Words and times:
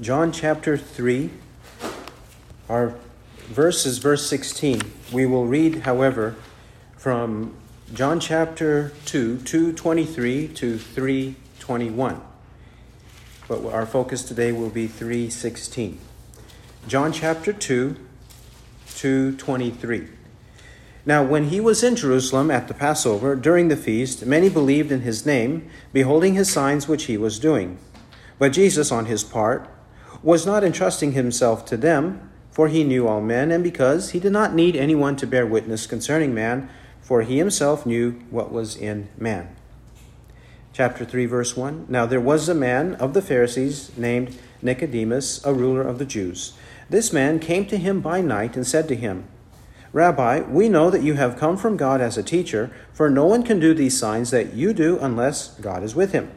John 0.00 0.32
chapter 0.32 0.78
3. 0.78 1.30
Our 2.68 2.94
verse 3.48 3.84
is 3.84 3.98
verse 3.98 4.26
16. 4.26 4.80
We 5.12 5.26
will 5.26 5.44
read, 5.44 5.82
however, 5.82 6.34
from 6.96 7.54
John 7.92 8.18
chapter 8.18 8.94
2, 9.04 9.40
223 9.40 10.48
to 10.48 10.78
321. 10.78 12.20
But 13.46 13.66
our 13.66 13.84
focus 13.84 14.22
today 14.22 14.50
will 14.50 14.70
be 14.70 14.86
316. 14.86 15.98
John 16.88 17.12
chapter 17.12 17.52
2, 17.52 17.94
223. 18.96 20.08
Now, 21.04 21.22
when 21.22 21.50
he 21.50 21.60
was 21.60 21.84
in 21.84 21.96
Jerusalem 21.96 22.50
at 22.50 22.66
the 22.66 22.74
Passover, 22.74 23.36
during 23.36 23.68
the 23.68 23.76
feast, 23.76 24.24
many 24.24 24.48
believed 24.48 24.90
in 24.90 25.02
his 25.02 25.26
name, 25.26 25.68
beholding 25.92 26.34
his 26.34 26.50
signs 26.50 26.88
which 26.88 27.04
he 27.04 27.18
was 27.18 27.38
doing. 27.38 27.76
But 28.38 28.52
Jesus, 28.54 28.90
on 28.90 29.04
his 29.04 29.22
part, 29.22 29.68
was 30.22 30.46
not 30.46 30.64
entrusting 30.64 31.12
himself 31.12 31.64
to 31.66 31.76
them, 31.76 32.30
for 32.50 32.68
he 32.68 32.84
knew 32.84 33.08
all 33.08 33.20
men, 33.20 33.50
and 33.50 33.64
because 33.64 34.10
he 34.10 34.20
did 34.20 34.32
not 34.32 34.54
need 34.54 34.76
anyone 34.76 35.16
to 35.16 35.26
bear 35.26 35.46
witness 35.46 35.86
concerning 35.86 36.34
man, 36.34 36.68
for 37.00 37.22
he 37.22 37.38
himself 37.38 37.84
knew 37.84 38.12
what 38.30 38.52
was 38.52 38.76
in 38.76 39.08
man. 39.18 39.54
Chapter 40.72 41.04
3, 41.04 41.26
verse 41.26 41.56
1 41.56 41.86
Now 41.88 42.06
there 42.06 42.20
was 42.20 42.48
a 42.48 42.54
man 42.54 42.94
of 42.94 43.14
the 43.14 43.22
Pharisees 43.22 43.90
named 43.96 44.38
Nicodemus, 44.62 45.44
a 45.44 45.52
ruler 45.52 45.82
of 45.82 45.98
the 45.98 46.06
Jews. 46.06 46.54
This 46.88 47.12
man 47.12 47.38
came 47.38 47.66
to 47.66 47.76
him 47.76 48.00
by 48.00 48.20
night 48.20 48.56
and 48.56 48.66
said 48.66 48.88
to 48.88 48.96
him, 48.96 49.24
Rabbi, 49.92 50.40
we 50.40 50.70
know 50.70 50.88
that 50.90 51.02
you 51.02 51.14
have 51.14 51.38
come 51.38 51.58
from 51.58 51.76
God 51.76 52.00
as 52.00 52.16
a 52.16 52.22
teacher, 52.22 52.70
for 52.94 53.10
no 53.10 53.26
one 53.26 53.42
can 53.42 53.60
do 53.60 53.74
these 53.74 53.98
signs 53.98 54.30
that 54.30 54.54
you 54.54 54.72
do 54.72 54.98
unless 55.00 55.54
God 55.60 55.82
is 55.82 55.94
with 55.94 56.12
him. 56.12 56.30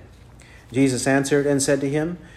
Jesus 0.72 1.08
answered 1.08 1.46
and 1.46 1.62
said 1.64 1.80
to 1.82 1.90
him, 1.90 2.18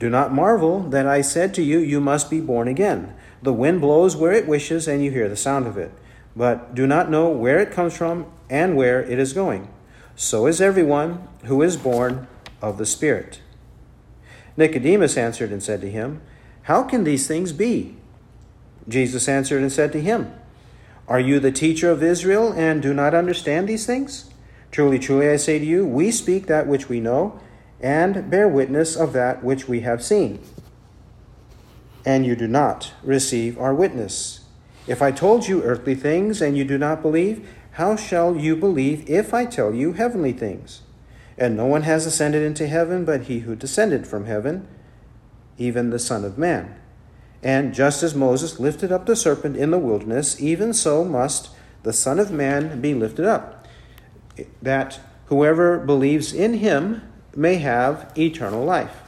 Do 0.00 0.08
not 0.08 0.32
marvel 0.32 0.80
that 0.88 1.06
I 1.06 1.20
said 1.20 1.52
to 1.54 1.62
you, 1.62 1.78
You 1.78 2.00
must 2.00 2.30
be 2.30 2.40
born 2.40 2.66
again. 2.66 3.14
The 3.42 3.52
wind 3.52 3.82
blows 3.82 4.16
where 4.16 4.32
it 4.32 4.48
wishes, 4.48 4.88
and 4.88 5.04
you 5.04 5.10
hear 5.10 5.28
the 5.28 5.36
sound 5.36 5.66
of 5.66 5.76
it, 5.76 5.92
but 6.34 6.74
do 6.74 6.86
not 6.86 7.10
know 7.10 7.28
where 7.28 7.58
it 7.58 7.70
comes 7.70 7.96
from 7.96 8.26
and 8.48 8.76
where 8.76 9.02
it 9.02 9.18
is 9.18 9.34
going. 9.34 9.68
So 10.16 10.46
is 10.46 10.60
everyone 10.60 11.28
who 11.44 11.60
is 11.60 11.76
born 11.76 12.26
of 12.62 12.78
the 12.78 12.86
Spirit. 12.86 13.40
Nicodemus 14.56 15.18
answered 15.18 15.52
and 15.52 15.62
said 15.62 15.82
to 15.82 15.90
him, 15.90 16.22
How 16.62 16.82
can 16.82 17.04
these 17.04 17.26
things 17.26 17.52
be? 17.52 17.96
Jesus 18.88 19.28
answered 19.28 19.60
and 19.60 19.70
said 19.70 19.92
to 19.92 20.00
him, 20.00 20.32
Are 21.08 21.20
you 21.20 21.40
the 21.40 21.52
teacher 21.52 21.90
of 21.90 22.02
Israel 22.02 22.52
and 22.52 22.80
do 22.80 22.94
not 22.94 23.14
understand 23.14 23.68
these 23.68 23.84
things? 23.84 24.30
Truly, 24.70 24.98
truly, 24.98 25.28
I 25.28 25.36
say 25.36 25.58
to 25.58 25.64
you, 25.64 25.86
we 25.86 26.10
speak 26.10 26.46
that 26.46 26.66
which 26.66 26.88
we 26.88 27.00
know 27.00 27.38
and 27.80 28.30
bear 28.30 28.48
witness 28.48 28.96
of 28.96 29.12
that 29.12 29.42
which 29.42 29.68
we 29.68 29.80
have 29.80 30.02
seen. 30.02 30.40
And 32.04 32.24
you 32.24 32.36
do 32.36 32.46
not 32.46 32.92
receive 33.02 33.58
our 33.58 33.74
witness. 33.74 34.40
If 34.86 35.02
I 35.02 35.10
told 35.10 35.46
you 35.46 35.62
earthly 35.62 35.94
things 35.94 36.40
and 36.40 36.56
you 36.56 36.64
do 36.64 36.78
not 36.78 37.02
believe, 37.02 37.48
how 37.72 37.96
shall 37.96 38.36
you 38.36 38.56
believe 38.56 39.08
if 39.08 39.32
I 39.32 39.46
tell 39.46 39.74
you 39.74 39.92
heavenly 39.92 40.32
things? 40.32 40.82
And 41.38 41.56
no 41.56 41.66
one 41.66 41.82
has 41.82 42.06
ascended 42.06 42.42
into 42.42 42.66
heaven 42.66 43.04
but 43.04 43.22
he 43.22 43.40
who 43.40 43.54
descended 43.54 44.06
from 44.06 44.26
heaven, 44.26 44.66
even 45.56 45.90
the 45.90 45.98
Son 45.98 46.24
of 46.24 46.36
Man. 46.36 46.74
And 47.42 47.72
just 47.72 48.02
as 48.02 48.14
Moses 48.14 48.60
lifted 48.60 48.92
up 48.92 49.06
the 49.06 49.16
serpent 49.16 49.56
in 49.56 49.70
the 49.70 49.78
wilderness, 49.78 50.40
even 50.40 50.74
so 50.74 51.04
must 51.04 51.50
the 51.82 51.92
Son 51.92 52.18
of 52.18 52.30
Man 52.30 52.80
be 52.80 52.92
lifted 52.92 53.24
up, 53.24 53.66
that 54.60 55.00
whoever 55.26 55.78
believes 55.78 56.32
in 56.32 56.54
him 56.54 57.02
may 57.36 57.56
have 57.56 58.12
eternal 58.16 58.64
life. 58.64 59.02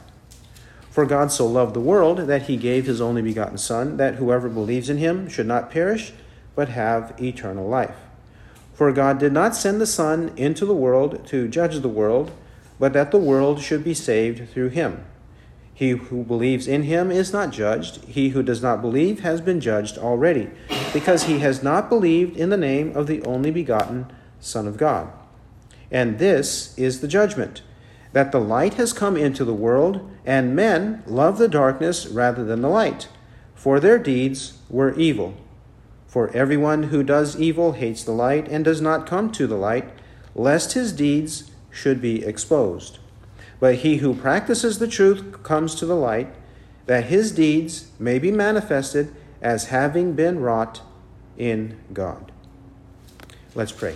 For 0.89 1.05
God 1.05 1.31
so 1.31 1.47
loved 1.47 1.73
the 1.73 1.79
world 1.79 2.19
that 2.19 2.43
he 2.43 2.55
gave 2.55 2.85
his 2.85 3.01
only 3.01 3.21
begotten 3.21 3.57
Son, 3.57 3.97
that 3.97 4.15
whoever 4.15 4.47
believes 4.47 4.89
in 4.89 4.97
him 4.97 5.27
should 5.27 5.47
not 5.47 5.71
perish, 5.71 6.13
but 6.55 6.69
have 6.69 7.15
eternal 7.19 7.67
life. 7.67 7.95
For 8.73 8.91
God 8.91 9.17
did 9.17 9.33
not 9.33 9.55
send 9.55 9.81
the 9.81 9.87
Son 9.87 10.31
into 10.37 10.65
the 10.65 10.75
world 10.75 11.25
to 11.27 11.47
judge 11.47 11.79
the 11.79 11.89
world, 11.89 12.31
but 12.79 12.93
that 12.93 13.11
the 13.11 13.17
world 13.17 13.61
should 13.61 13.83
be 13.83 13.93
saved 13.93 14.49
through 14.49 14.69
him. 14.69 15.03
He 15.73 15.89
who 15.91 16.23
believes 16.23 16.67
in 16.67 16.83
him 16.83 17.09
is 17.09 17.33
not 17.33 17.51
judged. 17.51 18.03
He 18.05 18.29
who 18.29 18.43
does 18.43 18.61
not 18.61 18.81
believe 18.81 19.21
has 19.21 19.41
been 19.41 19.59
judged 19.59 19.97
already, 19.97 20.49
because 20.93 21.23
he 21.23 21.39
has 21.39 21.63
not 21.63 21.89
believed 21.89 22.37
in 22.37 22.49
the 22.49 22.57
name 22.57 22.95
of 22.95 23.07
the 23.07 23.23
only 23.23 23.49
begotten 23.49 24.11
Son 24.39 24.67
of 24.67 24.77
God. 24.77 25.11
And 25.89 26.19
this 26.19 26.77
is 26.77 27.01
the 27.01 27.07
judgment 27.07 27.63
that 28.13 28.31
the 28.31 28.39
light 28.39 28.75
has 28.75 28.93
come 28.93 29.17
into 29.17 29.43
the 29.43 29.53
world, 29.53 30.09
and 30.25 30.55
men 30.55 31.03
love 31.05 31.37
the 31.37 31.47
darkness 31.47 32.07
rather 32.07 32.43
than 32.43 32.61
the 32.61 32.69
light, 32.69 33.09
for 33.55 33.79
their 33.79 33.99
deeds 33.99 34.59
were 34.69 34.93
evil. 34.95 35.35
For 36.07 36.29
everyone 36.29 36.83
who 36.83 37.03
does 37.03 37.39
evil 37.39 37.73
hates 37.73 38.03
the 38.03 38.11
light 38.11 38.47
and 38.47 38.63
does 38.63 38.79
not 38.79 39.07
come 39.07 39.31
to 39.31 39.47
the 39.47 39.57
light, 39.57 39.89
lest 40.35 40.73
his 40.73 40.93
deeds 40.93 41.51
should 41.71 41.99
be 41.99 42.23
exposed. 42.23 42.99
But 43.59 43.77
he 43.77 43.97
who 43.97 44.13
practices 44.13 44.77
the 44.77 44.87
truth 44.87 45.41
comes 45.41 45.73
to 45.75 45.87
the 45.87 45.95
light, 45.95 46.33
that 46.85 47.05
his 47.05 47.31
deeds 47.31 47.87
may 47.97 48.19
be 48.19 48.31
manifested 48.31 49.15
as 49.41 49.65
having 49.65 50.13
been 50.13 50.39
wrought 50.39 50.81
in 51.37 51.79
God. 51.93 52.31
Let's 53.55 53.71
pray. 53.71 53.95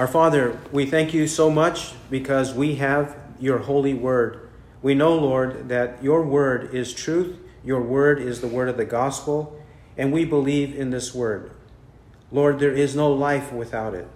Our 0.00 0.06
Father, 0.06 0.58
we 0.72 0.86
thank 0.86 1.12
you 1.12 1.26
so 1.26 1.50
much 1.50 1.92
because 2.08 2.54
we 2.54 2.76
have 2.76 3.18
your 3.38 3.58
holy 3.58 3.92
word. 3.92 4.48
We 4.80 4.94
know, 4.94 5.14
Lord, 5.14 5.68
that 5.68 6.02
your 6.02 6.22
word 6.22 6.74
is 6.74 6.94
truth, 6.94 7.36
your 7.62 7.82
word 7.82 8.18
is 8.18 8.40
the 8.40 8.48
word 8.48 8.70
of 8.70 8.78
the 8.78 8.86
gospel, 8.86 9.60
and 9.98 10.10
we 10.10 10.24
believe 10.24 10.74
in 10.74 10.88
this 10.88 11.14
word. 11.14 11.50
Lord, 12.32 12.60
there 12.60 12.72
is 12.72 12.96
no 12.96 13.12
life 13.12 13.52
without 13.52 13.92
it. 13.92 14.08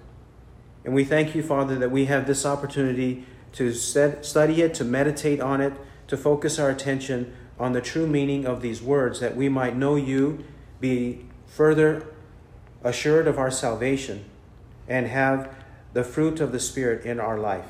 And 0.87 0.95
we 0.95 1.05
thank 1.05 1.35
you, 1.35 1.43
Father, 1.43 1.77
that 1.77 1.91
we 1.91 2.07
have 2.07 2.27
this 2.27 2.47
opportunity 2.47 3.27
to 3.53 3.75
study 3.75 4.63
it, 4.63 4.73
to 4.77 4.85
meditate 4.85 5.43
on 5.43 5.61
it, 5.61 5.75
to 6.07 6.17
focus 6.17 6.59
our 6.59 6.71
attention 6.71 7.37
on 7.59 7.75
the 7.75 7.83
true 7.83 8.07
meaning 8.07 8.47
of 8.47 8.63
these 8.63 8.81
words, 8.81 9.21
that 9.21 9.37
we 9.37 9.51
might 9.51 9.77
know 9.77 9.97
you, 9.97 10.47
be 10.81 11.27
further 11.47 12.07
assured 12.83 13.29
of 13.29 13.39
our 13.39 13.51
salvation, 13.51 14.25
and 14.89 15.09
have 15.09 15.55
the 15.95 16.05
fruit 16.05 16.41
of 16.41 16.53
the 16.53 16.61
Spirit 16.61 17.07
in 17.07 17.19
our 17.19 17.39
life. 17.39 17.69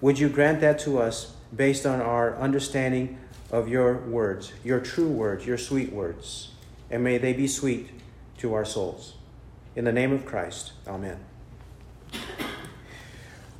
Would 0.00 0.18
you 0.18 0.28
grant 0.28 0.60
that 0.60 0.78
to 0.80 0.98
us 0.98 1.34
based 1.54 1.84
on 1.84 2.00
our 2.00 2.36
understanding 2.36 3.18
of 3.50 3.68
your 3.68 3.98
words, 3.98 4.52
your 4.64 4.80
true 4.80 5.08
words, 5.08 5.44
your 5.44 5.58
sweet 5.58 5.92
words? 5.92 6.52
And 6.90 7.02
may 7.04 7.18
they 7.18 7.32
be 7.32 7.48
sweet 7.48 7.90
to 8.38 8.54
our 8.54 8.64
souls. 8.64 9.14
In 9.74 9.84
the 9.84 9.92
name 9.92 10.12
of 10.12 10.24
Christ, 10.24 10.72
amen. 10.86 11.18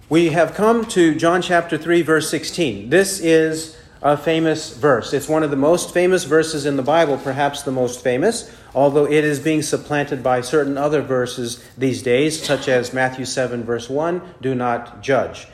We 0.09 0.31
have 0.31 0.55
come 0.55 0.85
to 0.87 1.17
John 1.17 1.43
chapter 1.43 1.77
3, 1.77 2.03
verse 2.03 2.31
16. 2.31 2.91
This 2.91 3.19
is 3.19 3.77
a 4.01 4.17
famous 4.17 4.77
verse. 4.77 5.13
It's 5.13 5.29
one 5.29 5.43
of 5.43 5.51
the 5.51 5.57
most 5.57 5.93
famous 5.93 6.23
verses 6.23 6.65
in 6.65 6.77
the 6.77 6.83
Bible, 6.83 7.19
perhaps 7.19 7.63
the 7.63 7.73
most 7.73 8.03
famous, 8.03 8.49
although 8.77 9.07
it 9.07 9.25
is 9.25 9.41
being 9.41 9.63
supplanted 9.63 10.23
by 10.23 10.43
certain 10.43 10.77
other 10.77 11.01
verses 11.01 11.65
these 11.79 12.03
days, 12.03 12.41
such 12.41 12.69
as 12.69 12.93
Matthew 12.93 13.25
7, 13.25 13.65
verse 13.65 13.89
1, 13.89 14.21
do 14.43 14.55
not 14.55 15.03
judge. 15.03 15.49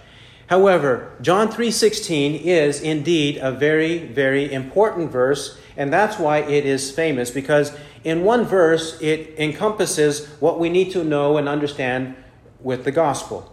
However, 0.48 1.12
John 1.22 1.48
3:16 1.48 2.34
is 2.34 2.80
indeed 2.80 3.38
a 3.40 3.52
very 3.52 3.98
very 3.98 4.52
important 4.52 5.10
verse, 5.10 5.56
and 5.76 5.90
that's 5.92 6.18
why 6.18 6.38
it 6.38 6.66
is 6.66 6.90
famous 6.90 7.30
because 7.30 7.72
in 8.04 8.24
one 8.24 8.44
verse 8.44 9.00
it 9.00 9.34
encompasses 9.38 10.26
what 10.40 10.58
we 10.58 10.68
need 10.68 10.90
to 10.90 11.04
know 11.04 11.38
and 11.38 11.48
understand 11.48 12.16
with 12.60 12.84
the 12.84 12.90
gospel. 12.90 13.50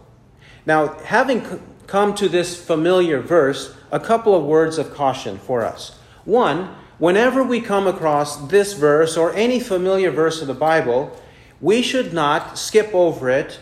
Now, 0.66 0.98
having 1.04 1.62
come 1.86 2.14
to 2.16 2.28
this 2.28 2.60
familiar 2.60 3.20
verse, 3.20 3.74
a 3.90 4.00
couple 4.00 4.34
of 4.34 4.44
words 4.44 4.78
of 4.78 4.92
caution 4.92 5.38
for 5.38 5.64
us. 5.64 5.96
One, 6.24 6.74
whenever 7.00 7.42
we 7.42 7.60
come 7.60 7.88
across 7.88 8.36
this 8.48 8.74
verse 8.74 9.16
or 9.16 9.34
any 9.34 9.58
familiar 9.58 10.12
verse 10.12 10.40
of 10.40 10.46
the 10.46 10.54
Bible, 10.54 11.10
we 11.60 11.82
should 11.82 12.12
not 12.12 12.56
skip 12.56 12.94
over 12.94 13.28
it 13.28 13.58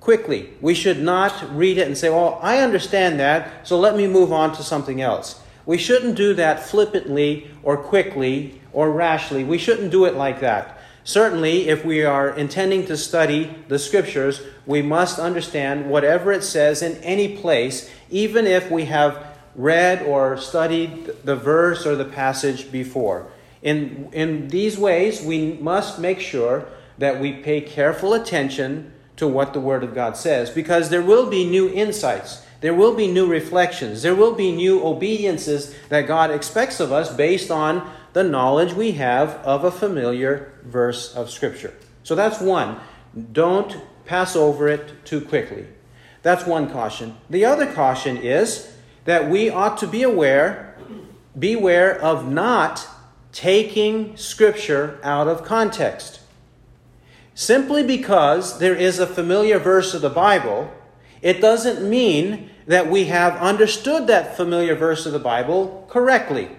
quickly. 0.00 0.50
We 0.60 0.74
should 0.74 1.00
not 1.00 1.56
read 1.56 1.78
it 1.78 1.86
and 1.86 1.96
say, 1.96 2.10
Well, 2.10 2.38
I 2.42 2.58
understand 2.58 3.18
that, 3.20 3.66
so 3.66 3.78
let 3.78 3.96
me 3.96 4.06
move 4.06 4.32
on 4.32 4.54
to 4.56 4.62
something 4.62 5.00
else. 5.00 5.40
We 5.64 5.78
shouldn't 5.78 6.16
do 6.16 6.34
that 6.34 6.62
flippantly 6.62 7.48
or 7.62 7.76
quickly 7.76 8.60
or 8.72 8.90
rashly. 8.90 9.44
We 9.44 9.58
shouldn't 9.58 9.92
do 9.92 10.04
it 10.04 10.16
like 10.16 10.40
that. 10.40 10.78
Certainly, 11.04 11.68
if 11.68 11.84
we 11.84 12.04
are 12.04 12.30
intending 12.30 12.86
to 12.86 12.96
study 12.96 13.56
the 13.68 13.78
scriptures, 13.78 14.42
we 14.66 14.82
must 14.82 15.18
understand 15.18 15.90
whatever 15.90 16.32
it 16.32 16.44
says 16.44 16.82
in 16.82 16.96
any 16.98 17.36
place, 17.36 17.90
even 18.10 18.46
if 18.46 18.70
we 18.70 18.84
have 18.86 19.31
read 19.54 20.02
or 20.02 20.36
studied 20.36 21.06
the 21.24 21.36
verse 21.36 21.86
or 21.86 21.96
the 21.96 22.04
passage 22.04 22.72
before. 22.72 23.26
In, 23.62 24.08
in 24.12 24.48
these 24.48 24.76
ways, 24.76 25.22
we 25.22 25.52
must 25.54 25.98
make 25.98 26.20
sure 26.20 26.66
that 26.98 27.20
we 27.20 27.32
pay 27.32 27.60
careful 27.60 28.14
attention 28.14 28.92
to 29.16 29.28
what 29.28 29.52
the 29.52 29.60
Word 29.60 29.84
of 29.84 29.94
God 29.94 30.16
says, 30.16 30.50
because 30.50 30.88
there 30.88 31.02
will 31.02 31.28
be 31.28 31.44
new 31.44 31.68
insights, 31.68 32.44
there 32.60 32.74
will 32.74 32.94
be 32.94 33.06
new 33.06 33.26
reflections, 33.26 34.02
there 34.02 34.14
will 34.14 34.34
be 34.34 34.52
new 34.52 34.84
obediences 34.84 35.74
that 35.90 36.06
God 36.06 36.30
expects 36.30 36.80
of 36.80 36.92
us 36.92 37.14
based 37.14 37.50
on 37.50 37.88
the 38.14 38.24
knowledge 38.24 38.72
we 38.72 38.92
have 38.92 39.30
of 39.44 39.64
a 39.64 39.70
familiar 39.70 40.52
verse 40.64 41.14
of 41.14 41.30
Scripture. 41.30 41.74
So 42.02 42.14
that's 42.14 42.40
one. 42.40 42.78
Don't 43.32 43.76
pass 44.06 44.34
over 44.34 44.68
it 44.68 45.04
too 45.04 45.20
quickly. 45.20 45.66
That's 46.22 46.46
one 46.46 46.70
caution. 46.70 47.16
The 47.30 47.44
other 47.44 47.72
caution 47.72 48.16
is 48.16 48.71
that 49.04 49.28
we 49.28 49.50
ought 49.50 49.78
to 49.78 49.86
be 49.86 50.02
aware, 50.02 50.76
beware 51.38 52.00
of 52.00 52.30
not 52.30 52.86
taking 53.32 54.16
Scripture 54.16 54.98
out 55.02 55.26
of 55.26 55.44
context. 55.44 56.20
Simply 57.34 57.82
because 57.82 58.58
there 58.58 58.74
is 58.74 58.98
a 58.98 59.06
familiar 59.06 59.58
verse 59.58 59.94
of 59.94 60.02
the 60.02 60.10
Bible, 60.10 60.70
it 61.22 61.40
doesn't 61.40 61.88
mean 61.88 62.50
that 62.66 62.90
we 62.90 63.04
have 63.06 63.34
understood 63.36 64.06
that 64.06 64.36
familiar 64.36 64.74
verse 64.74 65.06
of 65.06 65.12
the 65.12 65.18
Bible 65.18 65.86
correctly. 65.88 66.50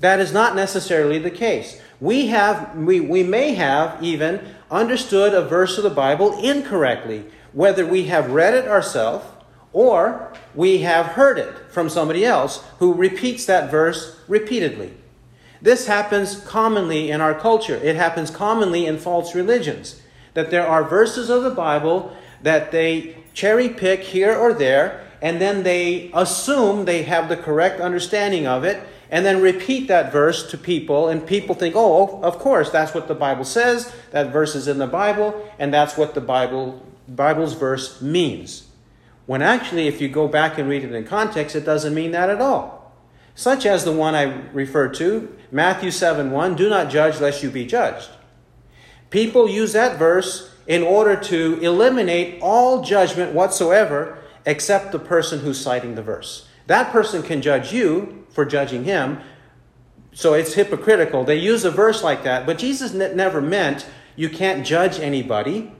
That 0.00 0.20
is 0.20 0.32
not 0.32 0.56
necessarily 0.56 1.18
the 1.18 1.30
case. 1.30 1.80
We, 2.00 2.26
have, 2.28 2.76
we, 2.76 3.00
we 3.00 3.22
may 3.22 3.54
have 3.54 4.02
even 4.02 4.40
understood 4.70 5.32
a 5.32 5.42
verse 5.42 5.78
of 5.78 5.84
the 5.84 5.90
Bible 5.90 6.38
incorrectly, 6.38 7.24
whether 7.52 7.86
we 7.86 8.04
have 8.04 8.32
read 8.32 8.54
it 8.54 8.66
ourselves 8.66 9.24
or 9.72 10.32
we 10.54 10.78
have 10.78 11.06
heard 11.06 11.38
it 11.38 11.54
from 11.70 11.88
somebody 11.88 12.24
else 12.24 12.64
who 12.78 12.92
repeats 12.92 13.46
that 13.46 13.70
verse 13.70 14.18
repeatedly. 14.28 14.92
This 15.60 15.86
happens 15.86 16.40
commonly 16.40 17.10
in 17.10 17.20
our 17.20 17.34
culture. 17.34 17.76
It 17.76 17.96
happens 17.96 18.30
commonly 18.30 18.86
in 18.86 18.98
false 18.98 19.34
religions. 19.34 20.00
That 20.34 20.50
there 20.50 20.66
are 20.66 20.84
verses 20.84 21.30
of 21.30 21.42
the 21.42 21.50
Bible 21.50 22.14
that 22.42 22.72
they 22.72 23.16
cherry 23.32 23.68
pick 23.68 24.00
here 24.00 24.36
or 24.36 24.52
there, 24.52 25.04
and 25.22 25.40
then 25.40 25.62
they 25.62 26.10
assume 26.14 26.84
they 26.84 27.02
have 27.02 27.28
the 27.28 27.36
correct 27.36 27.80
understanding 27.80 28.46
of 28.46 28.64
it, 28.64 28.82
and 29.10 29.24
then 29.24 29.40
repeat 29.40 29.88
that 29.88 30.12
verse 30.12 30.50
to 30.50 30.58
people, 30.58 31.08
and 31.08 31.26
people 31.26 31.54
think, 31.54 31.74
oh, 31.76 32.20
of 32.22 32.38
course, 32.38 32.70
that's 32.70 32.94
what 32.94 33.08
the 33.08 33.14
Bible 33.14 33.44
says, 33.44 33.92
that 34.10 34.32
verse 34.32 34.54
is 34.54 34.68
in 34.68 34.78
the 34.78 34.86
Bible, 34.86 35.48
and 35.58 35.72
that's 35.72 35.96
what 35.96 36.14
the 36.14 36.20
Bible, 36.20 36.84
Bible's 37.08 37.54
verse 37.54 38.02
means. 38.02 38.66
When 39.26 39.42
actually, 39.42 39.88
if 39.88 40.00
you 40.00 40.08
go 40.08 40.28
back 40.28 40.56
and 40.56 40.68
read 40.68 40.84
it 40.84 40.92
in 40.92 41.04
context, 41.04 41.56
it 41.56 41.64
doesn't 41.64 41.94
mean 41.94 42.12
that 42.12 42.30
at 42.30 42.40
all. 42.40 42.92
Such 43.34 43.66
as 43.66 43.84
the 43.84 43.92
one 43.92 44.14
I 44.14 44.22
referred 44.52 44.94
to, 44.94 45.36
Matthew 45.50 45.90
7 45.90 46.30
1, 46.30 46.56
do 46.56 46.70
not 46.70 46.90
judge 46.90 47.20
lest 47.20 47.42
you 47.42 47.50
be 47.50 47.66
judged. 47.66 48.08
People 49.10 49.48
use 49.48 49.72
that 49.72 49.98
verse 49.98 50.50
in 50.66 50.82
order 50.82 51.16
to 51.16 51.58
eliminate 51.60 52.40
all 52.40 52.82
judgment 52.82 53.32
whatsoever 53.32 54.18
except 54.44 54.92
the 54.92 54.98
person 54.98 55.40
who's 55.40 55.60
citing 55.60 55.96
the 55.96 56.02
verse. 56.02 56.48
That 56.66 56.92
person 56.92 57.22
can 57.22 57.42
judge 57.42 57.72
you 57.72 58.26
for 58.30 58.44
judging 58.44 58.84
him. 58.84 59.20
So 60.12 60.34
it's 60.34 60.54
hypocritical. 60.54 61.24
They 61.24 61.36
use 61.36 61.64
a 61.64 61.70
verse 61.70 62.02
like 62.02 62.24
that, 62.24 62.46
but 62.46 62.58
Jesus 62.58 62.92
never 62.92 63.40
meant 63.40 63.86
you 64.16 64.30
can't 64.30 64.64
judge 64.64 64.98
anybody 64.98 65.72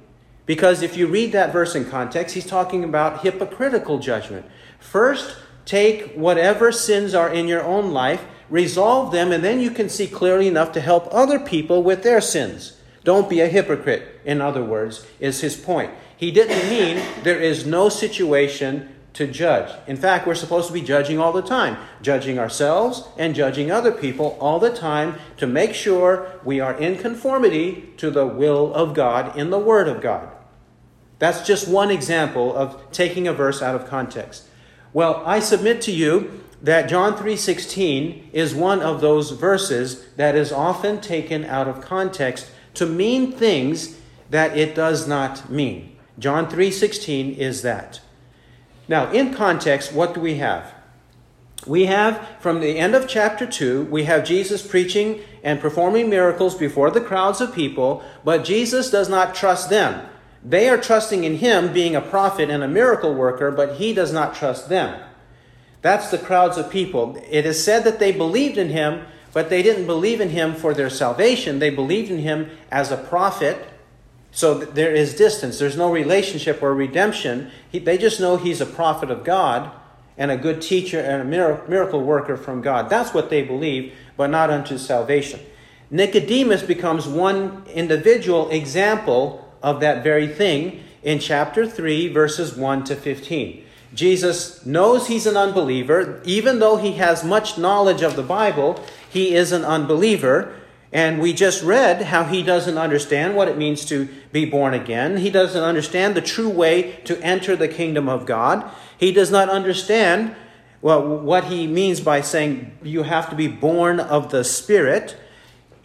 because 0.47 0.81
if 0.81 0.97
you 0.97 1.09
read 1.09 1.33
that 1.33 1.53
verse 1.53 1.75
in 1.75 1.85
context, 1.85 2.35
he's 2.35 2.47
talking 2.47 2.85
about 2.85 3.23
hypocritical 3.23 3.99
judgment. 3.99 4.47
First, 4.79 5.37
take 5.65 6.15
whatever 6.15 6.71
sins 6.71 7.15
are 7.15 7.33
in 7.33 7.49
your 7.49 7.65
own 7.65 7.91
life, 7.91 8.25
resolve 8.49 9.11
them, 9.11 9.33
and 9.33 9.43
then 9.43 9.61
you 9.61 9.73
can 9.73 9.89
see 9.89 10.07
clearly 10.07 10.47
enough 10.47 10.71
to 10.73 10.81
help 10.81 11.09
other 11.11 11.41
people 11.41 11.83
with 11.83 12.05
their 12.05 12.21
sins. 12.21 12.79
Don't 13.03 13.29
be 13.29 13.41
a 13.41 13.49
hypocrite, 13.49 14.21
in 14.25 14.41
other 14.41 14.65
words, 14.65 15.07
is 15.21 15.41
his 15.41 15.57
point. 15.57 15.91
He 16.17 16.31
didn't 16.31 16.71
mean 16.71 17.05
there 17.25 17.41
is 17.41 17.67
no 17.67 17.89
situation 17.89 18.93
to 19.17 19.27
judge. 19.27 19.73
In 19.87 19.97
fact, 19.97 20.27
we're 20.27 20.35
supposed 20.35 20.69
to 20.69 20.75
be 20.75 20.83
judging 20.83 21.19
all 21.19 21.33
the 21.33 21.43
time, 21.43 21.79
judging 22.03 22.39
ourselves 22.39 23.05
and 23.17 23.35
judging 23.35 23.71
other 23.71 23.91
people 23.91 24.37
all 24.41 24.59
the 24.59 24.75
time 24.75 25.17
to 25.39 25.47
make 25.47 25.75
sure 25.75 26.31
we 26.45 26.61
are 26.61 26.77
in 26.77 26.99
conformity 26.99 27.93
to 27.97 28.11
the 28.11 28.27
will 28.27 28.75
of 28.75 28.93
God 28.93 29.37
in 29.37 29.51
the 29.51 29.59
Word 29.59 29.89
of 29.89 30.01
God. 30.03 30.36
That's 31.19 31.47
just 31.47 31.69
one 31.69 31.91
example 31.91 32.55
of 32.55 32.81
taking 32.93 33.27
a 33.27 33.33
verse 33.33 33.63
out 33.63 33.75
of 33.75 33.89
context. 33.89 34.49
Well, 34.93 35.23
I 35.25 35.41
submit 35.41 35.81
to 35.83 35.93
you 35.93 36.43
that 36.63 36.89
John 36.89 37.17
3:16 37.17 38.31
is 38.33 38.55
one 38.55 38.81
of 38.81 39.01
those 39.01 39.31
verses 39.31 40.05
that 40.17 40.35
is 40.35 40.53
often 40.53 41.01
taken 41.01 41.45
out 41.45 41.69
of 41.69 41.81
context 41.81 42.47
to 42.75 42.87
mean 42.87 43.33
things 43.33 43.97
that 44.31 44.57
it 44.57 44.75
does 44.75 45.07
not 45.07 45.51
mean. 45.51 45.93
John 46.19 46.49
3:16 46.49 47.35
is 47.37 47.63
that. 47.63 48.01
Now, 48.89 49.11
in 49.11 49.35
context, 49.35 49.93
what 49.93 50.15
do 50.15 50.21
we 50.21 50.37
have? 50.37 50.73
We 51.67 51.87
have, 51.87 52.27
from 52.39 52.61
the 52.61 52.79
end 52.79 52.95
of 52.95 53.09
chapter 53.09 53.45
2, 53.45 53.89
we 53.91 54.05
have 54.05 54.25
Jesus 54.25 54.63
preaching 54.63 55.21
and 55.43 55.61
performing 55.61 56.09
miracles 56.09 56.55
before 56.55 56.91
the 56.91 57.01
crowds 57.01 57.41
of 57.41 57.55
people, 57.55 58.05
but 58.25 58.45
Jesus 58.45 58.91
does 58.91 59.09
not 59.09 59.35
trust 59.35 59.69
them. 59.69 60.03
They 60.49 60.69
are 60.69 60.79
trusting 60.79 61.25
in 61.25 61.39
him 61.39 61.73
being 61.73 61.97
a 61.97 62.01
prophet 62.01 62.51
and 62.51 62.63
a 62.63 62.69
miracle 62.69 63.15
worker, 63.15 63.51
but 63.51 63.77
he 63.77 63.93
does 63.93 64.13
not 64.13 64.35
trust 64.35 64.69
them. 64.69 65.03
That's 65.83 66.11
the 66.11 66.19
crowds 66.19 66.57
of 66.57 66.71
people. 66.71 67.21
It 67.29 67.45
is 67.45 67.63
said 67.63 67.85
that 67.85 67.99
they 67.99 68.13
believed 68.13 68.59
in 68.59 68.69
him, 68.69 69.07
but 69.33 69.51
they 69.51 69.63
didn't 69.63 69.87
believe 69.87 70.21
in 70.21 70.31
him 70.31 70.55
for 70.55 70.73
their 70.73 70.91
salvation. 70.91 71.59
They 71.59 71.71
believed 71.71 72.11
in 72.11 72.19
him 72.19 72.51
as 72.71 72.93
a 72.93 72.97
prophet 72.97 73.67
so 74.37 74.53
there 74.53 74.95
is 74.95 75.15
distance. 75.15 75.59
There's 75.59 75.79
no 75.79 75.91
relationship 75.91 76.63
or 76.63 76.75
redemption. 76.75 77.51
He, 77.73 77.79
they 77.79 77.97
just 77.97 78.21
know 78.21 78.37
he's 78.37 78.61
a 78.61 78.67
prophet 78.67 79.11
of 79.11 79.25
God 79.25 79.73
and 80.19 80.31
a 80.31 80.37
good 80.37 80.61
teacher 80.61 81.01
and 81.01 81.23
a 81.23 81.25
miracle 81.25 82.03
worker 82.03 82.37
from 82.37 82.61
God. 82.61 82.91
That's 82.91 83.15
what 83.15 83.31
they 83.31 83.41
believe, 83.41 83.95
but 84.15 84.29
not 84.29 84.51
unto 84.51 84.77
salvation. 84.77 85.41
Nicodemus 85.91 86.63
becomes 86.63 87.09
one 87.09 87.65
individual 87.73 88.51
example 88.51 89.46
of 89.63 89.81
that 89.81 90.03
very 90.05 90.29
thing 90.29 90.83
in 91.03 91.19
chapter 91.19 91.67
3, 91.67 92.09
verses 92.09 92.57
1 92.57 92.85
to 92.85 92.97
15. 92.97 93.65
Jesus 93.95 94.65
knows 94.67 95.07
he's 95.07 95.27
an 95.27 95.37
unbeliever. 95.37 96.21
Even 96.25 96.59
though 96.59 96.77
he 96.77 96.93
has 96.93 97.25
much 97.25 97.57
knowledge 97.57 98.03
of 98.03 98.17
the 98.17 98.23
Bible, 98.23 98.85
he 99.09 99.35
is 99.35 99.53
an 99.53 99.65
unbeliever. 99.65 100.55
And 100.93 101.21
we 101.21 101.33
just 101.33 101.63
read 101.63 102.03
how 102.03 102.25
he 102.25 102.43
doesn't 102.43 102.79
understand 102.79 103.37
what 103.37 103.49
it 103.49 103.59
means 103.59 103.85
to 103.87 104.09
be 104.33 104.45
born 104.45 104.75
again. 104.75 105.19
He 105.19 105.31
doesn't 105.31 105.63
understand 105.63 106.15
the 106.15 106.21
true 106.21 106.49
way 106.49 107.01
to 107.05 107.21
enter 107.23 107.57
the 107.57 107.69
kingdom 107.69 108.09
of 108.09 108.27
God. 108.27 108.71
He 108.99 109.13
does 109.13 109.31
not 109.31 109.49
understand 109.49 110.35
well, 110.83 111.03
what 111.03 111.45
he 111.45 111.67
means 111.67 112.01
by 112.01 112.21
saying 112.21 112.79
you 112.83 113.03
have 113.03 113.31
to 113.31 113.37
be 113.37 113.49
born 113.49 113.99
of 113.99 114.31
the 114.31 114.45
Spirit. 114.45 115.17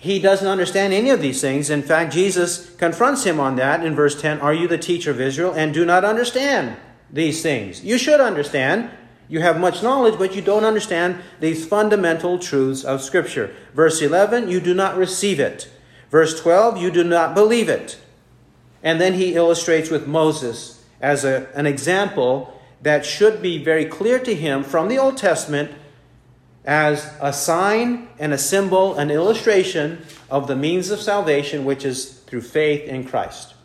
He 0.01 0.17
doesn't 0.17 0.47
understand 0.47 0.93
any 0.93 1.11
of 1.11 1.21
these 1.21 1.41
things. 1.41 1.69
In 1.69 1.83
fact, 1.83 2.11
Jesus 2.11 2.73
confronts 2.77 3.23
him 3.23 3.39
on 3.39 3.55
that 3.57 3.85
in 3.85 3.93
verse 3.93 4.19
10 4.19 4.41
Are 4.41 4.51
you 4.53 4.67
the 4.67 4.79
teacher 4.79 5.11
of 5.11 5.21
Israel 5.21 5.53
and 5.53 5.75
do 5.75 5.85
not 5.85 6.03
understand 6.03 6.75
these 7.11 7.43
things? 7.43 7.83
You 7.83 7.99
should 7.99 8.19
understand. 8.19 8.89
You 9.29 9.41
have 9.41 9.59
much 9.59 9.83
knowledge, 9.83 10.17
but 10.17 10.35
you 10.35 10.41
don't 10.41 10.65
understand 10.65 11.21
these 11.39 11.67
fundamental 11.67 12.39
truths 12.39 12.83
of 12.83 13.03
Scripture. 13.03 13.55
Verse 13.75 14.01
11, 14.01 14.49
you 14.49 14.59
do 14.59 14.73
not 14.73 14.97
receive 14.97 15.39
it. 15.39 15.69
Verse 16.09 16.41
12, 16.41 16.77
you 16.77 16.89
do 16.89 17.03
not 17.03 17.35
believe 17.35 17.69
it. 17.69 17.99
And 18.81 18.99
then 18.99 19.13
he 19.13 19.35
illustrates 19.35 19.91
with 19.91 20.07
Moses 20.07 20.83
as 20.99 21.23
a, 21.23 21.47
an 21.53 21.67
example 21.67 22.59
that 22.81 23.05
should 23.05 23.39
be 23.39 23.63
very 23.63 23.85
clear 23.85 24.17
to 24.17 24.33
him 24.33 24.63
from 24.63 24.87
the 24.87 24.97
Old 24.97 25.17
Testament 25.17 25.71
as 26.65 27.11
a 27.19 27.33
sign 27.33 28.07
and 28.19 28.33
a 28.33 28.37
symbol, 28.37 28.95
an 28.95 29.09
illustration 29.09 30.05
of 30.29 30.47
the 30.47 30.55
means 30.55 30.91
of 30.91 31.01
salvation, 31.01 31.65
which 31.65 31.83
is 31.83 32.19
through 32.21 32.41
faith 32.41 32.87
in 32.87 33.03
Christ. 33.03 33.55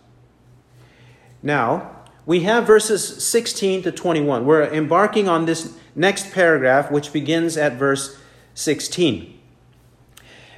Now, 1.43 1.93
we 2.25 2.41
have 2.41 2.67
verses 2.67 3.25
16 3.25 3.83
to 3.85 3.93
21. 3.93 4.45
We're 4.45 4.65
embarking 4.65 5.29
on 5.29 5.47
this 5.47 5.77
next 5.95 6.33
paragraph, 6.33 6.91
which 6.91 7.13
begins 7.13 7.57
at 7.57 7.75
verse 7.75 8.19
16. 8.55 9.39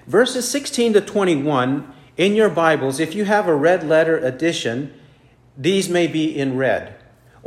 Verses 0.07 0.49
16 0.49 0.95
to 0.95 1.01
21 1.03 1.93
in 2.17 2.35
your 2.35 2.49
Bibles, 2.49 2.99
if 2.99 3.15
you 3.15 3.27
have 3.27 3.47
a 3.47 3.55
red 3.55 3.87
letter 3.87 4.17
edition, 4.17 4.95
these 5.57 5.89
may 5.89 6.07
be 6.07 6.37
in 6.37 6.57
red. 6.57 6.95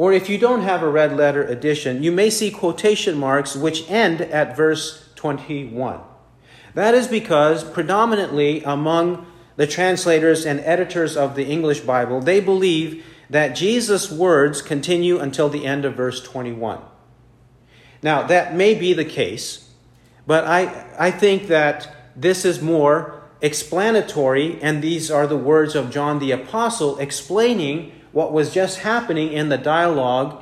Or 0.02 0.12
if 0.12 0.30
you 0.30 0.40
don't 0.40 0.64
have 0.64 0.82
a 0.82 0.90
red 0.90 1.16
letter 1.16 1.44
edition, 1.44 2.02
you 2.02 2.12
may 2.12 2.32
see 2.32 2.50
quotation 2.50 3.20
marks 3.20 3.56
which 3.56 3.88
end 3.88 4.20
at 4.20 4.58
verse 4.58 5.08
21. 5.14 6.00
That 6.74 6.96
is 6.96 7.08
because, 7.08 7.64
predominantly 7.64 8.64
among 8.64 9.28
the 9.58 9.68
translators 9.68 10.44
and 10.44 10.60
editors 10.62 11.16
of 11.16 11.36
the 11.36 11.46
English 11.46 11.82
Bible, 11.82 12.20
they 12.20 12.40
believe 12.40 13.06
that 13.30 13.50
Jesus' 13.50 14.12
words 14.12 14.64
continue 14.64 15.20
until 15.20 15.50
the 15.50 15.68
end 15.68 15.86
of 15.86 15.98
verse 15.98 16.20
21. 16.24 16.82
Now, 18.02 18.24
that 18.24 18.56
may 18.56 18.74
be 18.74 18.94
the 18.94 19.06
case, 19.06 19.70
but 20.26 20.46
I, 20.46 20.88
I 20.98 21.12
think 21.12 21.46
that 21.50 21.96
this 22.16 22.44
is 22.44 22.60
more 22.60 23.22
explanatory, 23.40 24.60
and 24.64 24.82
these 24.82 25.12
are 25.12 25.28
the 25.28 25.38
words 25.38 25.76
of 25.76 25.92
John 25.92 26.18
the 26.18 26.32
Apostle 26.32 26.98
explaining 26.98 27.92
what 28.12 28.34
was 28.34 28.54
just 28.54 28.80
happening 28.80 29.32
in 29.32 29.50
the 29.50 29.58
dialogue 29.58 30.42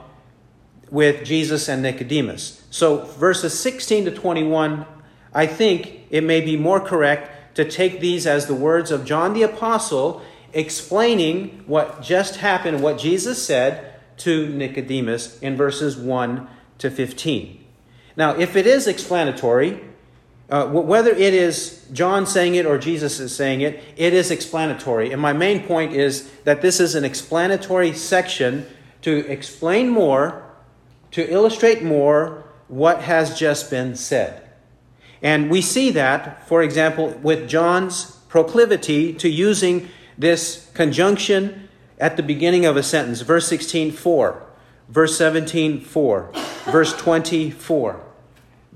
with 0.89 1.23
Jesus 1.23 1.67
and 1.67 1.81
Nicodemus. 1.81 2.63
So, 2.71 3.05
verses 3.05 3.57
16 3.59 4.05
to 4.05 4.11
21, 4.11 4.85
I 5.33 5.45
think 5.45 6.01
it 6.09 6.23
may 6.23 6.41
be 6.41 6.57
more 6.57 6.79
correct 6.79 7.55
to 7.55 7.65
take 7.65 7.99
these 7.99 8.25
as 8.25 8.47
the 8.47 8.55
words 8.55 8.91
of 8.91 9.05
John 9.05 9.33
the 9.33 9.43
Apostle 9.43 10.21
explaining 10.53 11.63
what 11.67 12.01
just 12.01 12.38
happened, 12.38 12.81
what 12.81 12.97
Jesus 12.97 13.43
said 13.45 13.99
to 14.17 14.49
Nicodemus 14.49 15.39
in 15.39 15.55
verses 15.55 15.95
1 15.97 16.47
to 16.79 16.89
15. 16.89 17.63
Now, 18.15 18.35
if 18.35 18.55
it 18.55 18.65
is 18.65 18.88
explanatory, 18.88 19.81
uh, 20.50 20.65
whether 20.68 21.12
it 21.12 21.34
is 21.34 21.86
John 21.94 22.25
saying 22.25 22.56
it 22.56 22.65
or 22.65 22.79
Jesus 22.79 23.20
is 23.20 23.36
saying 23.36 23.62
it, 23.62 23.84
it 23.96 24.13
is 24.13 24.32
explanatory. 24.32 25.12
And 25.12 25.22
my 25.22 25.32
main 25.32 25.63
point 25.63 25.94
is 25.94 26.29
that 26.44 26.62
this 26.62 26.79
is 26.79 26.96
an 26.96 27.06
explanatory 27.06 27.94
section 27.94 28.65
to 29.01 29.25
explain 29.27 29.89
more, 29.89 30.44
to 31.12 31.32
illustrate 31.32 31.84
more 31.84 32.46
what 32.68 33.03
has 33.03 33.38
just 33.38 33.70
been 33.70 33.96
said. 33.96 34.50
And 35.22 35.51
we 35.51 35.62
see 35.62 35.91
that, 35.91 36.48
for 36.48 36.63
example, 36.63 37.10
with 37.22 37.48
John's 37.48 38.12
proclivity 38.27 39.13
to 39.13 39.29
using 39.29 39.89
this 40.18 40.70
conjunction 40.74 41.70
at 42.00 42.18
the 42.18 42.24
beginning 42.24 42.65
of 42.65 42.77
a 42.77 42.84
sentence. 42.84 43.22
Verse 43.22 43.48
16, 43.48 43.91
4. 43.91 44.44
Verse 44.88 45.18
17, 45.18 45.82
4. 45.82 46.32
Verse 46.65 46.94
24. 46.96 48.08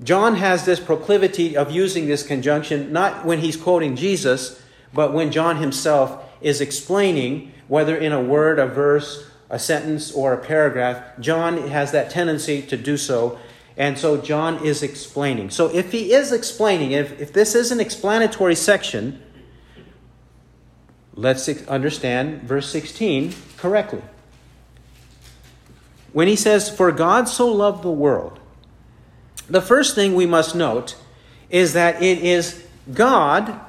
John 0.02 0.36
has 0.36 0.64
this 0.64 0.80
proclivity 0.80 1.56
of 1.56 1.70
using 1.70 2.06
this 2.06 2.26
conjunction 2.26 2.92
not 2.92 3.24
when 3.24 3.38
he's 3.38 3.56
quoting 3.56 3.94
Jesus, 3.94 4.60
but 4.92 5.12
when 5.12 5.30
John 5.30 5.56
himself 5.56 6.24
is 6.40 6.60
explaining, 6.60 7.52
whether 7.68 7.96
in 7.96 8.12
a 8.12 8.20
word, 8.20 8.58
a 8.58 8.66
verse, 8.66 9.26
a 9.50 9.58
sentence, 9.58 10.10
or 10.12 10.32
a 10.32 10.38
paragraph. 10.38 11.18
John 11.20 11.68
has 11.68 11.92
that 11.92 12.10
tendency 12.10 12.62
to 12.62 12.76
do 12.76 12.96
so. 12.96 13.38
And 13.76 13.98
so 13.98 14.16
John 14.20 14.64
is 14.64 14.82
explaining. 14.82 15.50
So 15.50 15.74
if 15.74 15.92
he 15.92 16.12
is 16.12 16.32
explaining, 16.32 16.92
if, 16.92 17.20
if 17.20 17.32
this 17.32 17.54
is 17.54 17.72
an 17.72 17.80
explanatory 17.80 18.54
section, 18.54 19.20
let's 21.14 21.48
understand 21.66 22.42
verse 22.42 22.70
16 22.70 23.34
correctly. 23.56 24.02
When 26.12 26.28
he 26.28 26.36
says, 26.36 26.74
For 26.74 26.92
God 26.92 27.28
so 27.28 27.48
loved 27.48 27.82
the 27.82 27.90
world, 27.90 28.38
the 29.48 29.62
first 29.62 29.94
thing 29.94 30.14
we 30.14 30.26
must 30.26 30.54
note 30.54 30.96
is 31.50 31.72
that 31.74 32.02
it 32.02 32.18
is 32.18 32.66
God 32.92 33.60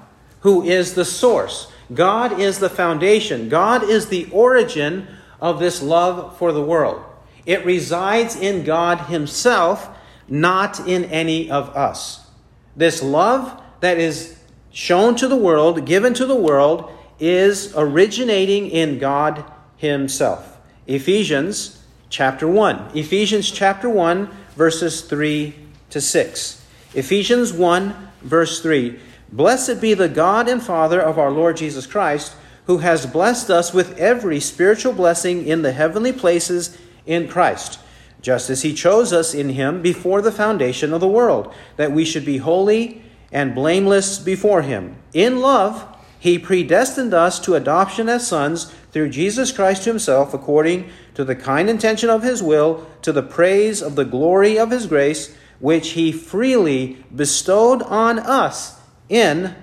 who 0.42 0.64
is 0.64 0.94
the 0.94 1.06
source. 1.06 1.72
God 1.94 2.40
is 2.40 2.60
the 2.60 2.70
foundation. 2.70 3.50
God 3.50 3.84
is 3.84 4.08
the 4.08 4.30
origin 4.32 5.08
of 5.40 5.60
this 5.60 5.82
love 5.82 6.38
for 6.38 6.52
the 6.52 6.64
world. 6.64 7.04
It 7.46 7.66
resides 7.66 8.36
in 8.36 8.64
God 8.64 9.02
Himself, 9.02 9.90
not 10.28 10.88
in 10.88 11.06
any 11.06 11.52
of 11.52 11.70
us. 11.76 12.28
This 12.76 13.04
love 13.04 13.62
that 13.82 13.98
is 13.98 14.40
shown 14.72 15.16
to 15.16 15.28
the 15.28 15.36
world, 15.36 15.86
given 15.86 16.14
to 16.16 16.26
the 16.26 16.36
world, 16.36 16.92
is 17.20 17.74
originating 17.76 18.70
in 18.70 18.98
God 18.98 19.46
Himself. 19.78 20.58
Ephesians 20.88 21.84
chapter 22.10 22.48
1. 22.48 22.92
Ephesians 22.96 23.52
chapter 23.52 23.90
1, 23.90 24.30
verses 24.56 25.02
3 25.02 25.56
to 25.90 26.02
6. 26.02 26.66
Ephesians 26.94 27.54
1, 27.54 28.10
verse 28.22 28.62
3. 28.62 29.00
Blessed 29.32 29.82
be 29.82 29.94
the 29.94 30.10
God 30.10 30.48
and 30.48 30.62
Father 30.62 31.02
of 31.02 31.20
our 31.20 31.32
Lord 31.32 31.58
Jesus 31.58 31.86
Christ, 31.86 32.36
who 32.68 32.80
has 32.80 33.06
blessed 33.06 33.50
us 33.50 33.74
with 33.74 33.98
every 33.98 34.40
spiritual 34.40 34.94
blessing 34.94 35.46
in 35.46 35.62
the 35.62 35.72
heavenly 35.72 36.14
places 36.14 36.78
in 37.06 37.28
Christ, 37.28 37.80
just 38.22 38.50
as 38.50 38.62
he 38.62 38.74
chose 38.74 39.14
us 39.14 39.34
in 39.34 39.50
him 39.50 39.82
before 39.82 40.22
the 40.22 40.32
foundation 40.32 40.94
of 40.94 41.02
the 41.02 41.08
world, 41.08 41.54
that 41.76 41.92
we 41.92 42.06
should 42.06 42.26
be 42.26 42.38
holy 42.38 43.04
and 43.32 43.54
blameless 43.54 44.18
before 44.18 44.62
him. 44.62 44.96
In 45.14 45.42
love, 45.42 45.86
he 46.20 46.40
predestined 46.40 47.14
us 47.14 47.40
to 47.42 47.54
adoption 47.54 48.10
as 48.10 48.26
sons 48.26 48.74
through 48.92 49.10
Jesus 49.10 49.52
Christ 49.52 49.86
himself, 49.86 50.34
according 50.34 50.90
to 51.16 51.24
the 51.24 51.36
kind 51.36 51.70
intention 51.70 52.10
of 52.10 52.24
his 52.24 52.44
will, 52.44 52.86
to 53.02 53.12
the 53.12 53.24
praise 53.24 53.82
of 53.82 53.96
the 53.96 54.06
glory 54.06 54.60
of 54.60 54.72
his 54.72 54.86
grace 54.86 55.36
which 55.60 55.92
he 55.92 56.12
freely 56.12 57.04
bestowed 57.16 57.82
on 57.84 58.20
us 58.20 58.80
in 59.10 59.56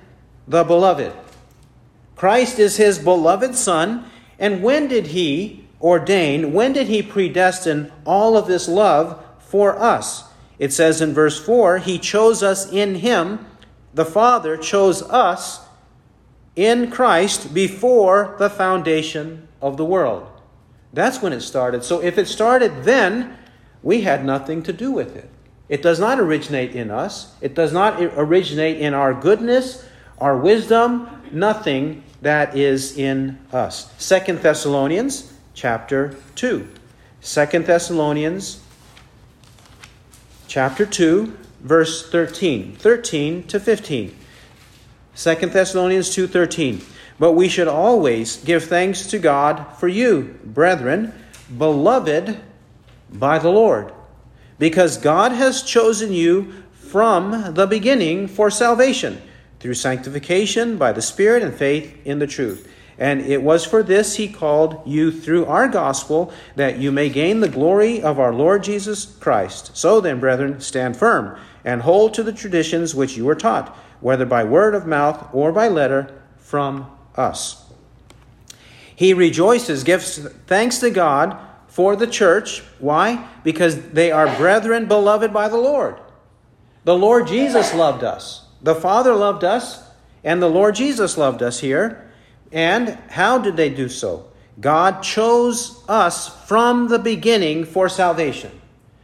the 0.48 0.64
beloved. 0.64 1.12
Christ 2.16 2.58
is 2.58 2.76
his 2.76 2.98
beloved 2.98 3.54
Son, 3.54 4.04
and 4.38 4.62
when 4.62 4.88
did 4.88 5.08
he 5.08 5.66
ordain, 5.80 6.52
when 6.52 6.72
did 6.72 6.86
he 6.86 7.02
predestine 7.02 7.92
all 8.04 8.36
of 8.36 8.46
this 8.46 8.68
love 8.68 9.22
for 9.38 9.78
us? 9.78 10.24
It 10.58 10.72
says 10.72 11.00
in 11.00 11.12
verse 11.12 11.38
4 11.44 11.78
He 11.78 11.98
chose 11.98 12.42
us 12.42 12.70
in 12.70 12.96
him, 12.96 13.44
the 13.92 14.04
Father 14.04 14.56
chose 14.56 15.02
us 15.02 15.60
in 16.56 16.90
Christ 16.90 17.52
before 17.52 18.36
the 18.38 18.48
foundation 18.48 19.48
of 19.60 19.76
the 19.76 19.84
world. 19.84 20.31
That's 20.92 21.22
when 21.22 21.32
it 21.32 21.40
started. 21.40 21.84
So 21.84 22.02
if 22.02 22.18
it 22.18 22.28
started 22.28 22.84
then, 22.84 23.36
we 23.82 24.02
had 24.02 24.24
nothing 24.24 24.62
to 24.64 24.72
do 24.72 24.90
with 24.90 25.16
it. 25.16 25.28
It 25.68 25.82
does 25.82 25.98
not 25.98 26.20
originate 26.20 26.74
in 26.74 26.90
us. 26.90 27.34
It 27.40 27.54
does 27.54 27.72
not 27.72 28.00
originate 28.00 28.78
in 28.78 28.92
our 28.92 29.14
goodness, 29.14 29.84
our 30.18 30.36
wisdom, 30.36 31.08
nothing 31.32 32.02
that 32.20 32.56
is 32.56 32.96
in 32.96 33.38
us. 33.52 33.90
Second 33.98 34.40
Thessalonians 34.40 35.32
chapter 35.54 36.16
2. 36.34 36.68
Second 37.20 37.66
Thessalonians 37.66 38.62
chapter 40.46 40.84
2 40.84 41.38
verse 41.62 42.08
13. 42.10 42.74
13 42.76 43.44
to 43.44 43.58
15. 43.58 44.16
Second 45.14 45.52
Thessalonians 45.52 46.10
2:13. 46.10 46.82
But 47.18 47.32
we 47.32 47.48
should 47.48 47.68
always 47.68 48.36
give 48.36 48.64
thanks 48.64 49.06
to 49.08 49.18
God 49.18 49.76
for 49.78 49.88
you, 49.88 50.38
brethren, 50.44 51.12
beloved 51.56 52.40
by 53.10 53.38
the 53.38 53.50
Lord 53.50 53.92
because 54.62 54.96
God 54.96 55.32
has 55.32 55.64
chosen 55.64 56.12
you 56.12 56.52
from 56.72 57.54
the 57.54 57.66
beginning 57.66 58.28
for 58.28 58.48
salvation 58.48 59.20
through 59.58 59.74
sanctification 59.74 60.76
by 60.76 60.92
the 60.92 61.02
Spirit 61.02 61.42
and 61.42 61.52
faith 61.52 61.96
in 62.04 62.20
the 62.20 62.28
truth. 62.28 62.72
And 62.96 63.22
it 63.22 63.42
was 63.42 63.64
for 63.64 63.82
this 63.82 64.14
he 64.14 64.28
called 64.28 64.80
you 64.86 65.10
through 65.10 65.46
our 65.46 65.66
gospel, 65.66 66.32
that 66.54 66.78
you 66.78 66.92
may 66.92 67.08
gain 67.08 67.40
the 67.40 67.48
glory 67.48 68.00
of 68.00 68.20
our 68.20 68.32
Lord 68.32 68.62
Jesus 68.62 69.04
Christ. 69.04 69.76
So 69.76 70.00
then, 70.00 70.20
brethren, 70.20 70.60
stand 70.60 70.96
firm 70.96 71.36
and 71.64 71.82
hold 71.82 72.14
to 72.14 72.22
the 72.22 72.32
traditions 72.32 72.94
which 72.94 73.16
you 73.16 73.24
were 73.24 73.34
taught, 73.34 73.76
whether 74.00 74.24
by 74.24 74.44
word 74.44 74.76
of 74.76 74.86
mouth 74.86 75.28
or 75.32 75.50
by 75.50 75.66
letter 75.66 76.22
from 76.38 76.88
us. 77.16 77.64
He 78.94 79.14
rejoices, 79.14 79.84
gives 79.84 80.18
thanks 80.46 80.78
to 80.78 80.90
God 80.90 81.38
for 81.66 81.96
the 81.96 82.06
church. 82.06 82.60
Why? 82.78 83.28
Because 83.42 83.90
they 83.90 84.12
are 84.12 84.36
brethren 84.36 84.86
beloved 84.86 85.32
by 85.32 85.48
the 85.48 85.56
Lord. 85.56 85.96
The 86.84 86.96
Lord 86.96 87.26
Jesus 87.26 87.74
loved 87.74 88.04
us. 88.04 88.44
The 88.60 88.74
Father 88.74 89.14
loved 89.14 89.42
us, 89.42 89.82
and 90.22 90.40
the 90.40 90.50
Lord 90.50 90.74
Jesus 90.74 91.16
loved 91.16 91.42
us 91.42 91.60
here. 91.60 92.10
And 92.52 92.90
how 93.08 93.38
did 93.38 93.56
they 93.56 93.70
do 93.70 93.88
so? 93.88 94.28
God 94.60 95.02
chose 95.02 95.82
us 95.88 96.28
from 96.46 96.88
the 96.88 96.98
beginning 96.98 97.64
for 97.64 97.88
salvation. 97.88 98.60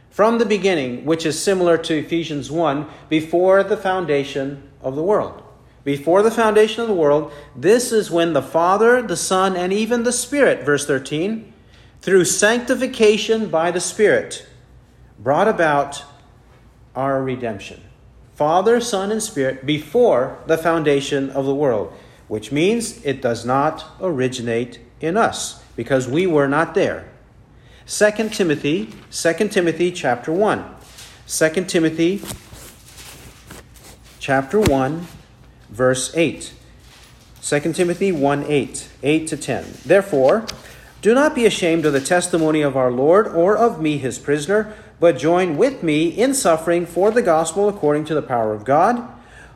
From 0.09 0.37
the 0.37 0.45
beginning, 0.45 1.05
which 1.05 1.25
is 1.25 1.41
similar 1.41 1.77
to 1.77 1.97
Ephesians 1.97 2.51
1, 2.51 2.87
before 3.09 3.63
the 3.63 3.77
foundation 3.77 4.69
of 4.81 4.95
the 4.95 5.03
world. 5.03 5.41
Before 5.83 6.21
the 6.21 6.31
foundation 6.31 6.81
of 6.81 6.87
the 6.87 6.93
world, 6.93 7.31
this 7.55 7.91
is 7.91 8.11
when 8.11 8.33
the 8.33 8.41
Father, 8.41 9.01
the 9.01 9.15
Son, 9.15 9.55
and 9.55 9.71
even 9.71 10.03
the 10.03 10.11
Spirit, 10.11 10.65
verse 10.65 10.85
13, 10.85 11.53
through 12.01 12.25
sanctification 12.25 13.49
by 13.49 13.71
the 13.71 13.79
Spirit, 13.79 14.45
brought 15.17 15.47
about 15.47 16.03
our 16.95 17.23
redemption. 17.23 17.81
Father, 18.35 18.79
Son, 18.79 19.11
and 19.11 19.23
Spirit 19.23 19.65
before 19.65 20.37
the 20.47 20.57
foundation 20.57 21.29
of 21.29 21.45
the 21.45 21.55
world, 21.55 21.93
which 22.27 22.51
means 22.51 23.03
it 23.05 23.21
does 23.21 23.45
not 23.45 23.85
originate 24.01 24.79
in 25.01 25.17
us 25.17 25.63
because 25.75 26.07
we 26.07 26.27
were 26.27 26.47
not 26.47 26.73
there. 26.73 27.09
2 27.87 28.29
Timothy, 28.29 28.89
2 29.11 29.47
Timothy 29.49 29.91
chapter 29.91 30.31
1. 30.31 30.75
2 31.27 31.49
Timothy 31.65 32.21
chapter 34.19 34.59
1 34.59 35.07
verse 35.69 36.15
8. 36.15 36.53
2 37.41 37.73
Timothy 37.73 38.11
1 38.11 38.43
8, 38.43 38.89
8 39.01 39.27
to 39.27 39.37
10. 39.37 39.65
Therefore, 39.85 40.45
do 41.01 41.13
not 41.13 41.33
be 41.33 41.45
ashamed 41.45 41.85
of 41.85 41.93
the 41.93 42.01
testimony 42.01 42.61
of 42.61 42.75
our 42.75 42.91
Lord 42.91 43.27
or 43.27 43.57
of 43.57 43.81
me, 43.81 43.97
his 43.97 44.19
prisoner, 44.19 44.73
but 44.99 45.17
join 45.17 45.57
with 45.57 45.81
me 45.81 46.09
in 46.09 46.33
suffering 46.33 46.85
for 46.85 47.11
the 47.11 47.21
gospel 47.21 47.69
according 47.69 48.03
to 48.05 48.13
the 48.13 48.21
power 48.21 48.53
of 48.53 48.65
God, 48.65 49.07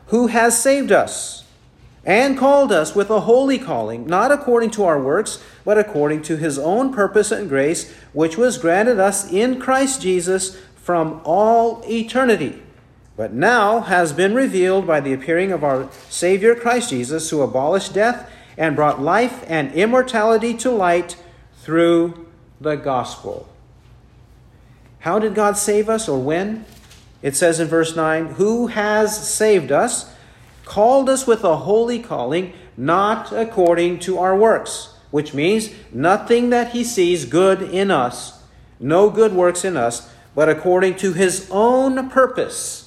who 0.06 0.28
has 0.28 0.60
saved 0.60 0.90
us 0.90 1.44
and 2.06 2.38
called 2.38 2.72
us 2.72 2.94
with 2.94 3.10
a 3.10 3.20
holy 3.20 3.58
calling, 3.58 4.06
not 4.06 4.32
according 4.32 4.70
to 4.70 4.84
our 4.84 5.00
works, 5.00 5.42
but 5.64 5.78
according 5.78 6.22
to 6.22 6.36
his 6.36 6.58
own 6.58 6.92
purpose 6.92 7.30
and 7.30 7.48
grace, 7.48 7.92
which 8.12 8.36
was 8.38 8.58
granted 8.58 8.98
us 8.98 9.30
in 9.30 9.60
Christ 9.60 10.00
Jesus 10.00 10.56
from 10.76 11.20
all 11.24 11.82
eternity 11.88 12.62
but 13.16 13.32
now 13.32 13.80
has 13.80 14.12
been 14.12 14.34
revealed 14.34 14.86
by 14.86 15.00
the 15.00 15.12
appearing 15.12 15.52
of 15.52 15.62
our 15.62 15.88
Savior 16.08 16.54
Christ 16.54 16.90
Jesus, 16.90 17.30
who 17.30 17.42
abolished 17.42 17.94
death 17.94 18.30
and 18.56 18.74
brought 18.74 19.00
life 19.00 19.44
and 19.46 19.72
immortality 19.72 20.54
to 20.54 20.70
light 20.70 21.16
through 21.58 22.26
the 22.60 22.74
gospel. 22.74 23.48
How 25.00 25.18
did 25.18 25.34
God 25.34 25.56
save 25.56 25.88
us 25.88 26.08
or 26.08 26.18
when? 26.18 26.64
It 27.22 27.36
says 27.36 27.60
in 27.60 27.68
verse 27.68 27.94
9, 27.94 28.34
Who 28.34 28.68
has 28.68 29.28
saved 29.28 29.70
us, 29.70 30.12
called 30.64 31.08
us 31.08 31.26
with 31.26 31.44
a 31.44 31.58
holy 31.58 32.00
calling, 32.00 32.52
not 32.76 33.32
according 33.32 34.00
to 34.00 34.18
our 34.18 34.36
works, 34.36 34.94
which 35.10 35.34
means 35.34 35.70
nothing 35.92 36.50
that 36.50 36.72
he 36.72 36.82
sees 36.82 37.24
good 37.24 37.62
in 37.62 37.90
us, 37.90 38.42
no 38.80 39.08
good 39.08 39.32
works 39.32 39.64
in 39.64 39.76
us, 39.76 40.10
but 40.34 40.48
according 40.48 40.96
to 40.96 41.12
his 41.12 41.48
own 41.50 42.10
purpose 42.10 42.83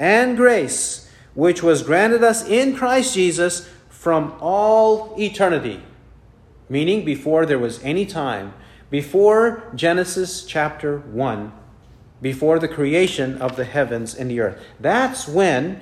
and 0.00 0.36
grace, 0.36 1.08
which 1.34 1.62
was 1.62 1.84
granted 1.84 2.24
us 2.24 2.44
in 2.48 2.74
Christ 2.74 3.14
Jesus 3.14 3.68
from 3.90 4.34
all 4.40 5.14
eternity. 5.20 5.82
Meaning, 6.68 7.04
before 7.04 7.44
there 7.44 7.58
was 7.58 7.82
any 7.84 8.06
time, 8.06 8.54
before 8.88 9.70
Genesis 9.74 10.44
chapter 10.44 10.98
1, 10.98 11.52
before 12.22 12.58
the 12.58 12.68
creation 12.68 13.40
of 13.40 13.56
the 13.56 13.64
heavens 13.64 14.14
and 14.14 14.30
the 14.30 14.40
earth. 14.40 14.60
That's 14.80 15.28
when 15.28 15.80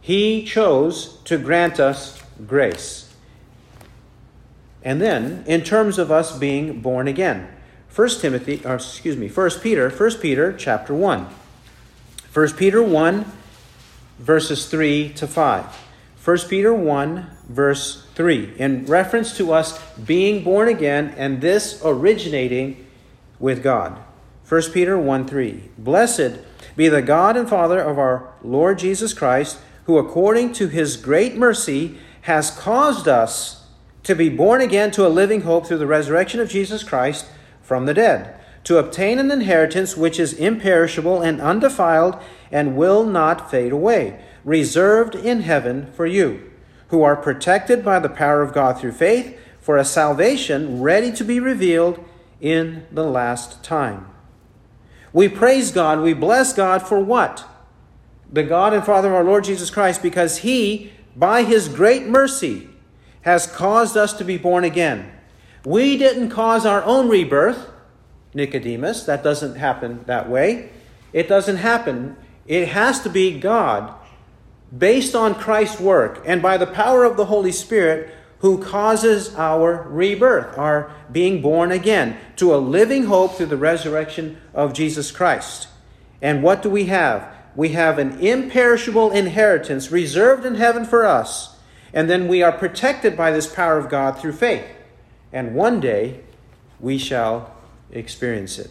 he 0.00 0.44
chose 0.44 1.18
to 1.24 1.38
grant 1.38 1.78
us 1.78 2.20
grace. 2.46 3.14
And 4.82 5.00
then, 5.00 5.44
in 5.46 5.62
terms 5.62 5.98
of 5.98 6.10
us 6.10 6.36
being 6.36 6.80
born 6.80 7.06
again, 7.06 7.48
1 7.94 8.08
Timothy, 8.20 8.62
or 8.64 8.76
excuse 8.76 9.16
me, 9.16 9.28
1 9.28 9.50
Peter, 9.62 9.90
1 9.90 10.10
Peter 10.20 10.52
chapter 10.52 10.94
1. 10.94 11.26
1 12.32 12.48
Peter 12.52 12.82
1 12.82 13.32
verses 14.20 14.66
3 14.66 15.12
to 15.14 15.26
5. 15.26 15.64
1 16.22 16.38
Peter 16.48 16.74
1, 16.74 17.26
verse 17.48 18.04
3, 18.14 18.54
in 18.58 18.84
reference 18.84 19.34
to 19.38 19.52
us 19.52 19.82
being 19.94 20.44
born 20.44 20.68
again 20.68 21.14
and 21.16 21.40
this 21.40 21.80
originating 21.82 22.86
with 23.38 23.62
God. 23.62 23.98
1 24.46 24.62
Peter 24.72 24.98
1 24.98 25.26
3. 25.26 25.70
Blessed 25.78 26.38
be 26.76 26.88
the 26.88 27.00
God 27.00 27.36
and 27.36 27.48
Father 27.48 27.80
of 27.80 27.98
our 27.98 28.32
Lord 28.42 28.78
Jesus 28.78 29.14
Christ, 29.14 29.58
who 29.84 29.96
according 29.96 30.52
to 30.54 30.68
his 30.68 30.98
great 30.98 31.36
mercy 31.36 31.98
has 32.22 32.50
caused 32.50 33.08
us 33.08 33.66
to 34.02 34.14
be 34.14 34.28
born 34.28 34.60
again 34.60 34.90
to 34.90 35.06
a 35.06 35.08
living 35.08 35.42
hope 35.42 35.66
through 35.66 35.78
the 35.78 35.86
resurrection 35.86 36.40
of 36.40 36.50
Jesus 36.50 36.84
Christ 36.84 37.26
from 37.62 37.86
the 37.86 37.94
dead, 37.94 38.38
to 38.64 38.76
obtain 38.76 39.18
an 39.18 39.30
inheritance 39.30 39.96
which 39.96 40.20
is 40.20 40.34
imperishable 40.34 41.22
and 41.22 41.40
undefiled 41.40 42.20
and 42.50 42.76
will 42.76 43.04
not 43.04 43.50
fade 43.50 43.72
away, 43.72 44.22
reserved 44.44 45.14
in 45.14 45.42
heaven 45.42 45.90
for 45.92 46.06
you, 46.06 46.50
who 46.88 47.02
are 47.02 47.16
protected 47.16 47.84
by 47.84 47.98
the 47.98 48.08
power 48.08 48.42
of 48.42 48.52
God 48.52 48.78
through 48.78 48.92
faith 48.92 49.38
for 49.60 49.76
a 49.76 49.84
salvation 49.84 50.80
ready 50.80 51.12
to 51.12 51.24
be 51.24 51.38
revealed 51.38 52.04
in 52.40 52.86
the 52.90 53.04
last 53.04 53.62
time. 53.62 54.06
We 55.12 55.28
praise 55.28 55.70
God, 55.70 56.00
we 56.00 56.14
bless 56.14 56.52
God 56.52 56.82
for 56.82 57.00
what? 57.00 57.44
The 58.32 58.42
God 58.42 58.72
and 58.72 58.84
Father 58.84 59.08
of 59.08 59.14
our 59.14 59.24
Lord 59.24 59.44
Jesus 59.44 59.70
Christ, 59.70 60.02
because 60.02 60.38
He, 60.38 60.92
by 61.16 61.42
His 61.42 61.68
great 61.68 62.06
mercy, 62.06 62.68
has 63.22 63.46
caused 63.46 63.96
us 63.96 64.12
to 64.14 64.24
be 64.24 64.38
born 64.38 64.64
again. 64.64 65.12
We 65.64 65.96
didn't 65.96 66.30
cause 66.30 66.64
our 66.64 66.82
own 66.84 67.08
rebirth, 67.08 67.68
Nicodemus. 68.32 69.04
That 69.04 69.22
doesn't 69.22 69.56
happen 69.56 70.04
that 70.06 70.30
way. 70.30 70.70
It 71.12 71.28
doesn't 71.28 71.56
happen. 71.56 72.16
It 72.50 72.66
has 72.66 72.98
to 73.02 73.08
be 73.08 73.38
God, 73.38 73.94
based 74.76 75.14
on 75.14 75.36
Christ's 75.36 75.78
work 75.78 76.20
and 76.26 76.42
by 76.42 76.56
the 76.56 76.66
power 76.66 77.04
of 77.04 77.16
the 77.16 77.26
Holy 77.26 77.52
Spirit, 77.52 78.12
who 78.40 78.60
causes 78.60 79.32
our 79.36 79.86
rebirth, 79.88 80.58
our 80.58 80.92
being 81.12 81.40
born 81.42 81.70
again, 81.70 82.16
to 82.34 82.52
a 82.52 82.58
living 82.58 83.04
hope 83.04 83.36
through 83.36 83.46
the 83.46 83.56
resurrection 83.56 84.40
of 84.52 84.72
Jesus 84.72 85.12
Christ. 85.12 85.68
And 86.20 86.42
what 86.42 86.60
do 86.60 86.68
we 86.68 86.86
have? 86.86 87.32
We 87.54 87.68
have 87.68 88.00
an 88.00 88.18
imperishable 88.18 89.12
inheritance 89.12 89.92
reserved 89.92 90.44
in 90.44 90.56
heaven 90.56 90.84
for 90.84 91.06
us, 91.06 91.56
and 91.94 92.10
then 92.10 92.26
we 92.26 92.42
are 92.42 92.50
protected 92.50 93.16
by 93.16 93.30
this 93.30 93.46
power 93.46 93.78
of 93.78 93.88
God 93.88 94.18
through 94.18 94.32
faith. 94.32 94.66
And 95.32 95.54
one 95.54 95.78
day 95.78 96.22
we 96.80 96.98
shall 96.98 97.54
experience 97.92 98.58
it. 98.58 98.70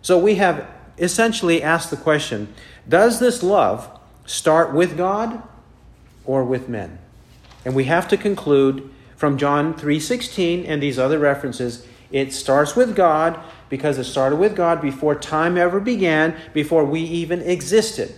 So 0.00 0.18
we 0.18 0.36
have 0.36 0.66
essentially 1.00 1.62
asked 1.62 1.90
the 1.90 1.96
question 1.96 2.52
does 2.88 3.20
this 3.20 3.42
love 3.42 3.88
start 4.26 4.72
with 4.72 4.96
God 4.96 5.42
or 6.24 6.44
with 6.44 6.68
men? 6.68 6.98
And 7.64 7.74
we 7.74 7.84
have 7.84 8.08
to 8.08 8.16
conclude 8.16 8.90
from 9.16 9.36
John 9.36 9.74
3:16 9.74 10.64
and 10.66 10.82
these 10.82 10.98
other 10.98 11.18
references, 11.18 11.84
it 12.10 12.32
starts 12.32 12.74
with 12.74 12.96
God 12.96 13.38
because 13.68 13.98
it 13.98 14.04
started 14.04 14.36
with 14.36 14.56
God 14.56 14.80
before 14.80 15.14
time 15.14 15.56
ever 15.56 15.78
began, 15.78 16.34
before 16.52 16.84
we 16.84 17.00
even 17.00 17.40
existed. 17.42 18.14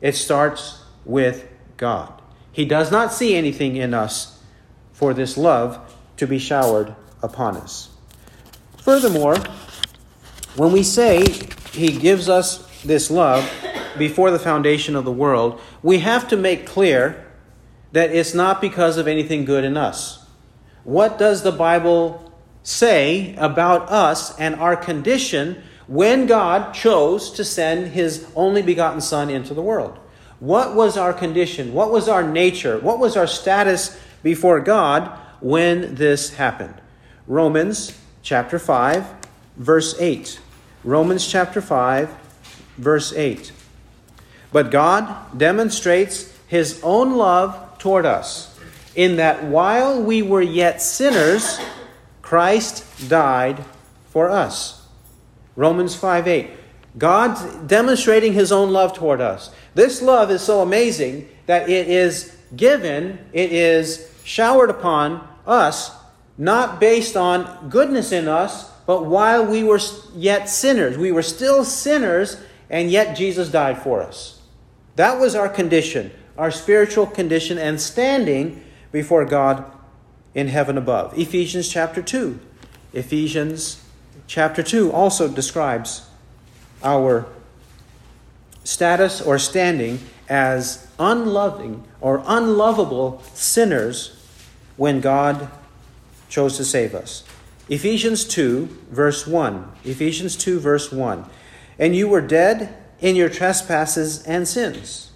It 0.00 0.14
starts 0.14 0.80
with 1.04 1.48
God. 1.76 2.12
He 2.52 2.64
does 2.64 2.90
not 2.90 3.12
see 3.12 3.34
anything 3.34 3.76
in 3.76 3.94
us 3.94 4.40
for 4.92 5.14
this 5.14 5.36
love 5.36 5.80
to 6.18 6.26
be 6.26 6.38
showered 6.38 6.94
upon 7.22 7.56
us. 7.56 7.88
Furthermore, 8.76 9.36
when 10.56 10.70
we 10.70 10.82
say 10.82 11.24
he 11.72 11.88
gives 11.88 12.28
us 12.28 12.68
this 12.82 13.10
love, 13.10 13.50
before 13.98 14.30
the 14.30 14.38
foundation 14.38 14.96
of 14.96 15.04
the 15.04 15.12
world, 15.12 15.60
we 15.82 15.98
have 15.98 16.28
to 16.28 16.36
make 16.36 16.66
clear 16.66 17.26
that 17.92 18.10
it's 18.10 18.34
not 18.34 18.60
because 18.60 18.96
of 18.96 19.06
anything 19.06 19.44
good 19.44 19.64
in 19.64 19.76
us. 19.76 20.24
What 20.84 21.18
does 21.18 21.42
the 21.42 21.52
Bible 21.52 22.32
say 22.62 23.34
about 23.36 23.90
us 23.90 24.38
and 24.38 24.54
our 24.56 24.76
condition 24.76 25.62
when 25.86 26.26
God 26.26 26.72
chose 26.72 27.30
to 27.32 27.44
send 27.44 27.88
his 27.88 28.26
only 28.34 28.62
begotten 28.62 29.00
Son 29.00 29.30
into 29.30 29.54
the 29.54 29.62
world? 29.62 29.98
What 30.40 30.74
was 30.74 30.96
our 30.96 31.12
condition? 31.12 31.72
What 31.72 31.92
was 31.92 32.08
our 32.08 32.22
nature? 32.26 32.78
What 32.78 32.98
was 32.98 33.16
our 33.16 33.26
status 33.26 33.98
before 34.22 34.60
God 34.60 35.18
when 35.40 35.94
this 35.94 36.34
happened? 36.34 36.80
Romans 37.26 37.96
chapter 38.22 38.58
5, 38.58 39.06
verse 39.56 39.94
8. 40.00 40.40
Romans 40.84 41.26
chapter 41.26 41.60
5, 41.60 42.10
verse 42.76 43.12
8. 43.12 43.52
But 44.52 44.70
God 44.70 45.38
demonstrates 45.38 46.36
his 46.46 46.80
own 46.82 47.16
love 47.16 47.78
toward 47.78 48.04
us 48.04 48.58
in 48.94 49.16
that 49.16 49.44
while 49.44 50.02
we 50.02 50.22
were 50.22 50.42
yet 50.42 50.82
sinners, 50.82 51.60
Christ 52.20 53.08
died 53.08 53.64
for 54.10 54.28
us. 54.28 54.86
Romans 55.56 55.94
5 55.94 56.26
8. 56.26 56.50
God 56.98 57.68
demonstrating 57.68 58.32
his 58.32 58.52
own 58.52 58.70
love 58.70 58.92
toward 58.92 59.20
us. 59.20 59.50
This 59.74 60.02
love 60.02 60.30
is 60.30 60.42
so 60.42 60.60
amazing 60.60 61.28
that 61.46 61.68
it 61.68 61.88
is 61.88 62.36
given, 62.54 63.18
it 63.32 63.52
is 63.52 64.10
showered 64.24 64.68
upon 64.68 65.26
us, 65.46 65.94
not 66.36 66.80
based 66.80 67.16
on 67.16 67.68
goodness 67.70 68.12
in 68.12 68.28
us, 68.28 68.70
but 68.86 69.06
while 69.06 69.44
we 69.46 69.62
were 69.62 69.80
yet 70.14 70.48
sinners. 70.48 70.98
We 70.98 71.12
were 71.12 71.22
still 71.22 71.64
sinners, 71.64 72.40
and 72.68 72.90
yet 72.90 73.16
Jesus 73.16 73.48
died 73.48 73.78
for 73.78 74.02
us. 74.02 74.40
That 74.96 75.18
was 75.18 75.34
our 75.34 75.48
condition, 75.48 76.10
our 76.36 76.50
spiritual 76.50 77.06
condition 77.06 77.58
and 77.58 77.80
standing 77.80 78.64
before 78.90 79.24
God 79.24 79.64
in 80.34 80.48
heaven 80.48 80.76
above. 80.76 81.16
Ephesians 81.18 81.68
chapter 81.68 82.02
2. 82.02 82.38
Ephesians 82.92 83.82
chapter 84.26 84.62
2 84.62 84.92
also 84.92 85.28
describes 85.28 86.08
our 86.82 87.26
status 88.64 89.20
or 89.20 89.38
standing 89.38 89.98
as 90.28 90.86
unloving 90.98 91.84
or 92.00 92.22
unlovable 92.26 93.22
sinners 93.34 94.16
when 94.76 95.00
God 95.00 95.48
chose 96.28 96.56
to 96.56 96.64
save 96.64 96.94
us. 96.94 97.24
Ephesians 97.72 98.26
2, 98.26 98.66
verse 98.90 99.26
1. 99.26 99.72
Ephesians 99.84 100.36
2, 100.36 100.60
verse 100.60 100.92
1. 100.92 101.24
And 101.78 101.96
you 101.96 102.06
were 102.06 102.20
dead 102.20 102.76
in 103.00 103.16
your 103.16 103.30
trespasses 103.30 104.22
and 104.24 104.46
sins, 104.46 105.12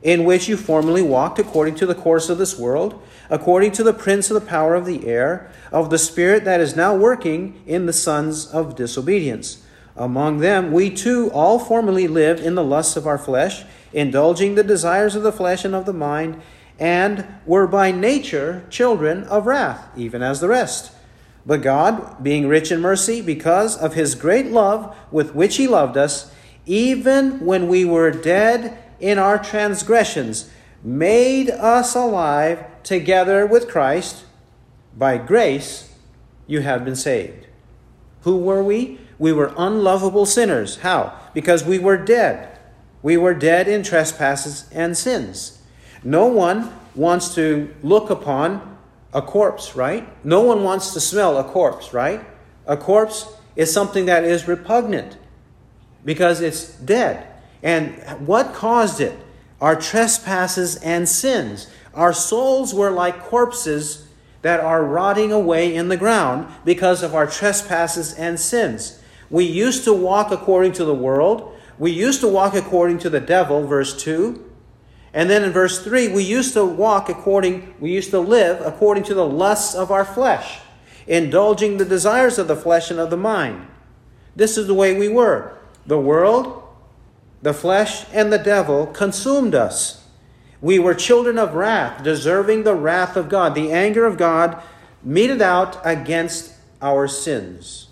in 0.00 0.24
which 0.24 0.48
you 0.48 0.56
formerly 0.56 1.02
walked 1.02 1.38
according 1.38 1.74
to 1.74 1.84
the 1.84 1.94
course 1.94 2.30
of 2.30 2.38
this 2.38 2.58
world, 2.58 3.02
according 3.28 3.72
to 3.72 3.82
the 3.82 3.92
prince 3.92 4.30
of 4.30 4.40
the 4.40 4.48
power 4.48 4.74
of 4.74 4.86
the 4.86 5.06
air, 5.06 5.52
of 5.70 5.90
the 5.90 5.98
spirit 5.98 6.46
that 6.46 6.62
is 6.62 6.74
now 6.74 6.96
working 6.96 7.62
in 7.66 7.84
the 7.84 7.92
sons 7.92 8.46
of 8.46 8.74
disobedience. 8.74 9.62
Among 9.94 10.38
them, 10.38 10.72
we 10.72 10.88
too 10.88 11.30
all 11.32 11.58
formerly 11.58 12.08
lived 12.08 12.40
in 12.40 12.54
the 12.54 12.64
lusts 12.64 12.96
of 12.96 13.06
our 13.06 13.18
flesh, 13.18 13.64
indulging 13.92 14.54
the 14.54 14.64
desires 14.64 15.14
of 15.14 15.24
the 15.24 15.30
flesh 15.30 15.62
and 15.62 15.74
of 15.74 15.84
the 15.84 15.92
mind, 15.92 16.40
and 16.78 17.26
were 17.44 17.66
by 17.66 17.92
nature 17.92 18.64
children 18.70 19.24
of 19.24 19.44
wrath, 19.44 19.86
even 19.94 20.22
as 20.22 20.40
the 20.40 20.48
rest. 20.48 20.92
But 21.48 21.62
God, 21.62 22.22
being 22.22 22.46
rich 22.46 22.70
in 22.70 22.82
mercy, 22.82 23.22
because 23.22 23.74
of 23.74 23.94
his 23.94 24.14
great 24.14 24.48
love 24.48 24.94
with 25.10 25.34
which 25.34 25.56
he 25.56 25.66
loved 25.66 25.96
us, 25.96 26.30
even 26.66 27.40
when 27.46 27.68
we 27.68 27.86
were 27.86 28.10
dead 28.10 28.76
in 29.00 29.18
our 29.18 29.42
transgressions, 29.42 30.50
made 30.84 31.48
us 31.48 31.94
alive 31.94 32.66
together 32.82 33.46
with 33.46 33.66
Christ. 33.66 34.26
By 34.94 35.16
grace 35.16 35.94
you 36.46 36.60
have 36.60 36.84
been 36.84 36.96
saved. 36.96 37.46
Who 38.24 38.36
were 38.36 38.62
we? 38.62 39.00
We 39.18 39.32
were 39.32 39.54
unlovable 39.56 40.26
sinners. 40.26 40.76
How? 40.80 41.18
Because 41.32 41.64
we 41.64 41.78
were 41.78 41.96
dead. 41.96 42.58
We 43.02 43.16
were 43.16 43.32
dead 43.32 43.68
in 43.68 43.82
trespasses 43.82 44.68
and 44.70 44.98
sins. 44.98 45.62
No 46.04 46.26
one 46.26 46.74
wants 46.94 47.34
to 47.36 47.74
look 47.82 48.10
upon 48.10 48.76
a 49.12 49.22
corpse, 49.22 49.74
right? 49.74 50.06
No 50.24 50.42
one 50.42 50.62
wants 50.62 50.92
to 50.92 51.00
smell 51.00 51.38
a 51.38 51.44
corpse, 51.44 51.92
right? 51.92 52.24
A 52.66 52.76
corpse 52.76 53.32
is 53.56 53.72
something 53.72 54.06
that 54.06 54.24
is 54.24 54.46
repugnant 54.46 55.16
because 56.04 56.40
it's 56.40 56.74
dead. 56.74 57.26
And 57.62 57.94
what 58.26 58.54
caused 58.54 59.00
it? 59.00 59.18
Our 59.60 59.74
trespasses 59.74 60.76
and 60.76 61.08
sins. 61.08 61.68
Our 61.94 62.12
souls 62.12 62.72
were 62.72 62.90
like 62.90 63.24
corpses 63.24 64.06
that 64.42 64.60
are 64.60 64.84
rotting 64.84 65.32
away 65.32 65.74
in 65.74 65.88
the 65.88 65.96
ground 65.96 66.46
because 66.64 67.02
of 67.02 67.14
our 67.14 67.26
trespasses 67.26 68.12
and 68.12 68.38
sins. 68.38 69.02
We 69.30 69.44
used 69.44 69.84
to 69.84 69.92
walk 69.92 70.30
according 70.30 70.72
to 70.74 70.84
the 70.84 70.94
world. 70.94 71.54
We 71.78 71.90
used 71.90 72.20
to 72.20 72.28
walk 72.28 72.54
according 72.54 72.98
to 73.00 73.10
the 73.10 73.20
devil, 73.20 73.66
verse 73.66 74.00
2. 74.00 74.47
And 75.18 75.28
then 75.28 75.42
in 75.42 75.50
verse 75.50 75.82
3, 75.82 76.12
we 76.12 76.22
used 76.22 76.52
to 76.52 76.64
walk 76.64 77.08
according, 77.08 77.74
we 77.80 77.90
used 77.90 78.10
to 78.10 78.20
live 78.20 78.64
according 78.64 79.02
to 79.02 79.14
the 79.14 79.26
lusts 79.26 79.74
of 79.74 79.90
our 79.90 80.04
flesh, 80.04 80.60
indulging 81.08 81.76
the 81.76 81.84
desires 81.84 82.38
of 82.38 82.46
the 82.46 82.54
flesh 82.54 82.88
and 82.92 83.00
of 83.00 83.10
the 83.10 83.16
mind. 83.16 83.66
This 84.36 84.56
is 84.56 84.68
the 84.68 84.74
way 84.74 84.96
we 84.96 85.08
were. 85.08 85.58
The 85.86 85.98
world, 85.98 86.62
the 87.42 87.52
flesh, 87.52 88.04
and 88.12 88.32
the 88.32 88.38
devil 88.38 88.86
consumed 88.86 89.56
us. 89.56 90.06
We 90.60 90.78
were 90.78 90.94
children 90.94 91.36
of 91.36 91.54
wrath, 91.54 92.04
deserving 92.04 92.62
the 92.62 92.76
wrath 92.76 93.16
of 93.16 93.28
God, 93.28 93.56
the 93.56 93.72
anger 93.72 94.06
of 94.06 94.18
God 94.18 94.62
meted 95.02 95.42
out 95.42 95.80
against 95.84 96.54
our 96.80 97.08
sins. 97.08 97.88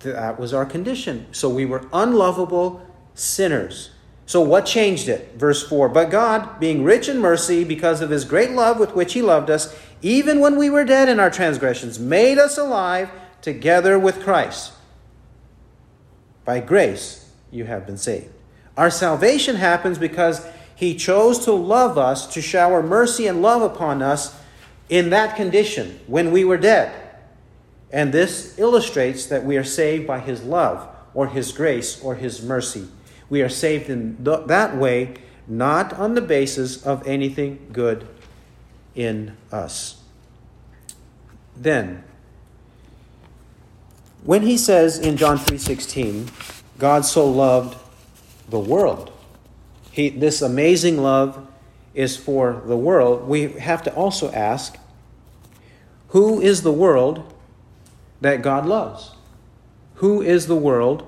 That 0.00 0.40
was 0.40 0.52
our 0.52 0.66
condition. 0.66 1.28
So 1.30 1.48
we 1.48 1.64
were 1.64 1.86
unlovable 1.92 2.84
sinners. 3.14 3.90
So, 4.26 4.40
what 4.40 4.66
changed 4.66 5.08
it? 5.08 5.34
Verse 5.36 5.66
4 5.66 5.88
But 5.88 6.10
God, 6.10 6.60
being 6.60 6.84
rich 6.84 7.08
in 7.08 7.18
mercy, 7.18 7.64
because 7.64 8.00
of 8.00 8.10
his 8.10 8.24
great 8.24 8.52
love 8.52 8.78
with 8.78 8.94
which 8.94 9.14
he 9.14 9.22
loved 9.22 9.50
us, 9.50 9.76
even 10.00 10.40
when 10.40 10.56
we 10.56 10.70
were 10.70 10.84
dead 10.84 11.08
in 11.08 11.20
our 11.20 11.30
transgressions, 11.30 11.98
made 11.98 12.38
us 12.38 12.58
alive 12.58 13.10
together 13.40 13.98
with 13.98 14.22
Christ. 14.22 14.72
By 16.44 16.60
grace, 16.60 17.30
you 17.50 17.64
have 17.64 17.86
been 17.86 17.98
saved. 17.98 18.30
Our 18.76 18.90
salvation 18.90 19.56
happens 19.56 19.98
because 19.98 20.46
he 20.74 20.96
chose 20.96 21.44
to 21.44 21.52
love 21.52 21.98
us, 21.98 22.26
to 22.34 22.42
shower 22.42 22.82
mercy 22.82 23.26
and 23.26 23.42
love 23.42 23.62
upon 23.62 24.02
us 24.02 24.36
in 24.88 25.10
that 25.10 25.36
condition 25.36 26.00
when 26.06 26.32
we 26.32 26.44
were 26.44 26.56
dead. 26.56 26.92
And 27.92 28.12
this 28.12 28.58
illustrates 28.58 29.26
that 29.26 29.44
we 29.44 29.56
are 29.56 29.64
saved 29.64 30.06
by 30.06 30.20
his 30.20 30.42
love 30.42 30.88
or 31.14 31.28
his 31.28 31.52
grace 31.52 32.02
or 32.02 32.14
his 32.14 32.42
mercy. 32.42 32.88
We 33.32 33.40
are 33.40 33.48
saved 33.48 33.88
in 33.88 34.22
th- 34.22 34.46
that 34.48 34.76
way, 34.76 35.14
not 35.48 35.94
on 35.94 36.14
the 36.14 36.20
basis 36.20 36.84
of 36.84 37.06
anything 37.06 37.66
good 37.72 38.06
in 38.94 39.38
us. 39.50 40.02
Then, 41.56 42.04
when 44.22 44.42
he 44.42 44.58
says 44.58 44.98
in 44.98 45.16
John 45.16 45.38
3:16, 45.38 46.28
God 46.78 47.06
so 47.06 47.26
loved 47.26 47.78
the 48.50 48.58
world. 48.58 49.10
He, 49.90 50.10
this 50.10 50.42
amazing 50.42 51.02
love 51.02 51.46
is 51.94 52.18
for 52.18 52.62
the 52.66 52.76
world. 52.76 53.26
We 53.26 53.52
have 53.52 53.82
to 53.84 53.94
also 53.94 54.30
ask, 54.32 54.76
who 56.08 56.38
is 56.38 56.60
the 56.60 56.72
world 56.72 57.32
that 58.20 58.42
God 58.42 58.66
loves? 58.66 59.12
Who 60.04 60.20
is 60.20 60.48
the 60.48 60.62
world 60.68 61.06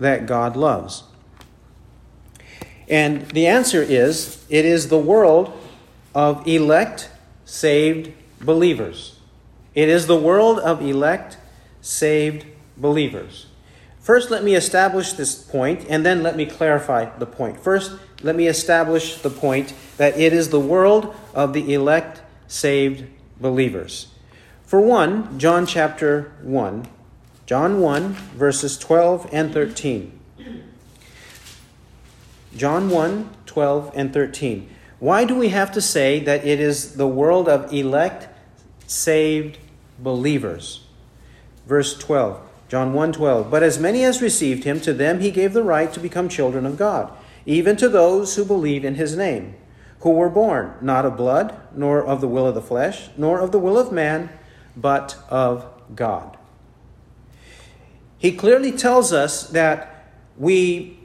that 0.00 0.26
God 0.26 0.56
loves? 0.56 1.04
And 2.90 3.30
the 3.30 3.46
answer 3.46 3.80
is 3.80 4.44
it 4.50 4.64
is 4.64 4.88
the 4.88 4.98
world 4.98 5.56
of 6.12 6.46
elect, 6.46 7.08
saved 7.44 8.12
believers. 8.40 9.16
It 9.74 9.88
is 9.88 10.08
the 10.08 10.16
world 10.16 10.58
of 10.58 10.82
elect, 10.82 11.38
saved 11.80 12.44
believers. 12.76 13.46
First, 14.00 14.30
let 14.30 14.42
me 14.42 14.56
establish 14.56 15.12
this 15.12 15.36
point, 15.36 15.86
and 15.88 16.04
then 16.04 16.24
let 16.24 16.34
me 16.34 16.46
clarify 16.46 17.16
the 17.18 17.26
point. 17.26 17.60
First, 17.60 17.92
let 18.22 18.34
me 18.34 18.48
establish 18.48 19.18
the 19.18 19.30
point 19.30 19.72
that 19.96 20.18
it 20.18 20.32
is 20.32 20.48
the 20.48 20.58
world 20.58 21.14
of 21.32 21.52
the 21.52 21.72
elect, 21.72 22.22
saved 22.48 23.04
believers. 23.40 24.08
For 24.64 24.80
one, 24.80 25.38
John 25.38 25.64
chapter 25.64 26.32
1, 26.42 26.88
John 27.46 27.80
1, 27.80 28.14
verses 28.34 28.76
12 28.78 29.28
and 29.32 29.52
13. 29.52 30.19
John 32.56 32.90
1 32.90 33.30
12 33.46 33.92
and 33.94 34.12
13. 34.12 34.68
Why 34.98 35.24
do 35.24 35.34
we 35.34 35.48
have 35.48 35.72
to 35.72 35.80
say 35.80 36.20
that 36.20 36.44
it 36.44 36.60
is 36.60 36.96
the 36.96 37.08
world 37.08 37.48
of 37.48 37.72
elect, 37.72 38.28
saved 38.86 39.58
believers? 39.98 40.84
Verse 41.66 41.96
12. 41.96 42.40
John 42.68 42.92
1 42.92 43.12
12. 43.12 43.50
But 43.50 43.62
as 43.62 43.78
many 43.78 44.04
as 44.04 44.22
received 44.22 44.64
him, 44.64 44.80
to 44.80 44.92
them 44.92 45.20
he 45.20 45.30
gave 45.30 45.52
the 45.52 45.62
right 45.62 45.92
to 45.92 46.00
become 46.00 46.28
children 46.28 46.66
of 46.66 46.76
God, 46.76 47.12
even 47.46 47.76
to 47.76 47.88
those 47.88 48.36
who 48.36 48.44
believe 48.44 48.84
in 48.84 48.94
his 48.96 49.16
name, 49.16 49.54
who 50.00 50.10
were 50.10 50.28
born 50.28 50.74
not 50.80 51.04
of 51.04 51.16
blood, 51.16 51.58
nor 51.74 52.04
of 52.04 52.20
the 52.20 52.28
will 52.28 52.46
of 52.46 52.54
the 52.54 52.62
flesh, 52.62 53.08
nor 53.16 53.40
of 53.40 53.52
the 53.52 53.58
will 53.58 53.78
of 53.78 53.90
man, 53.90 54.30
but 54.76 55.16
of 55.28 55.66
God. 55.94 56.36
He 58.18 58.32
clearly 58.32 58.70
tells 58.70 59.12
us 59.12 59.44
that 59.48 60.12
we 60.36 60.98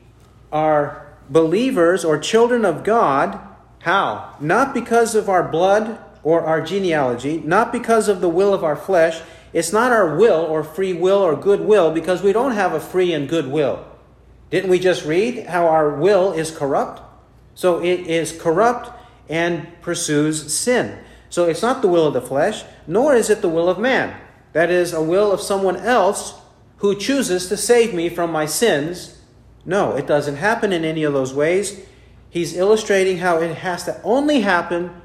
are 0.51 1.04
believers 1.29 2.05
or 2.05 2.17
children 2.17 2.65
of 2.65 2.83
God. 2.83 3.39
How? 3.79 4.35
Not 4.39 4.73
because 4.73 5.15
of 5.15 5.29
our 5.29 5.47
blood 5.47 5.99
or 6.23 6.41
our 6.41 6.61
genealogy, 6.61 7.39
not 7.45 7.71
because 7.71 8.07
of 8.07 8.21
the 8.21 8.29
will 8.29 8.53
of 8.53 8.63
our 8.63 8.75
flesh. 8.75 9.21
It's 9.53 9.71
not 9.71 9.91
our 9.91 10.17
will 10.17 10.41
or 10.41 10.63
free 10.63 10.93
will 10.93 11.19
or 11.19 11.35
good 11.35 11.61
will 11.61 11.91
because 11.91 12.21
we 12.21 12.33
don't 12.33 12.53
have 12.53 12.73
a 12.73 12.79
free 12.79 13.13
and 13.13 13.29
good 13.29 13.47
will. 13.47 13.85
Didn't 14.49 14.69
we 14.69 14.79
just 14.79 15.05
read 15.05 15.47
how 15.47 15.67
our 15.67 15.91
will 15.91 16.33
is 16.33 16.51
corrupt? 16.51 17.01
So 17.53 17.81
it 17.81 18.01
is 18.01 18.39
corrupt 18.39 18.91
and 19.29 19.67
pursues 19.81 20.53
sin. 20.53 20.99
So 21.29 21.45
it's 21.45 21.61
not 21.61 21.81
the 21.81 21.87
will 21.87 22.07
of 22.07 22.13
the 22.13 22.21
flesh, 22.21 22.63
nor 22.87 23.15
is 23.15 23.29
it 23.29 23.41
the 23.41 23.49
will 23.49 23.69
of 23.69 23.79
man. 23.79 24.19
That 24.53 24.69
is 24.69 24.93
a 24.93 25.01
will 25.01 25.31
of 25.31 25.41
someone 25.41 25.77
else 25.77 26.35
who 26.77 26.97
chooses 26.97 27.47
to 27.47 27.57
save 27.57 27.93
me 27.93 28.09
from 28.09 28.31
my 28.31 28.45
sins 28.45 29.14
no, 29.65 29.95
it 29.95 30.05
doesn't 30.05 30.35
happen 30.35 30.71
in 30.71 30.85
any 30.85 31.03
of 31.03 31.13
those 31.13 31.33
ways. 31.33 31.85
He's 32.29 32.55
illustrating 32.55 33.17
how 33.17 33.41
it 33.41 33.57
has 33.57 33.83
to 33.85 34.01
only 34.03 34.41
happen 34.41 35.01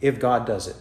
if 0.00 0.18
God 0.18 0.46
does 0.46 0.66
it. 0.66 0.76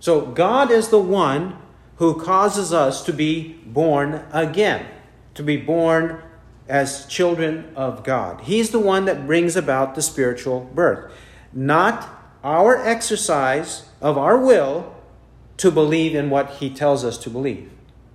So 0.00 0.26
God 0.26 0.70
is 0.70 0.88
the 0.88 0.98
one 0.98 1.56
who 1.96 2.20
causes 2.20 2.72
us 2.72 3.04
to 3.04 3.12
be 3.12 3.60
born 3.66 4.24
again, 4.32 4.86
to 5.34 5.42
be 5.42 5.56
born 5.56 6.22
as 6.68 7.06
children 7.06 7.72
of 7.76 8.02
God. 8.02 8.40
He's 8.42 8.70
the 8.70 8.78
one 8.78 9.04
that 9.04 9.26
brings 9.26 9.54
about 9.54 9.94
the 9.94 10.02
spiritual 10.02 10.68
birth, 10.74 11.12
not 11.52 12.08
our 12.42 12.76
exercise 12.76 13.86
of 14.00 14.18
our 14.18 14.36
will 14.36 14.94
to 15.58 15.70
believe 15.70 16.14
in 16.14 16.30
what 16.30 16.50
He 16.54 16.70
tells 16.70 17.04
us 17.04 17.18
to 17.18 17.30
believe. 17.30 17.70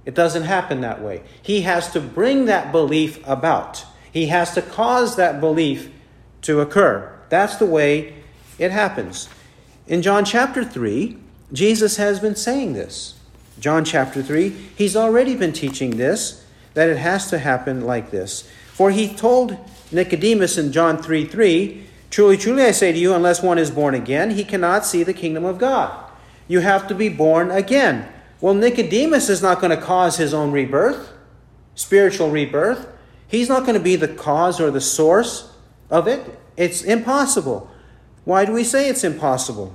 It 0.05 0.15
doesn't 0.15 0.43
happen 0.43 0.81
that 0.81 1.01
way. 1.01 1.23
He 1.41 1.61
has 1.61 1.91
to 1.91 2.01
bring 2.01 2.45
that 2.45 2.71
belief 2.71 3.25
about. 3.27 3.85
He 4.17 4.25
has 4.29 4.55
to 4.55 4.63
cause 4.63 5.15
that 5.15 5.39
belief 5.39 5.91
to 6.41 6.59
occur. 6.59 7.15
That's 7.29 7.57
the 7.57 7.67
way 7.67 8.15
it 8.57 8.71
happens. 8.71 9.29
In 9.85 10.01
John 10.01 10.25
chapter 10.25 10.65
3, 10.65 11.19
Jesus 11.53 11.97
has 11.97 12.19
been 12.19 12.35
saying 12.35 12.73
this. 12.73 13.13
John 13.59 13.85
chapter 13.85 14.23
3, 14.23 14.49
he's 14.75 14.95
already 14.95 15.35
been 15.35 15.53
teaching 15.53 15.97
this, 15.97 16.43
that 16.73 16.89
it 16.89 16.97
has 16.97 17.29
to 17.29 17.37
happen 17.37 17.85
like 17.85 18.09
this. 18.09 18.49
For 18.73 18.89
he 18.89 19.07
told 19.07 19.55
Nicodemus 19.91 20.57
in 20.57 20.71
John 20.71 20.97
3 20.97 21.25
3, 21.25 21.85
Truly, 22.09 22.37
truly, 22.37 22.63
I 22.63 22.71
say 22.71 22.91
to 22.91 22.97
you, 22.97 23.13
unless 23.13 23.43
one 23.43 23.59
is 23.59 23.69
born 23.69 23.93
again, 23.93 24.31
he 24.31 24.43
cannot 24.43 24.83
see 24.83 25.03
the 25.03 25.13
kingdom 25.13 25.45
of 25.45 25.59
God. 25.59 25.95
You 26.47 26.61
have 26.61 26.87
to 26.87 26.95
be 26.95 27.09
born 27.09 27.51
again. 27.51 28.11
Well, 28.41 28.55
Nicodemus 28.55 29.29
is 29.29 29.43
not 29.43 29.61
going 29.61 29.77
to 29.77 29.85
cause 29.85 30.17
his 30.17 30.33
own 30.33 30.51
rebirth, 30.51 31.13
spiritual 31.75 32.31
rebirth. 32.31 32.95
He's 33.27 33.49
not 33.49 33.61
going 33.61 33.73
to 33.73 33.83
be 33.83 33.95
the 33.95 34.07
cause 34.07 34.59
or 34.59 34.71
the 34.71 34.81
source 34.81 35.51
of 35.89 36.07
it. 36.07 36.39
It's 36.55 36.81
impossible. 36.81 37.69
Why 38.25 38.45
do 38.45 38.53
we 38.53 38.63
say 38.63 38.89
it's 38.89 39.03
impossible? 39.03 39.73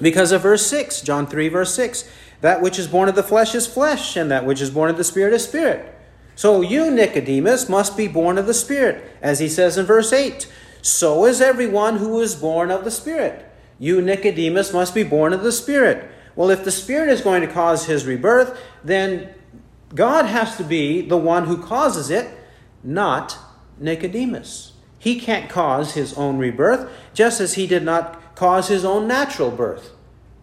Because 0.00 0.32
of 0.32 0.42
verse 0.42 0.66
6, 0.66 1.02
John 1.02 1.26
3, 1.26 1.48
verse 1.48 1.74
6. 1.74 2.08
That 2.40 2.60
which 2.60 2.78
is 2.78 2.88
born 2.88 3.08
of 3.08 3.14
the 3.14 3.22
flesh 3.22 3.54
is 3.54 3.66
flesh, 3.66 4.16
and 4.16 4.30
that 4.30 4.44
which 4.44 4.60
is 4.60 4.70
born 4.70 4.90
of 4.90 4.96
the 4.96 5.04
spirit 5.04 5.32
is 5.32 5.44
spirit. 5.44 5.92
So 6.34 6.60
you, 6.60 6.90
Nicodemus, 6.90 7.68
must 7.68 7.96
be 7.96 8.08
born 8.08 8.38
of 8.38 8.46
the 8.46 8.54
Spirit, 8.54 9.04
as 9.20 9.38
he 9.38 9.48
says 9.48 9.76
in 9.76 9.86
verse 9.86 10.12
8. 10.12 10.50
So 10.80 11.26
is 11.26 11.40
everyone 11.40 11.98
who 11.98 12.20
is 12.20 12.34
born 12.34 12.70
of 12.70 12.84
the 12.84 12.90
Spirit. 12.90 13.48
You, 13.78 14.00
Nicodemus, 14.00 14.72
must 14.72 14.94
be 14.94 15.04
born 15.04 15.32
of 15.32 15.42
the 15.42 15.52
Spirit. 15.52 16.10
Well, 16.34 16.50
if 16.50 16.64
the 16.64 16.70
Spirit 16.70 17.10
is 17.10 17.20
going 17.20 17.42
to 17.42 17.46
cause 17.46 17.84
his 17.84 18.06
rebirth, 18.06 18.58
then 18.82 19.34
God 19.94 20.24
has 20.24 20.56
to 20.56 20.64
be 20.64 21.02
the 21.02 21.18
one 21.18 21.44
who 21.44 21.62
causes 21.62 22.10
it, 22.10 22.28
not 22.82 23.38
Nicodemus. 23.78 24.72
He 24.98 25.18
can't 25.18 25.50
cause 25.50 25.94
his 25.94 26.14
own 26.14 26.38
rebirth, 26.38 26.90
just 27.12 27.40
as 27.40 27.54
he 27.54 27.66
did 27.66 27.82
not 27.82 28.34
cause 28.34 28.68
his 28.68 28.84
own 28.84 29.08
natural 29.08 29.50
birth. 29.50 29.92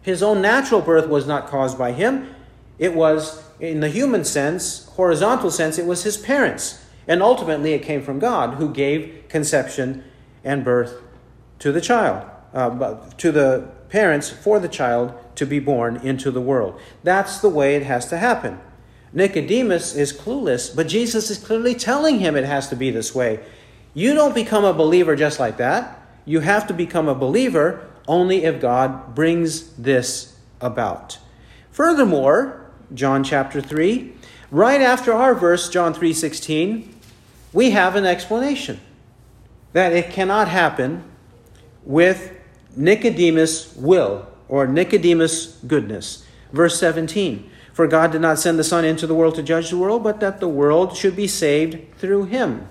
His 0.02 0.22
own 0.22 0.40
natural 0.40 0.80
birth 0.80 1.08
was 1.08 1.26
not 1.26 1.46
caused 1.46 1.78
by 1.78 1.92
him, 1.92 2.34
it 2.78 2.94
was 2.94 3.42
in 3.60 3.80
the 3.80 3.90
human 3.90 4.24
sense, 4.24 4.86
horizontal 4.96 5.50
sense, 5.50 5.78
it 5.78 5.84
was 5.84 6.02
his 6.02 6.16
parents. 6.16 6.82
And 7.06 7.22
ultimately, 7.22 7.74
it 7.74 7.82
came 7.82 8.02
from 8.02 8.18
God 8.18 8.54
who 8.54 8.72
gave 8.72 9.24
conception 9.28 10.02
and 10.42 10.64
birth 10.64 11.02
to 11.58 11.72
the 11.72 11.80
child, 11.80 12.26
uh, 12.54 12.96
to 13.18 13.30
the 13.30 13.68
parents 13.90 14.30
for 14.30 14.58
the 14.58 14.68
child 14.68 15.12
to 15.34 15.44
be 15.44 15.58
born 15.58 15.96
into 15.96 16.30
the 16.30 16.40
world. 16.40 16.80
That's 17.02 17.40
the 17.40 17.48
way 17.50 17.76
it 17.76 17.82
has 17.82 18.06
to 18.06 18.16
happen. 18.16 18.60
Nicodemus 19.12 19.94
is 19.96 20.12
clueless, 20.12 20.74
but 20.74 20.86
Jesus 20.86 21.30
is 21.30 21.38
clearly 21.38 21.74
telling 21.74 22.20
him 22.20 22.36
it 22.36 22.44
has 22.44 22.68
to 22.68 22.76
be 22.76 22.90
this 22.90 23.14
way. 23.14 23.40
You 23.92 24.14
don't 24.14 24.34
become 24.34 24.64
a 24.64 24.72
believer 24.72 25.16
just 25.16 25.40
like 25.40 25.56
that. 25.56 26.00
You 26.24 26.40
have 26.40 26.66
to 26.68 26.74
become 26.74 27.08
a 27.08 27.14
believer 27.14 27.88
only 28.06 28.44
if 28.44 28.60
God 28.60 29.14
brings 29.14 29.72
this 29.74 30.38
about. 30.60 31.18
Furthermore, 31.70 32.70
John 32.94 33.24
chapter 33.24 33.60
3. 33.60 34.12
Right 34.50 34.80
after 34.80 35.12
our 35.12 35.34
verse, 35.34 35.68
John 35.68 35.94
3:16, 35.94 36.94
we 37.52 37.70
have 37.70 37.96
an 37.96 38.04
explanation 38.04 38.80
that 39.72 39.92
it 39.92 40.10
cannot 40.10 40.48
happen 40.48 41.04
with 41.84 42.32
Nicodemus' 42.76 43.74
will 43.76 44.26
or 44.48 44.66
Nicodemus' 44.66 45.56
goodness. 45.66 46.24
Verse 46.52 46.78
17, 46.78 47.48
for 47.80 47.86
God 47.86 48.12
did 48.12 48.20
not 48.20 48.38
send 48.38 48.58
the 48.58 48.62
Son 48.62 48.84
into 48.84 49.06
the 49.06 49.14
world 49.14 49.36
to 49.36 49.42
judge 49.42 49.70
the 49.70 49.78
world, 49.78 50.04
but 50.04 50.20
that 50.20 50.38
the 50.38 50.46
world 50.46 50.94
should 50.94 51.16
be 51.16 51.26
saved 51.26 51.96
through 51.96 52.24
him. 52.24 52.68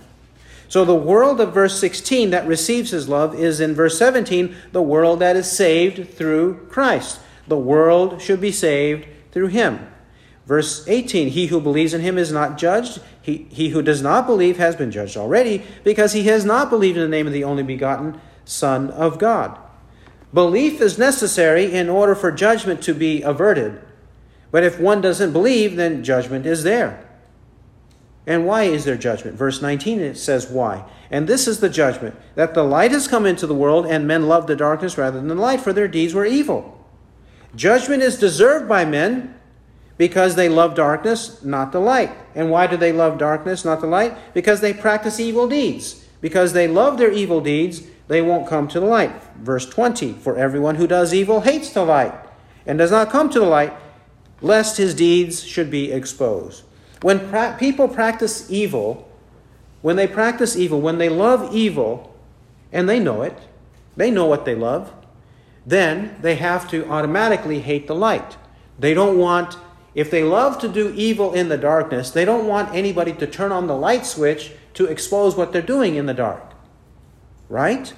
So 0.68 0.86
the 0.86 0.94
world 0.94 1.42
of 1.42 1.52
verse 1.52 1.80
16 1.80 2.30
that 2.30 2.46
receives 2.46 2.92
his 2.92 3.10
love 3.10 3.34
is 3.34 3.60
in 3.60 3.74
verse 3.74 3.98
17 3.98 4.56
the 4.72 4.84
world 4.84 5.18
that 5.18 5.36
is 5.36 5.52
saved 5.52 6.14
through 6.14 6.68
Christ. 6.70 7.22
The 7.48 7.58
world 7.58 8.22
should 8.22 8.40
be 8.40 8.52
saved 8.52 9.08
through 9.32 9.48
him. 9.48 9.80
Verse 10.46 10.88
18 10.88 11.30
He 11.30 11.48
who 11.48 11.60
believes 11.60 11.96
in 11.96 12.02
him 12.02 12.20
is 12.20 12.32
not 12.32 12.60
judged. 12.60 13.02
He, 13.20 13.48
he 13.50 13.70
who 13.70 13.82
does 13.82 14.04
not 14.04 14.28
believe 14.28 14.58
has 14.58 14.76
been 14.76 14.92
judged 14.92 15.18
already, 15.18 15.64
because 15.84 16.14
he 16.14 16.26
has 16.26 16.46
not 16.46 16.70
believed 16.70 16.98
in 16.98 17.02
the 17.02 17.10
name 17.10 17.26
of 17.26 17.34
the 17.34 17.46
only 17.46 17.64
begotten 17.64 18.22
Son 18.46 18.92
of 18.92 19.18
God. 19.18 19.58
Belief 20.36 20.80
is 20.80 21.00
necessary 21.00 21.74
in 21.74 21.90
order 21.90 22.14
for 22.14 22.32
judgment 22.32 22.84
to 22.84 22.94
be 22.94 23.24
averted. 23.24 23.82
But 24.52 24.64
if 24.64 24.80
one 24.80 25.02
doesn't 25.02 25.34
believe, 25.34 25.76
then 25.76 26.04
judgment 26.04 26.46
is 26.46 26.64
there. 26.64 27.06
And 28.26 28.46
why 28.46 28.64
is 28.64 28.86
there 28.86 28.98
judgment? 28.98 29.38
Verse 29.38 29.62
19 29.62 30.00
it 30.00 30.18
says 30.18 30.48
why. 30.48 30.86
And 31.10 31.28
this 31.28 31.48
is 31.48 31.60
the 31.60 31.70
judgment 31.70 32.16
that 32.36 32.54
the 32.54 32.64
light 32.64 32.92
has 32.92 33.08
come 33.08 33.26
into 33.26 33.48
the 33.48 33.56
world, 33.56 33.86
and 33.86 34.08
men 34.08 34.28
loved 34.28 34.48
the 34.48 34.56
darkness 34.56 34.98
rather 34.98 35.18
than 35.18 35.28
the 35.28 35.36
light, 35.36 35.62
for 35.62 35.74
their 35.74 35.88
deeds 35.88 36.14
were 36.14 36.26
evil. 36.26 36.78
Judgment 37.56 38.04
is 38.04 38.20
deserved 38.20 38.70
by 38.70 38.86
men 38.86 39.36
because 39.98 40.36
they 40.36 40.48
love 40.48 40.76
darkness, 40.76 41.44
not 41.44 41.72
the 41.72 41.80
light. 41.80 42.12
And 42.36 42.52
why 42.52 42.68
do 42.68 42.78
they 42.78 42.92
love 42.92 43.18
darkness, 43.18 43.66
not 43.66 43.82
the 43.82 43.88
light? 43.88 44.16
Because 44.34 44.62
they 44.62 44.74
practice 44.74 45.20
evil 45.20 45.48
deeds. 45.48 46.06
Because 46.22 46.54
they 46.54 46.68
love 46.68 46.98
their 46.98 47.12
evil 47.12 47.42
deeds, 47.42 47.84
they 48.08 48.22
won't 48.22 48.48
come 48.48 48.68
to 48.68 48.80
the 48.80 48.86
light. 48.86 49.12
Verse 49.38 49.68
20 49.68 50.14
For 50.14 50.38
everyone 50.38 50.76
who 50.76 50.88
does 50.88 51.14
evil 51.14 51.42
hates 51.42 51.72
the 51.72 51.84
light 51.84 52.14
and 52.66 52.78
does 52.78 52.92
not 52.92 53.10
come 53.10 53.30
to 53.30 53.40
the 53.40 53.46
light, 53.46 53.74
lest 54.42 54.78
his 54.78 54.94
deeds 54.94 55.44
should 55.44 55.70
be 55.70 55.92
exposed. 55.92 56.64
When 57.02 57.30
pra- 57.30 57.56
people 57.60 57.88
practice 57.88 58.50
evil, 58.50 59.10
when 59.82 59.96
they 59.96 60.08
practice 60.08 60.56
evil, 60.56 60.82
when 60.82 60.98
they 60.98 61.10
love 61.10 61.54
evil, 61.54 62.16
and 62.72 62.88
they 62.88 63.00
know 63.00 63.22
it, 63.22 63.38
they 63.96 64.12
know 64.12 64.26
what 64.26 64.46
they 64.46 64.56
love, 64.56 64.92
then 65.66 66.18
they 66.22 66.36
have 66.36 66.70
to 66.70 66.88
automatically 66.90 67.60
hate 67.60 67.88
the 67.88 67.96
light. 67.96 68.38
They 68.78 68.94
don't 68.94 69.18
want 69.18 69.58
if 69.96 70.12
they 70.12 70.24
love 70.24 70.60
to 70.60 70.70
do 70.70 70.94
evil 70.96 71.34
in 71.34 71.50
the 71.50 71.58
darkness, 71.58 72.12
they 72.12 72.24
don't 72.24 72.48
want 72.48 72.74
anybody 72.74 73.12
to 73.14 73.28
turn 73.28 73.52
on 73.52 73.68
the 73.68 73.76
light 73.76 74.06
switch 74.06 74.52
to 74.76 74.86
expose 74.86 75.36
what 75.36 75.52
they're 75.52 75.62
doing 75.62 75.96
in 75.96 76.06
the 76.06 76.14
dark. 76.14 76.54
Right? 77.50 77.94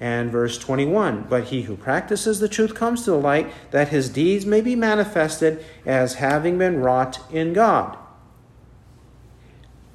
And 0.00 0.30
verse 0.30 0.58
21 0.58 1.26
But 1.28 1.44
he 1.44 1.62
who 1.62 1.76
practices 1.76 2.40
the 2.40 2.48
truth 2.48 2.74
comes 2.74 3.04
to 3.04 3.10
the 3.10 3.18
light, 3.18 3.52
that 3.70 3.88
his 3.88 4.08
deeds 4.08 4.46
may 4.46 4.60
be 4.60 4.76
manifested 4.76 5.64
as 5.84 6.14
having 6.14 6.58
been 6.58 6.80
wrought 6.80 7.20
in 7.32 7.52
God. 7.52 7.96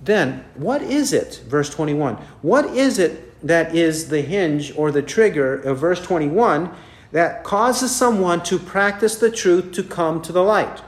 Then, 0.02 0.44
what 0.56 0.82
is 0.82 1.14
it, 1.14 1.44
verse 1.48 1.70
21? 1.70 2.16
What 2.42 2.66
is 2.66 3.00
it 3.00 3.34
that 3.44 3.76
is 3.76 4.10
the 4.10 4.22
hinge 4.22 4.76
or 4.78 4.92
the 4.92 5.02
trigger 5.02 5.56
of 5.56 5.78
verse 5.78 6.02
21 6.02 6.74
that 7.12 7.44
causes 7.44 7.96
someone 7.96 8.42
to 8.44 8.58
practice 8.58 9.16
the 9.16 9.30
truth 9.30 9.72
to 9.74 9.84
come 9.84 10.22
to 10.22 10.32
the 10.32 10.44
light. 10.44 10.82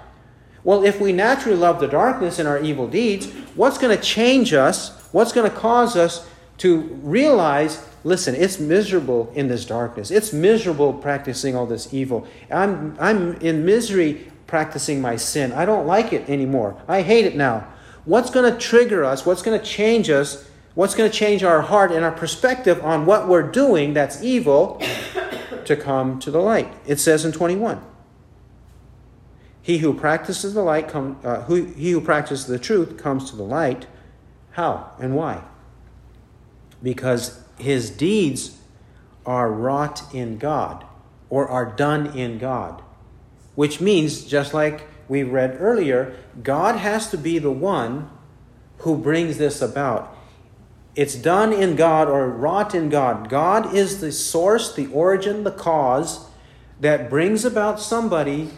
Well, 0.64 0.84
if 0.84 1.00
we 1.00 1.12
naturally 1.12 1.58
love 1.58 1.80
the 1.80 1.88
darkness 1.88 2.40
in 2.40 2.48
our 2.48 2.60
evil 2.60 2.88
deeds, 2.88 3.32
what's 3.54 3.78
going 3.78 3.96
to 3.96 4.04
change 4.04 4.52
us? 4.52 5.08
What's 5.12 5.32
going 5.32 5.50
to 5.50 5.56
cause 5.56 5.96
us 5.96 6.28
to 6.60 6.82
realize 7.04 7.86
listen, 8.06 8.36
it's 8.36 8.60
miserable 8.60 9.32
in 9.36 9.48
this 9.48 9.66
darkness. 9.66 10.12
It's 10.12 10.32
miserable 10.32 10.94
practicing 10.94 11.56
all 11.56 11.66
this 11.66 11.94
evil. 11.94 12.26
I'm, 12.52 12.96
I'm 13.00 13.34
in 13.42 13.66
misery 13.66 14.32
practicing 14.48 15.02
my 15.02 15.16
sin. 15.16 15.52
I 15.52 15.66
don't 15.66 15.88
like 15.88 16.14
it 16.14 16.30
anymore. 16.30 16.82
I 16.88 17.02
hate 17.02 17.26
it 17.26 17.36
now. 17.36 17.68
What's 18.06 18.30
going 18.30 18.50
to 18.52 18.58
trigger 18.58 19.04
us? 19.04 19.26
What's 19.26 19.42
going 19.42 19.60
to 19.60 19.66
change 19.66 20.12
us? 20.12 20.48
What's 20.76 20.94
going 20.94 21.10
to 21.10 21.18
change 21.18 21.44
our 21.44 21.62
heart 21.62 21.92
and 21.92 22.06
our 22.06 22.12
perspective 22.12 22.80
on 22.84 23.08
what 23.08 23.28
we're 23.28 23.50
doing 23.50 23.96
that's 23.96 24.22
evil 24.22 24.80
to 25.66 25.76
come 25.76 26.20
to 26.20 26.30
the 26.30 26.40
light. 26.40 26.72
It 26.86 27.00
says 27.00 27.26
in 27.26 27.32
21. 27.32 27.84
He 29.64 29.80
who 29.80 29.96
practices 29.96 30.54
the 30.54 30.62
light 30.62 30.88
come, 30.88 31.20
uh, 31.24 31.42
who, 31.44 31.66
he 31.66 31.90
who 31.90 32.02
practices 32.02 32.46
the 32.46 32.60
truth 32.60 33.00
comes 33.00 33.32
to 33.32 33.36
the 33.36 33.44
light. 33.44 33.88
How 34.52 34.92
and 35.00 35.16
why? 35.16 35.44
Because 36.84 37.45
his 37.58 37.90
deeds 37.90 38.58
are 39.26 39.52
wrought 39.52 40.04
in 40.14 40.38
God 40.38 40.86
or 41.30 41.48
are 41.48 41.66
done 41.66 42.08
in 42.18 42.38
God. 42.38 42.82
Which 43.56 43.80
means, 43.80 44.26
just 44.26 44.54
like 44.54 44.88
we 45.08 45.24
read 45.24 45.58
earlier, 45.60 46.16
God 46.44 46.76
has 46.76 47.10
to 47.12 47.18
be 47.18 47.40
the 47.40 47.52
one 47.52 48.10
who 48.80 48.98
brings 48.98 49.38
this 49.38 49.62
about. 49.62 50.16
It's 50.96 51.16
done 51.16 51.52
in 51.52 51.76
God 51.76 52.08
or 52.08 52.30
wrought 52.30 52.76
in 52.76 52.90
God. 52.90 53.30
God 53.30 53.74
is 53.74 54.02
the 54.02 54.12
source, 54.12 54.74
the 54.74 54.88
origin, 54.88 55.44
the 55.44 55.52
cause 55.52 56.28
that 56.80 57.10
brings 57.10 57.46
about 57.46 57.80
somebody 57.80 58.50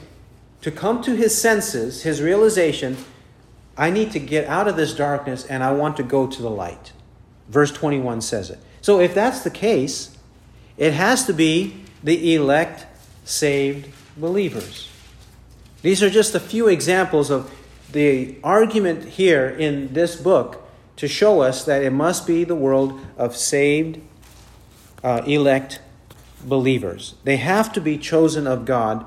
to 0.62 0.71
come 0.71 1.01
to 1.03 1.15
his 1.15 1.39
senses, 1.39 2.03
his 2.03 2.21
realization 2.21 2.97
I 3.77 3.91
need 3.91 4.12
to 4.13 4.19
get 4.19 4.47
out 4.47 4.67
of 4.67 4.75
this 4.75 4.93
darkness 4.93 5.45
and 5.45 5.63
I 5.63 5.71
want 5.71 5.97
to 5.97 6.03
go 6.03 6.25
to 6.25 6.41
the 6.41 6.49
light. 6.49 6.93
Verse 7.47 7.71
21 7.71 8.21
says 8.21 8.49
it. 8.49 8.60
So 8.88 9.02
if 9.02 9.13
that's 9.13 9.41
the 9.41 9.50
case, 9.50 10.15
it 10.78 10.93
has 10.93 11.26
to 11.26 11.34
be 11.34 11.76
the 12.02 12.36
elect, 12.36 12.86
saved 13.26 13.93
believers. 14.15 14.89
These 15.82 16.02
are 16.02 16.10
just 16.10 16.34
a 16.36 16.39
few 16.39 16.69
examples 16.69 17.30
of 17.30 17.54
the 17.91 18.38
argument 18.45 19.04
here 19.04 19.50
in 19.50 19.91
this 19.91 20.15
book 20.15 20.65
to 20.95 21.06
show 21.06 21.41
us 21.41 21.65
that 21.65 21.84
it 21.84 21.89
must 21.89 22.26
be 22.26 22.45
the 22.45 22.56
world 22.56 22.97
of 23.17 23.36
saved, 23.36 24.00
uh, 25.04 25.21
elect 25.26 25.82
believers. 26.45 27.15
They 27.26 27.36
have 27.36 27.73
to 27.73 27.82
be 27.82 27.97
chosen 27.97 28.47
of 28.47 28.63
God 28.63 29.06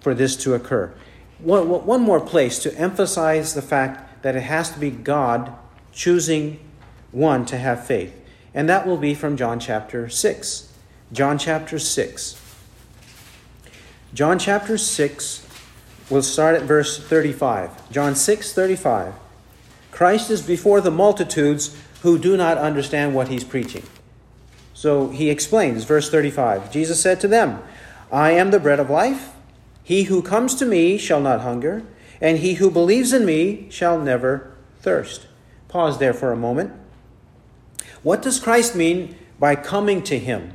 for 0.00 0.14
this 0.14 0.36
to 0.36 0.54
occur. 0.54 0.90
one, 1.38 1.68
one 1.68 2.00
more 2.00 2.18
place 2.18 2.58
to 2.60 2.74
emphasize 2.78 3.52
the 3.52 3.60
fact 3.60 4.22
that 4.22 4.36
it 4.36 4.44
has 4.44 4.70
to 4.70 4.78
be 4.78 4.88
God 4.88 5.52
choosing 5.92 6.60
one 7.10 7.44
to 7.44 7.58
have 7.58 7.86
faith. 7.86 8.20
And 8.54 8.68
that 8.68 8.86
will 8.86 8.96
be 8.96 9.14
from 9.14 9.36
John 9.36 9.58
chapter 9.58 10.08
6. 10.08 10.72
John 11.12 11.38
chapter 11.38 11.78
6. 11.78 12.40
John 14.14 14.38
chapter 14.38 14.76
6, 14.76 15.46
we'll 16.10 16.22
start 16.22 16.54
at 16.54 16.62
verse 16.62 16.98
35. 16.98 17.90
John 17.90 18.14
6, 18.14 18.52
35. 18.52 19.14
Christ 19.90 20.30
is 20.30 20.42
before 20.42 20.82
the 20.82 20.90
multitudes 20.90 21.76
who 22.02 22.18
do 22.18 22.36
not 22.36 22.58
understand 22.58 23.14
what 23.14 23.28
he's 23.28 23.44
preaching. 23.44 23.84
So 24.74 25.08
he 25.08 25.30
explains, 25.30 25.84
verse 25.84 26.10
35 26.10 26.70
Jesus 26.72 27.00
said 27.00 27.20
to 27.20 27.28
them, 27.28 27.62
I 28.10 28.32
am 28.32 28.50
the 28.50 28.60
bread 28.60 28.80
of 28.80 28.90
life. 28.90 29.32
He 29.82 30.04
who 30.04 30.22
comes 30.22 30.54
to 30.56 30.66
me 30.66 30.98
shall 30.98 31.20
not 31.20 31.40
hunger, 31.40 31.82
and 32.20 32.38
he 32.38 32.54
who 32.54 32.70
believes 32.70 33.12
in 33.12 33.24
me 33.24 33.66
shall 33.70 33.98
never 33.98 34.52
thirst. 34.80 35.26
Pause 35.68 35.98
there 35.98 36.12
for 36.12 36.32
a 36.32 36.36
moment. 36.36 36.72
What 38.02 38.22
does 38.22 38.40
Christ 38.40 38.74
mean 38.74 39.16
by 39.38 39.56
coming 39.56 40.02
to 40.04 40.18
him? 40.18 40.54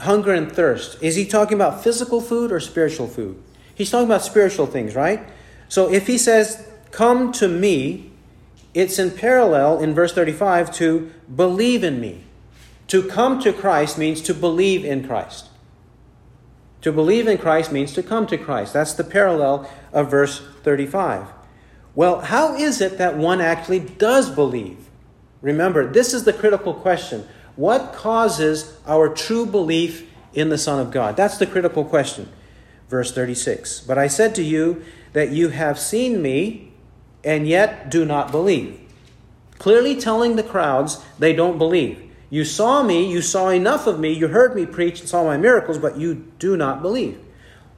Hunger 0.00 0.32
and 0.32 0.50
thirst. 0.50 1.02
Is 1.02 1.16
he 1.16 1.26
talking 1.26 1.54
about 1.54 1.82
physical 1.82 2.20
food 2.20 2.50
or 2.50 2.60
spiritual 2.60 3.06
food? 3.06 3.40
He's 3.74 3.90
talking 3.90 4.06
about 4.06 4.22
spiritual 4.22 4.66
things, 4.66 4.94
right? 4.94 5.28
So 5.68 5.90
if 5.90 6.06
he 6.06 6.18
says, 6.18 6.66
Come 6.90 7.32
to 7.32 7.48
me, 7.48 8.10
it's 8.74 8.98
in 8.98 9.12
parallel 9.12 9.80
in 9.80 9.94
verse 9.94 10.12
35 10.12 10.74
to 10.76 11.12
believe 11.34 11.84
in 11.84 12.00
me. 12.00 12.24
To 12.88 13.02
come 13.02 13.40
to 13.40 13.52
Christ 13.52 13.96
means 13.96 14.20
to 14.22 14.34
believe 14.34 14.84
in 14.84 15.06
Christ. 15.06 15.48
To 16.82 16.90
believe 16.90 17.28
in 17.28 17.38
Christ 17.38 17.70
means 17.70 17.92
to 17.92 18.02
come 18.02 18.26
to 18.26 18.38
Christ. 18.38 18.72
That's 18.72 18.94
the 18.94 19.04
parallel 19.04 19.70
of 19.92 20.10
verse 20.10 20.42
35. 20.62 21.28
Well, 21.94 22.20
how 22.20 22.54
is 22.54 22.80
it 22.80 22.98
that 22.98 23.16
one 23.16 23.40
actually 23.40 23.80
does 23.80 24.30
believe? 24.30 24.89
Remember, 25.42 25.90
this 25.90 26.12
is 26.12 26.24
the 26.24 26.32
critical 26.32 26.74
question. 26.74 27.26
What 27.56 27.92
causes 27.92 28.78
our 28.86 29.08
true 29.08 29.46
belief 29.46 30.08
in 30.32 30.48
the 30.48 30.58
Son 30.58 30.78
of 30.78 30.90
God? 30.90 31.16
That's 31.16 31.38
the 31.38 31.46
critical 31.46 31.84
question. 31.84 32.30
Verse 32.88 33.12
36 33.12 33.80
But 33.80 33.98
I 33.98 34.06
said 34.06 34.34
to 34.36 34.42
you 34.42 34.84
that 35.12 35.30
you 35.30 35.48
have 35.48 35.78
seen 35.78 36.22
me 36.22 36.72
and 37.24 37.46
yet 37.46 37.90
do 37.90 38.04
not 38.04 38.30
believe. 38.30 38.80
Clearly 39.58 39.94
telling 39.96 40.36
the 40.36 40.42
crowds 40.42 41.04
they 41.18 41.32
don't 41.32 41.58
believe. 41.58 42.02
You 42.30 42.44
saw 42.44 42.82
me, 42.82 43.10
you 43.10 43.20
saw 43.20 43.48
enough 43.48 43.86
of 43.86 43.98
me, 43.98 44.12
you 44.12 44.28
heard 44.28 44.54
me 44.54 44.64
preach 44.64 45.00
and 45.00 45.08
saw 45.08 45.24
my 45.24 45.36
miracles, 45.36 45.78
but 45.78 45.98
you 45.98 46.32
do 46.38 46.56
not 46.56 46.80
believe. 46.80 47.20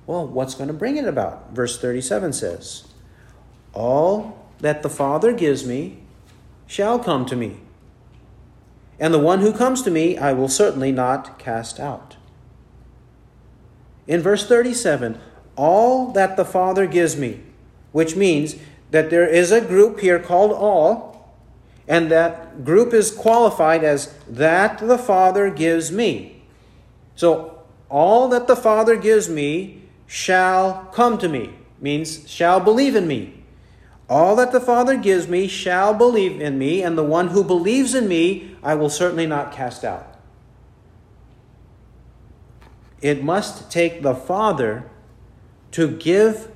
Well, 0.06 0.26
what's 0.26 0.54
going 0.54 0.68
to 0.68 0.74
bring 0.74 0.96
it 0.96 1.06
about? 1.06 1.52
Verse 1.52 1.80
37 1.80 2.34
says, 2.34 2.86
All 3.72 4.46
that 4.58 4.82
the 4.82 4.90
Father 4.90 5.32
gives 5.32 5.64
me 5.64 6.02
shall 6.72 6.98
come 6.98 7.26
to 7.26 7.36
me, 7.36 7.60
and 8.98 9.12
the 9.12 9.18
one 9.18 9.40
who 9.40 9.52
comes 9.52 9.82
to 9.82 9.90
me 9.90 10.16
I 10.16 10.32
will 10.32 10.48
certainly 10.48 10.90
not 10.90 11.38
cast 11.38 11.78
out. 11.78 12.16
In 14.06 14.22
verse 14.22 14.46
37, 14.48 15.20
all 15.54 16.12
that 16.12 16.38
the 16.38 16.46
Father 16.46 16.86
gives 16.86 17.14
me, 17.14 17.40
which 17.92 18.16
means 18.16 18.56
that 18.90 19.10
there 19.10 19.28
is 19.28 19.52
a 19.52 19.60
group 19.60 20.00
here 20.00 20.18
called 20.18 20.52
all 20.52 21.12
and 21.86 22.10
that 22.10 22.64
group 22.64 22.94
is 22.94 23.10
qualified 23.10 23.84
as 23.84 24.14
that 24.26 24.78
the 24.78 24.96
Father 24.96 25.50
gives 25.50 25.92
me. 25.92 26.42
So, 27.16 27.64
all 27.90 28.28
that 28.28 28.46
the 28.46 28.56
Father 28.56 28.96
gives 28.96 29.28
me 29.28 29.82
shall 30.06 30.88
come 30.94 31.18
to 31.18 31.28
me, 31.28 31.54
means 31.80 32.26
shall 32.30 32.60
believe 32.60 32.96
in 32.96 33.06
me. 33.06 33.41
All 34.12 34.36
that 34.36 34.52
the 34.52 34.60
Father 34.60 34.96
gives 34.96 35.26
me 35.26 35.48
shall 35.48 35.94
believe 35.94 36.40
in 36.40 36.58
me, 36.58 36.82
and 36.82 36.98
the 36.98 37.02
one 37.02 37.28
who 37.28 37.42
believes 37.42 37.94
in 37.94 38.06
me 38.06 38.56
I 38.62 38.74
will 38.74 38.90
certainly 38.90 39.26
not 39.26 39.52
cast 39.52 39.84
out. 39.84 40.18
It 43.00 43.24
must 43.24 43.70
take 43.70 44.02
the 44.02 44.14
Father 44.14 44.84
to 45.72 45.90
give 45.90 46.48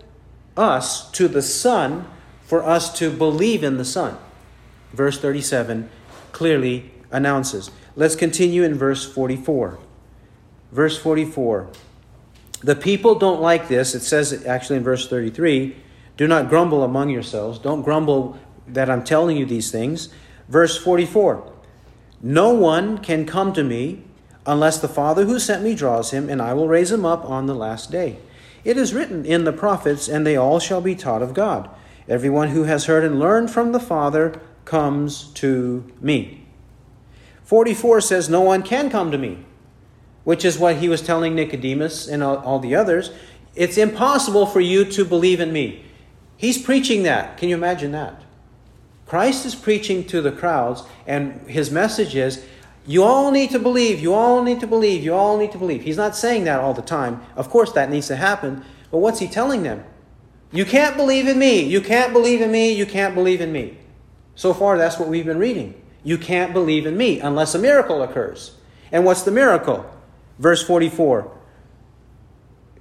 us 0.57 1.11
to 1.13 1.29
the 1.29 1.43
Son 1.43 2.07
for 2.43 2.63
us 2.63 2.97
to 2.99 3.11
believe 3.11 3.65
in 3.65 3.79
the 3.79 3.85
Son 3.85 4.19
verse 4.97 5.19
37 5.19 5.89
clearly 6.33 6.91
announces. 7.11 7.71
Let's 7.95 8.17
continue 8.17 8.63
in 8.65 8.75
verse 8.75 9.05
44. 9.11 9.79
Verse 10.73 10.99
44. 10.99 11.69
The 12.63 12.75
people 12.75 13.15
don't 13.15 13.41
like 13.41 13.69
this. 13.69 13.95
It 13.95 14.01
says 14.01 14.45
actually 14.47 14.79
in 14.79 14.83
verse 14.83 15.09
33 15.09 15.77
do 16.17 16.27
not 16.27 16.49
grumble 16.49 16.83
among 16.83 17.11
yourselves. 17.11 17.59
Don't 17.59 17.83
grumble 17.83 18.39
that 18.67 18.91
I'm 18.91 19.05
telling 19.05 19.37
you 19.37 19.47
these 19.47 19.71
things. 19.71 20.09
Verse 20.49 20.77
44 20.77 21.53
No 22.23 22.53
one 22.53 22.99
can 22.99 23.27
come 23.27 23.53
to 23.53 23.63
me 23.63 24.03
unless 24.47 24.79
the 24.79 24.89
Father 24.89 25.25
who 25.25 25.39
sent 25.39 25.63
me 25.63 25.75
draws 25.75 26.13
him, 26.13 26.31
and 26.31 26.41
I 26.41 26.55
will 26.55 26.69
raise 26.69 26.93
him 26.93 27.05
up 27.05 27.25
on 27.25 27.47
the 27.47 27.55
last 27.55 27.91
day. 27.91 28.19
It 28.65 28.77
is 28.77 28.95
written 28.95 29.25
in 29.25 29.45
the 29.45 29.53
prophets, 29.53 30.09
and 30.09 30.27
they 30.27 30.37
all 30.37 30.59
shall 30.59 30.81
be 30.81 30.95
taught 30.95 31.23
of 31.23 31.35
God. 31.35 31.69
Everyone 32.09 32.49
who 32.49 32.65
has 32.65 32.87
heard 32.87 33.05
and 33.05 33.19
learned 33.19 33.51
from 33.51 33.73
the 33.73 33.81
Father 33.81 34.41
comes 34.65 35.29
to 35.35 35.93
me. 36.01 36.47
44 37.45 38.01
says, 38.01 38.29
No 38.29 38.41
one 38.41 38.63
can 38.63 38.91
come 38.91 39.11
to 39.11 39.19
me, 39.19 39.45
which 40.25 40.45
is 40.45 40.59
what 40.59 40.77
he 40.77 40.89
was 40.89 41.03
telling 41.03 41.35
Nicodemus 41.35 42.09
and 42.09 42.23
all, 42.23 42.59
the 42.59 42.75
others. 42.75 43.11
It's 43.55 43.79
impossible 43.79 44.47
for 44.47 44.61
you 44.61 44.85
to 44.85 45.05
believe 45.05 45.41
in 45.41 45.53
me. 45.53 45.86
He's 46.37 46.61
preaching 46.61 47.03
that. 47.05 47.39
Can 47.39 47.49
you 47.49 47.57
imagine 47.57 47.93
that? 47.93 48.23
Christ 49.07 49.47
is 49.47 49.55
preaching 49.55 50.05
to 50.07 50.21
the 50.21 50.33
crowds, 50.33 50.83
and 51.07 51.41
his 51.49 51.71
message 51.71 52.15
is, 52.15 52.45
You 52.87 53.05
all 53.05 53.31
need 53.31 53.51
to 53.51 53.59
believe, 53.59 54.01
you 54.01 54.13
all 54.15 54.43
need 54.43 54.61
to 54.61 54.67
believe, 54.67 55.05
you 55.05 55.15
all 55.15 55.39
need 55.39 55.53
to 55.53 55.59
believe. 55.59 55.83
He's 55.83 55.97
not 55.97 56.17
saying 56.17 56.45
that 56.45 56.61
all 56.61 56.75
the 56.75 56.83
time. 56.83 57.23
Of 57.37 57.49
course, 57.49 57.73
that 57.73 57.91
needs 57.91 58.09
to 58.09 58.17
happen. 58.17 58.65
But 58.91 58.99
what's 58.99 59.21
he 59.21 59.29
telling 59.29 59.63
them? 59.63 59.85
You 60.53 60.65
can't 60.65 60.97
believe 60.97 61.27
in 61.29 61.39
me. 61.39 61.61
You 61.61 61.81
can't 61.81 62.13
believe 62.13 62.41
in 62.41 62.51
me. 62.51 62.73
You 62.73 62.87
can't 62.87 63.15
believe 63.15 63.41
in 63.41 63.53
me. 63.53 63.79
So 64.35 64.53
far, 64.53 64.79
that's 64.79 64.99
what 64.99 65.09
we've 65.09 65.25
been 65.25 65.39
reading. 65.39 65.81
You 66.05 66.19
can't 66.19 66.53
believe 66.53 66.87
in 66.87 66.97
me 66.97 67.21
unless 67.21 67.55
a 67.55 67.59
miracle 67.59 68.03
occurs. 68.03 68.57
And 68.93 69.05
what's 69.05 69.23
the 69.23 69.31
miracle? 69.31 69.85
Verse 70.39 70.63
44 70.63 71.31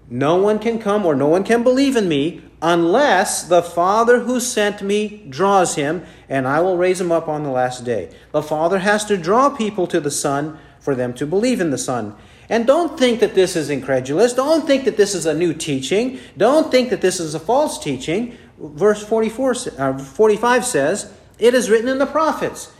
No 0.09 0.35
one 0.35 0.59
can 0.59 0.79
come 0.79 1.05
or 1.05 1.15
no 1.15 1.27
one 1.27 1.43
can 1.43 1.63
believe 1.63 1.95
in 1.95 2.07
me 2.07 2.43
unless 2.65 3.43
the 3.43 3.61
Father 3.61 4.21
who 4.21 4.39
sent 4.39 4.81
me 4.81 5.23
draws 5.29 5.75
him, 5.75 6.03
and 6.27 6.47
I 6.47 6.61
will 6.61 6.77
raise 6.77 6.99
him 6.99 7.11
up 7.11 7.27
on 7.27 7.43
the 7.43 7.51
last 7.51 7.85
day. 7.85 8.09
The 8.31 8.41
Father 8.41 8.79
has 8.79 9.05
to 9.05 9.17
draw 9.17 9.51
people 9.51 9.85
to 9.85 9.99
the 9.99 10.09
Son 10.09 10.57
for 10.79 10.95
them 10.95 11.13
to 11.13 11.27
believe 11.27 11.61
in 11.61 11.69
the 11.69 11.77
Son. 11.77 12.15
And 12.49 12.65
don't 12.65 12.97
think 12.97 13.19
that 13.19 13.35
this 13.35 13.55
is 13.55 13.69
incredulous. 13.69 14.33
Don't 14.33 14.65
think 14.65 14.85
that 14.85 14.97
this 14.97 15.13
is 15.13 15.27
a 15.27 15.33
new 15.35 15.53
teaching. 15.53 16.19
Don't 16.37 16.71
think 16.71 16.89
that 16.89 17.01
this 17.01 17.19
is 17.19 17.35
a 17.35 17.39
false 17.39 17.77
teaching. 17.77 18.35
Verse 18.57 19.03
44, 19.03 19.55
uh, 19.77 19.97
45 19.99 20.65
says, 20.65 21.13
it 21.37 21.53
is 21.53 21.69
written 21.69 21.87
in 21.87 21.99
the 21.99 22.07
prophets. 22.07 22.73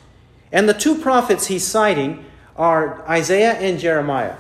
And 0.52 0.68
the 0.68 0.74
two 0.74 0.98
prophets 0.98 1.46
he's 1.46 1.66
citing 1.66 2.26
are 2.56 3.08
Isaiah 3.08 3.54
and 3.54 3.80
Jeremiah. 3.80 4.38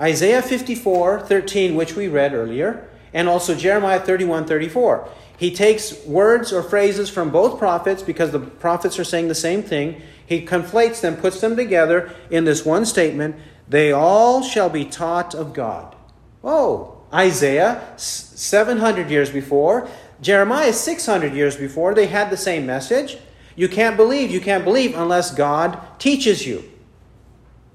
Isaiah 0.00 0.40
54, 0.40 1.20
13, 1.20 1.74
which 1.74 1.94
we 1.94 2.08
read 2.08 2.32
earlier, 2.32 2.88
and 3.12 3.28
also 3.28 3.54
Jeremiah 3.54 4.00
31, 4.00 4.46
34. 4.46 5.08
He 5.36 5.54
takes 5.54 6.04
words 6.04 6.52
or 6.52 6.62
phrases 6.62 7.08
from 7.08 7.30
both 7.30 7.58
prophets 7.58 8.02
because 8.02 8.32
the 8.32 8.40
prophets 8.40 8.98
are 8.98 9.04
saying 9.04 9.28
the 9.28 9.34
same 9.34 9.62
thing. 9.62 10.02
He 10.26 10.44
conflates 10.44 11.00
them, 11.00 11.16
puts 11.16 11.40
them 11.40 11.56
together 11.56 12.12
in 12.30 12.44
this 12.44 12.64
one 12.64 12.84
statement 12.84 13.36
they 13.68 13.92
all 13.92 14.42
shall 14.42 14.70
be 14.70 14.84
taught 14.84 15.34
of 15.34 15.52
God. 15.52 15.94
Oh, 16.42 17.02
Isaiah, 17.12 17.92
700 17.96 19.10
years 19.10 19.30
before, 19.30 19.88
Jeremiah, 20.20 20.72
600 20.72 21.34
years 21.34 21.56
before, 21.56 21.94
they 21.94 22.06
had 22.06 22.30
the 22.30 22.36
same 22.36 22.66
message. 22.66 23.18
You 23.56 23.68
can't 23.68 23.96
believe, 23.96 24.30
you 24.30 24.40
can't 24.40 24.64
believe 24.64 24.96
unless 24.96 25.34
God 25.34 25.80
teaches 25.98 26.46
you. 26.46 26.64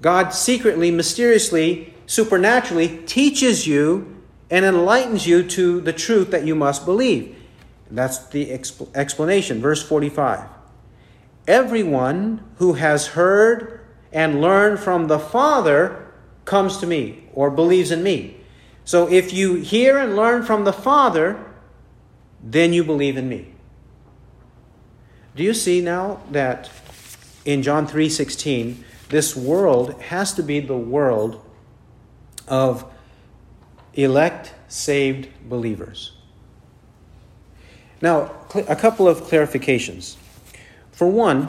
God 0.01 0.29
secretly, 0.29 0.91
mysteriously, 0.91 1.93
supernaturally 2.05 2.97
teaches 3.05 3.67
you 3.67 4.12
and 4.53 4.65
enlightens 4.65 5.25
you 5.25 5.41
to 5.41 5.81
the 5.81 5.91
truth 5.91 6.29
that 6.29 6.45
you 6.45 6.53
must 6.53 6.85
believe. 6.85 7.35
That's 7.89 8.19
the 8.27 8.51
exp- 8.51 8.95
explanation. 8.95 9.59
Verse 9.59 9.81
45. 9.81 10.47
Everyone 11.47 12.43
who 12.57 12.73
has 12.73 13.07
heard 13.07 13.83
and 14.11 14.41
learned 14.41 14.79
from 14.79 15.07
the 15.07 15.17
Father 15.17 16.05
comes 16.45 16.77
to 16.77 16.85
me 16.85 17.23
or 17.33 17.49
believes 17.49 17.89
in 17.89 18.03
me. 18.03 18.37
So 18.85 19.09
if 19.09 19.33
you 19.33 19.55
hear 19.55 19.97
and 19.97 20.15
learn 20.15 20.43
from 20.43 20.65
the 20.65 20.73
Father, 20.73 21.43
then 22.43 22.73
you 22.73 22.83
believe 22.83 23.17
in 23.17 23.27
me. 23.27 23.55
Do 25.35 25.41
you 25.41 25.55
see 25.55 25.81
now 25.81 26.21
that 26.29 26.69
in 27.43 27.63
John 27.63 27.87
3:16 27.87 28.85
this 29.09 29.35
world 29.35 29.99
has 30.09 30.31
to 30.33 30.43
be 30.43 30.59
the 30.59 30.77
world 30.77 31.41
of 32.47 32.85
elect 33.93 34.53
saved 34.67 35.27
believers. 35.47 36.13
Now, 38.01 38.31
a 38.53 38.75
couple 38.75 39.07
of 39.07 39.21
clarifications. 39.21 40.15
For 40.91 41.07
one, 41.07 41.47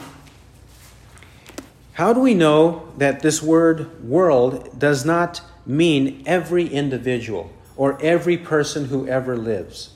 how 1.95 2.13
do 2.13 2.21
we 2.21 2.35
know 2.35 2.93
that 2.99 3.21
this 3.21 3.43
word 3.43 4.03
world 4.03 4.79
does 4.79 5.05
not 5.05 5.41
mean 5.67 6.23
every 6.27 6.67
individual 6.67 7.53
or 7.77 8.01
every 8.01 8.37
person 8.37 8.87
who 8.87 9.07
ever 9.09 9.37
lives? 9.37 9.95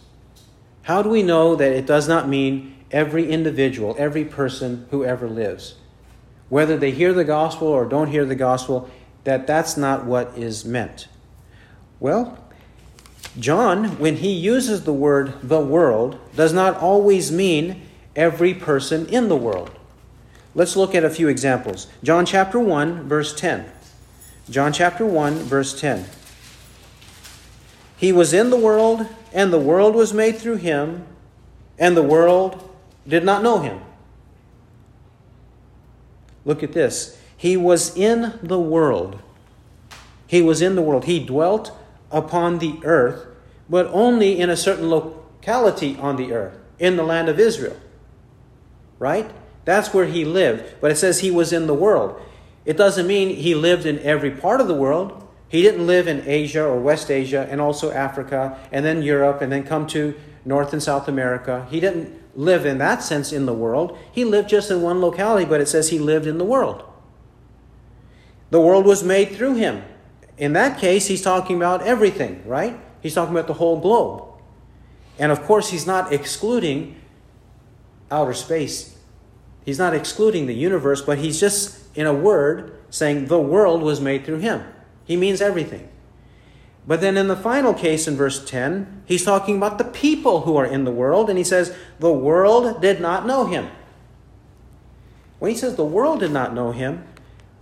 How 0.82 1.02
do 1.02 1.08
we 1.10 1.22
know 1.22 1.54
that 1.54 1.72
it 1.72 1.86
does 1.86 2.08
not 2.08 2.28
mean 2.28 2.74
every 2.90 3.30
individual, 3.30 3.94
every 3.98 4.24
person 4.24 4.86
who 4.90 5.04
ever 5.04 5.28
lives? 5.28 5.74
Whether 6.48 6.76
they 6.76 6.92
hear 6.92 7.12
the 7.12 7.24
gospel 7.24 7.68
or 7.68 7.84
don't 7.84 8.10
hear 8.10 8.24
the 8.24 8.34
gospel, 8.34 8.88
that 9.24 9.46
that's 9.46 9.76
not 9.76 10.06
what 10.06 10.36
is 10.36 10.64
meant. 10.64 11.08
Well, 12.00 12.38
John, 13.38 13.98
when 13.98 14.16
he 14.16 14.32
uses 14.32 14.84
the 14.84 14.92
word 14.92 15.34
the 15.42 15.60
world, 15.60 16.18
does 16.34 16.52
not 16.52 16.76
always 16.76 17.30
mean 17.30 17.82
every 18.16 18.54
person 18.54 19.06
in 19.06 19.28
the 19.28 19.36
world. 19.36 19.70
Let's 20.54 20.76
look 20.76 20.94
at 20.94 21.04
a 21.04 21.10
few 21.10 21.28
examples. 21.28 21.86
John 22.02 22.26
chapter 22.26 22.58
1, 22.58 23.08
verse 23.08 23.34
10. 23.34 23.70
John 24.50 24.72
chapter 24.72 25.04
1, 25.04 25.34
verse 25.34 25.78
10. 25.78 26.06
He 27.96 28.12
was 28.12 28.32
in 28.32 28.50
the 28.50 28.56
world, 28.56 29.06
and 29.32 29.52
the 29.52 29.58
world 29.58 29.94
was 29.94 30.14
made 30.14 30.38
through 30.38 30.56
him, 30.56 31.06
and 31.78 31.96
the 31.96 32.02
world 32.02 32.68
did 33.06 33.24
not 33.24 33.42
know 33.42 33.58
him. 33.58 33.80
Look 36.44 36.62
at 36.62 36.72
this. 36.72 37.20
He 37.36 37.56
was 37.56 37.96
in 37.96 38.38
the 38.42 38.58
world. 38.58 39.20
He 40.26 40.42
was 40.42 40.62
in 40.62 40.74
the 40.76 40.82
world. 40.82 41.04
He 41.04 41.24
dwelt 41.24 41.77
upon 42.10 42.58
the 42.58 42.78
earth, 42.84 43.26
but 43.68 43.86
only 43.86 44.38
in 44.38 44.50
a 44.50 44.56
certain 44.56 44.88
locality 44.88 45.96
on 45.98 46.16
the 46.16 46.32
earth, 46.32 46.58
in 46.78 46.96
the 46.96 47.02
land 47.02 47.28
of 47.28 47.38
Israel. 47.38 47.76
Right? 48.98 49.30
That's 49.64 49.92
where 49.92 50.06
he 50.06 50.24
lived. 50.24 50.80
But 50.80 50.90
it 50.90 50.96
says 50.96 51.20
he 51.20 51.30
was 51.30 51.52
in 51.52 51.66
the 51.66 51.74
world. 51.74 52.20
It 52.64 52.76
doesn't 52.76 53.06
mean 53.06 53.36
he 53.36 53.54
lived 53.54 53.86
in 53.86 53.98
every 54.00 54.30
part 54.30 54.60
of 54.60 54.68
the 54.68 54.74
world. 54.74 55.26
He 55.48 55.62
didn't 55.62 55.86
live 55.86 56.08
in 56.08 56.26
Asia 56.26 56.64
or 56.64 56.78
West 56.78 57.10
Asia 57.10 57.46
and 57.50 57.60
also 57.60 57.90
Africa 57.90 58.58
and 58.70 58.84
then 58.84 59.02
Europe 59.02 59.40
and 59.40 59.50
then 59.50 59.64
come 59.64 59.86
to 59.88 60.14
North 60.44 60.72
and 60.72 60.82
South 60.82 61.08
America. 61.08 61.66
He 61.70 61.80
didn't 61.80 62.18
live 62.34 62.66
in 62.66 62.78
that 62.78 63.02
sense 63.02 63.32
in 63.32 63.46
the 63.46 63.54
world. 63.54 63.98
He 64.12 64.24
lived 64.24 64.48
just 64.48 64.70
in 64.70 64.82
one 64.82 65.00
locality, 65.00 65.44
but 65.44 65.60
it 65.60 65.68
says 65.68 65.88
he 65.90 65.98
lived 65.98 66.26
in 66.26 66.38
the 66.38 66.44
world. 66.44 66.84
The 68.50 68.60
world 68.60 68.86
was 68.86 69.02
made 69.02 69.32
through 69.32 69.54
him. 69.54 69.82
In 70.38 70.52
that 70.54 70.78
case, 70.78 71.06
he's 71.06 71.22
talking 71.22 71.56
about 71.56 71.82
everything, 71.82 72.42
right? 72.46 72.78
He's 73.02 73.14
talking 73.14 73.34
about 73.34 73.46
the 73.46 73.54
whole 73.54 73.80
globe. 73.80 74.24
And 75.18 75.32
of 75.32 75.42
course, 75.42 75.70
he's 75.70 75.86
not 75.86 76.12
excluding 76.12 76.96
outer 78.10 78.34
space. 78.34 78.96
He's 79.64 79.78
not 79.78 79.94
excluding 79.94 80.46
the 80.46 80.54
universe, 80.54 81.02
but 81.02 81.18
he's 81.18 81.40
just, 81.40 81.94
in 81.96 82.06
a 82.06 82.14
word, 82.14 82.78
saying 82.90 83.26
the 83.26 83.40
world 83.40 83.82
was 83.82 84.00
made 84.00 84.24
through 84.24 84.38
him. 84.38 84.64
He 85.04 85.16
means 85.16 85.40
everything. 85.40 85.88
But 86.86 87.02
then 87.02 87.18
in 87.18 87.28
the 87.28 87.36
final 87.36 87.74
case 87.74 88.08
in 88.08 88.16
verse 88.16 88.42
10, 88.48 89.02
he's 89.04 89.24
talking 89.24 89.58
about 89.58 89.76
the 89.76 89.84
people 89.84 90.42
who 90.42 90.56
are 90.56 90.64
in 90.64 90.84
the 90.84 90.90
world, 90.90 91.28
and 91.28 91.36
he 91.36 91.44
says, 91.44 91.76
the 91.98 92.12
world 92.12 92.80
did 92.80 93.00
not 93.00 93.26
know 93.26 93.46
him. 93.46 93.68
When 95.38 95.50
he 95.50 95.56
says 95.56 95.76
the 95.76 95.84
world 95.84 96.20
did 96.20 96.32
not 96.32 96.54
know 96.54 96.72
him, 96.72 97.06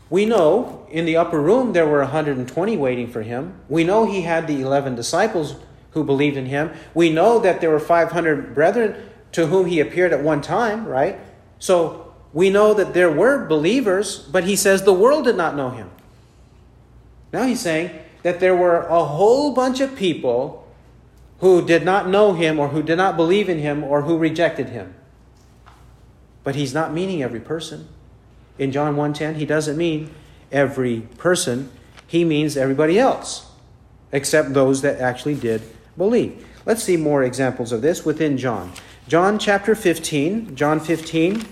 we 0.08 0.26
know 0.26 0.75
in 0.90 1.04
the 1.04 1.16
upper 1.16 1.40
room 1.40 1.72
there 1.72 1.86
were 1.86 2.00
120 2.00 2.76
waiting 2.76 3.08
for 3.08 3.22
him. 3.22 3.54
We 3.68 3.84
know 3.84 4.06
he 4.06 4.22
had 4.22 4.46
the 4.46 4.60
11 4.60 4.94
disciples 4.94 5.56
who 5.90 6.04
believed 6.04 6.36
in 6.36 6.46
him. 6.46 6.70
We 6.94 7.10
know 7.10 7.38
that 7.38 7.60
there 7.60 7.70
were 7.70 7.80
500 7.80 8.54
brethren 8.54 9.10
to 9.32 9.46
whom 9.46 9.66
he 9.66 9.80
appeared 9.80 10.12
at 10.12 10.22
one 10.22 10.40
time, 10.40 10.86
right? 10.86 11.18
So 11.58 12.14
we 12.32 12.50
know 12.50 12.74
that 12.74 12.94
there 12.94 13.10
were 13.10 13.46
believers, 13.46 14.18
but 14.18 14.44
he 14.44 14.56
says 14.56 14.82
the 14.82 14.92
world 14.92 15.24
did 15.24 15.36
not 15.36 15.56
know 15.56 15.70
him. 15.70 15.90
Now 17.32 17.44
he's 17.44 17.60
saying 17.60 17.90
that 18.22 18.40
there 18.40 18.56
were 18.56 18.82
a 18.82 19.04
whole 19.04 19.52
bunch 19.52 19.80
of 19.80 19.96
people 19.96 20.66
who 21.40 21.64
did 21.64 21.84
not 21.84 22.08
know 22.08 22.32
him 22.32 22.58
or 22.58 22.68
who 22.68 22.82
did 22.82 22.96
not 22.96 23.16
believe 23.16 23.48
in 23.48 23.58
him 23.58 23.84
or 23.84 24.02
who 24.02 24.16
rejected 24.16 24.70
him. 24.70 24.94
But 26.44 26.54
he's 26.54 26.72
not 26.72 26.94
meaning 26.94 27.22
every 27.22 27.40
person 27.40 27.88
in 28.58 28.72
John 28.72 28.96
1:10, 28.96 29.34
he 29.36 29.46
doesn't 29.46 29.76
mean 29.76 30.10
every 30.50 31.00
person. 31.18 31.70
He 32.06 32.24
means 32.24 32.56
everybody 32.56 32.98
else, 32.98 33.50
except 34.12 34.52
those 34.54 34.82
that 34.82 35.00
actually 35.00 35.34
did 35.34 35.62
believe. 35.96 36.46
Let's 36.64 36.82
see 36.82 36.96
more 36.96 37.22
examples 37.22 37.72
of 37.72 37.82
this 37.82 38.04
within 38.04 38.38
John. 38.38 38.72
John 39.08 39.38
chapter 39.38 39.74
15, 39.74 40.56
John 40.56 40.80
15, 40.80 41.44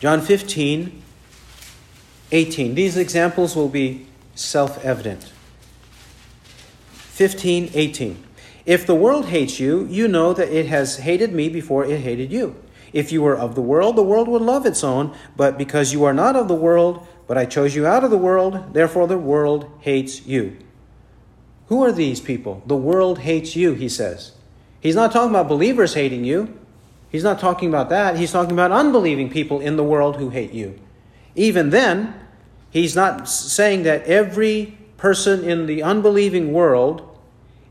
John 0.00 0.20
15, 0.20 1.02
18. 2.32 2.74
These 2.74 2.96
examples 2.96 3.56
will 3.56 3.68
be 3.68 4.06
self 4.34 4.84
evident. 4.84 5.32
15, 6.92 7.70
18. 7.74 8.24
If 8.64 8.86
the 8.86 8.94
world 8.94 9.26
hates 9.26 9.58
you, 9.58 9.86
you 9.86 10.08
know 10.08 10.32
that 10.34 10.48
it 10.48 10.66
has 10.66 10.98
hated 10.98 11.32
me 11.32 11.48
before 11.48 11.84
it 11.84 12.00
hated 12.00 12.32
you. 12.32 12.56
If 12.92 13.10
you 13.10 13.22
were 13.22 13.36
of 13.36 13.54
the 13.54 13.62
world, 13.62 13.96
the 13.96 14.02
world 14.02 14.28
would 14.28 14.42
love 14.42 14.66
its 14.66 14.84
own, 14.84 15.14
but 15.36 15.56
because 15.56 15.92
you 15.92 16.04
are 16.04 16.12
not 16.12 16.36
of 16.36 16.48
the 16.48 16.54
world, 16.54 17.06
but 17.26 17.38
I 17.38 17.44
chose 17.44 17.74
you 17.74 17.86
out 17.86 18.04
of 18.04 18.10
the 18.10 18.18
world, 18.18 18.74
therefore 18.74 19.06
the 19.06 19.18
world 19.18 19.70
hates 19.80 20.26
you. 20.26 20.56
Who 21.68 21.82
are 21.84 21.92
these 21.92 22.20
people? 22.20 22.62
The 22.66 22.76
world 22.76 23.20
hates 23.20 23.56
you, 23.56 23.74
he 23.74 23.88
says. 23.88 24.32
He's 24.80 24.96
not 24.96 25.12
talking 25.12 25.30
about 25.30 25.48
believers 25.48 25.94
hating 25.94 26.24
you. 26.24 26.58
He's 27.10 27.24
not 27.24 27.38
talking 27.38 27.68
about 27.68 27.88
that. 27.90 28.16
He's 28.16 28.32
talking 28.32 28.52
about 28.52 28.72
unbelieving 28.72 29.30
people 29.30 29.60
in 29.60 29.76
the 29.76 29.84
world 29.84 30.16
who 30.16 30.30
hate 30.30 30.52
you. 30.52 30.78
Even 31.34 31.70
then, 31.70 32.14
he's 32.70 32.96
not 32.96 33.28
saying 33.28 33.84
that 33.84 34.04
every 34.04 34.76
person 34.96 35.44
in 35.44 35.66
the 35.66 35.82
unbelieving 35.82 36.52
world 36.52 37.08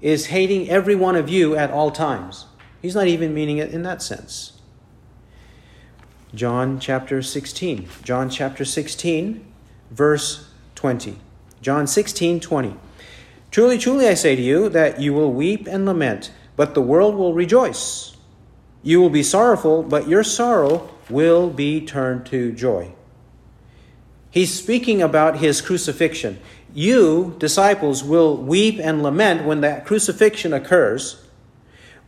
is 0.01 0.27
hating 0.27 0.69
every 0.69 0.95
one 0.95 1.15
of 1.15 1.29
you 1.29 1.55
at 1.55 1.71
all 1.71 1.91
times. 1.91 2.45
He's 2.81 2.95
not 2.95 3.07
even 3.07 3.33
meaning 3.33 3.57
it 3.57 3.71
in 3.71 3.83
that 3.83 4.01
sense. 4.01 4.53
John 6.33 6.79
chapter 6.79 7.21
16. 7.21 7.89
John 8.03 8.29
chapter 8.29 8.63
16, 8.63 9.45
verse 9.91 10.49
20. 10.75 11.19
John 11.61 11.87
16, 11.87 12.39
20. 12.39 12.75
Truly, 13.51 13.77
truly, 13.77 14.07
I 14.07 14.13
say 14.13 14.37
to 14.37 14.41
you 14.41 14.69
that 14.69 15.01
you 15.01 15.13
will 15.13 15.33
weep 15.33 15.67
and 15.67 15.85
lament, 15.85 16.31
but 16.55 16.73
the 16.73 16.81
world 16.81 17.15
will 17.15 17.33
rejoice. 17.33 18.15
You 18.81 19.01
will 19.01 19.09
be 19.09 19.23
sorrowful, 19.23 19.83
but 19.83 20.07
your 20.07 20.23
sorrow 20.23 20.89
will 21.09 21.49
be 21.49 21.85
turned 21.85 22.25
to 22.27 22.53
joy. 22.53 22.93
He's 24.29 24.57
speaking 24.57 25.01
about 25.01 25.39
his 25.39 25.61
crucifixion. 25.61 26.39
You, 26.73 27.35
disciples, 27.39 28.05
will 28.05 28.37
weep 28.37 28.79
and 28.79 29.03
lament 29.03 29.43
when 29.43 29.59
that 29.61 29.85
crucifixion 29.85 30.53
occurs, 30.53 31.21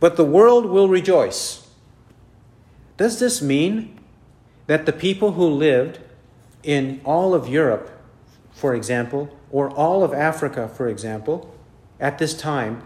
but 0.00 0.16
the 0.16 0.24
world 0.24 0.64
will 0.64 0.88
rejoice. 0.88 1.68
Does 2.96 3.20
this 3.20 3.42
mean 3.42 3.93
that 4.66 4.86
the 4.86 4.92
people 4.92 5.32
who 5.32 5.46
lived 5.46 5.98
in 6.62 7.00
all 7.04 7.34
of 7.34 7.48
Europe, 7.48 7.90
for 8.52 8.74
example, 8.74 9.36
or 9.50 9.70
all 9.70 10.02
of 10.02 10.12
Africa, 10.12 10.68
for 10.68 10.88
example, 10.88 11.54
at 12.00 12.18
this 12.18 12.34
time, 12.34 12.82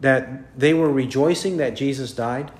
that 0.00 0.58
they 0.58 0.74
were 0.74 0.90
rejoicing 0.90 1.56
that 1.56 1.74
Jesus 1.74 2.12
died? 2.12 2.52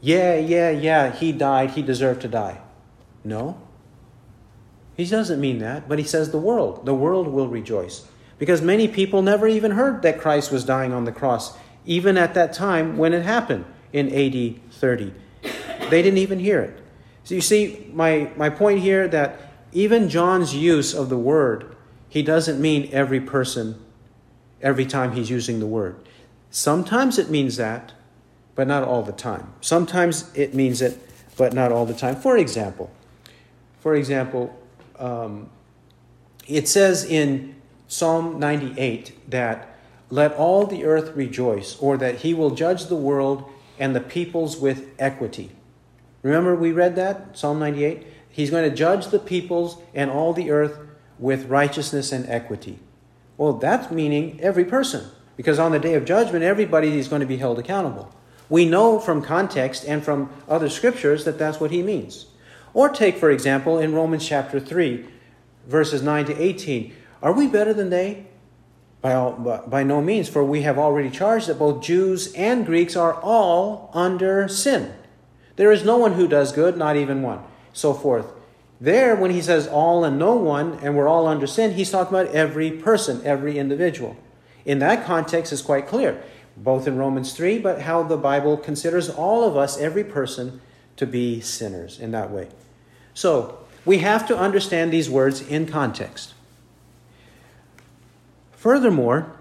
Yeah, 0.00 0.36
yeah, 0.36 0.70
yeah, 0.70 1.12
he 1.12 1.32
died, 1.32 1.70
he 1.70 1.82
deserved 1.82 2.22
to 2.22 2.28
die. 2.28 2.60
No. 3.24 3.60
He 4.96 5.06
doesn't 5.06 5.40
mean 5.40 5.58
that, 5.60 5.88
but 5.88 5.98
he 5.98 6.04
says 6.04 6.30
the 6.30 6.38
world. 6.38 6.84
The 6.84 6.94
world 6.94 7.28
will 7.28 7.48
rejoice. 7.48 8.06
Because 8.38 8.60
many 8.60 8.88
people 8.88 9.22
never 9.22 9.46
even 9.46 9.70
heard 9.70 10.02
that 10.02 10.20
Christ 10.20 10.50
was 10.50 10.64
dying 10.64 10.92
on 10.92 11.04
the 11.04 11.12
cross, 11.12 11.56
even 11.86 12.18
at 12.18 12.34
that 12.34 12.52
time 12.52 12.98
when 12.98 13.12
it 13.12 13.22
happened 13.22 13.64
in 13.92 14.08
AD 14.08 14.72
30. 14.72 15.14
They 15.88 16.02
didn't 16.02 16.18
even 16.18 16.40
hear 16.40 16.60
it. 16.60 16.81
So 17.24 17.34
you 17.34 17.40
see, 17.40 17.86
my, 17.92 18.30
my 18.36 18.50
point 18.50 18.80
here 18.80 19.06
that 19.08 19.40
even 19.72 20.08
John's 20.08 20.54
use 20.54 20.94
of 20.94 21.08
the 21.08 21.18
word, 21.18 21.76
he 22.08 22.22
doesn't 22.22 22.60
mean 22.60 22.88
every 22.92 23.20
person 23.20 23.82
every 24.60 24.86
time 24.86 25.12
he's 25.12 25.30
using 25.30 25.60
the 25.60 25.66
word. 25.66 25.96
Sometimes 26.50 27.18
it 27.18 27.30
means 27.30 27.56
that, 27.56 27.92
but 28.54 28.68
not 28.68 28.84
all 28.84 29.02
the 29.02 29.12
time. 29.12 29.52
Sometimes 29.60 30.30
it 30.34 30.54
means 30.54 30.82
it, 30.82 30.98
but 31.36 31.52
not 31.52 31.72
all 31.72 31.86
the 31.86 31.94
time. 31.94 32.16
For 32.16 32.36
example, 32.36 32.90
for 33.80 33.96
example, 33.96 34.56
um, 34.98 35.48
it 36.46 36.68
says 36.68 37.04
in 37.04 37.56
Psalm 37.88 38.38
98 38.38 39.30
that 39.30 39.76
let 40.10 40.34
all 40.34 40.66
the 40.66 40.84
earth 40.84 41.16
rejoice, 41.16 41.76
or 41.78 41.96
that 41.96 42.16
he 42.16 42.34
will 42.34 42.50
judge 42.50 42.86
the 42.86 42.96
world 42.96 43.50
and 43.78 43.96
the 43.96 44.00
peoples 44.00 44.58
with 44.58 44.90
equity. 44.98 45.50
Remember, 46.22 46.54
we 46.54 46.72
read 46.72 46.96
that, 46.96 47.36
Psalm 47.36 47.58
98? 47.58 48.06
He's 48.28 48.50
going 48.50 48.68
to 48.68 48.74
judge 48.74 49.08
the 49.08 49.18
peoples 49.18 49.78
and 49.94 50.10
all 50.10 50.32
the 50.32 50.50
earth 50.50 50.78
with 51.18 51.46
righteousness 51.46 52.12
and 52.12 52.28
equity. 52.28 52.78
Well, 53.36 53.54
that's 53.54 53.90
meaning 53.90 54.40
every 54.40 54.64
person, 54.64 55.10
because 55.36 55.58
on 55.58 55.72
the 55.72 55.78
day 55.78 55.94
of 55.94 56.04
judgment, 56.04 56.44
everybody 56.44 56.98
is 56.98 57.08
going 57.08 57.20
to 57.20 57.26
be 57.26 57.38
held 57.38 57.58
accountable. 57.58 58.12
we 58.52 58.66
know 58.66 58.98
from 58.98 59.22
context 59.22 59.82
and 59.82 60.04
from 60.04 60.30
other 60.46 60.68
scriptures 60.68 61.24
that 61.24 61.38
that's 61.38 61.58
what 61.58 61.70
he 61.70 61.82
means. 61.82 62.26
Or 62.74 62.90
take, 62.90 63.16
for 63.16 63.30
example, 63.30 63.78
in 63.78 63.94
Romans 63.94 64.28
chapter 64.28 64.60
3, 64.60 65.06
verses 65.66 66.02
9 66.02 66.26
to 66.26 66.38
18. 66.38 66.94
Are 67.22 67.32
we 67.32 67.46
better 67.46 67.72
than 67.72 67.88
they? 67.88 68.26
By, 69.00 69.14
all, 69.14 69.32
by 69.66 69.82
no 69.82 70.02
means, 70.02 70.28
for 70.28 70.44
we 70.44 70.62
have 70.62 70.78
already 70.78 71.08
charged 71.08 71.48
that 71.48 71.58
both 71.58 71.82
Jews 71.82 72.32
and 72.34 72.66
Greeks 72.66 72.94
are 72.94 73.14
all 73.14 73.90
under 73.94 74.48
sin. 74.48 74.92
There 75.56 75.72
is 75.72 75.84
no 75.84 75.96
one 75.96 76.14
who 76.14 76.26
does 76.26 76.52
good, 76.52 76.76
not 76.76 76.96
even 76.96 77.22
one. 77.22 77.42
So 77.72 77.94
forth. 77.94 78.26
There, 78.80 79.14
when 79.14 79.30
he 79.30 79.40
says 79.40 79.68
all 79.68 80.04
and 80.04 80.18
no 80.18 80.34
one, 80.34 80.78
and 80.82 80.96
we're 80.96 81.08
all 81.08 81.28
under 81.28 81.46
sin, 81.46 81.74
he's 81.74 81.90
talking 81.90 82.16
about 82.16 82.34
every 82.34 82.70
person, 82.70 83.20
every 83.24 83.58
individual. 83.58 84.16
In 84.64 84.80
that 84.80 85.04
context, 85.06 85.52
it's 85.52 85.62
quite 85.62 85.86
clear, 85.86 86.20
both 86.56 86.88
in 86.88 86.96
Romans 86.96 87.32
3, 87.32 87.58
but 87.58 87.82
how 87.82 88.02
the 88.02 88.16
Bible 88.16 88.56
considers 88.56 89.08
all 89.08 89.48
of 89.48 89.56
us, 89.56 89.78
every 89.78 90.02
person, 90.02 90.60
to 90.96 91.06
be 91.06 91.40
sinners 91.40 92.00
in 92.00 92.10
that 92.10 92.30
way. 92.30 92.48
So, 93.14 93.58
we 93.84 93.98
have 93.98 94.26
to 94.28 94.36
understand 94.36 94.92
these 94.92 95.10
words 95.10 95.40
in 95.40 95.66
context. 95.66 96.34
Furthermore, 98.52 99.32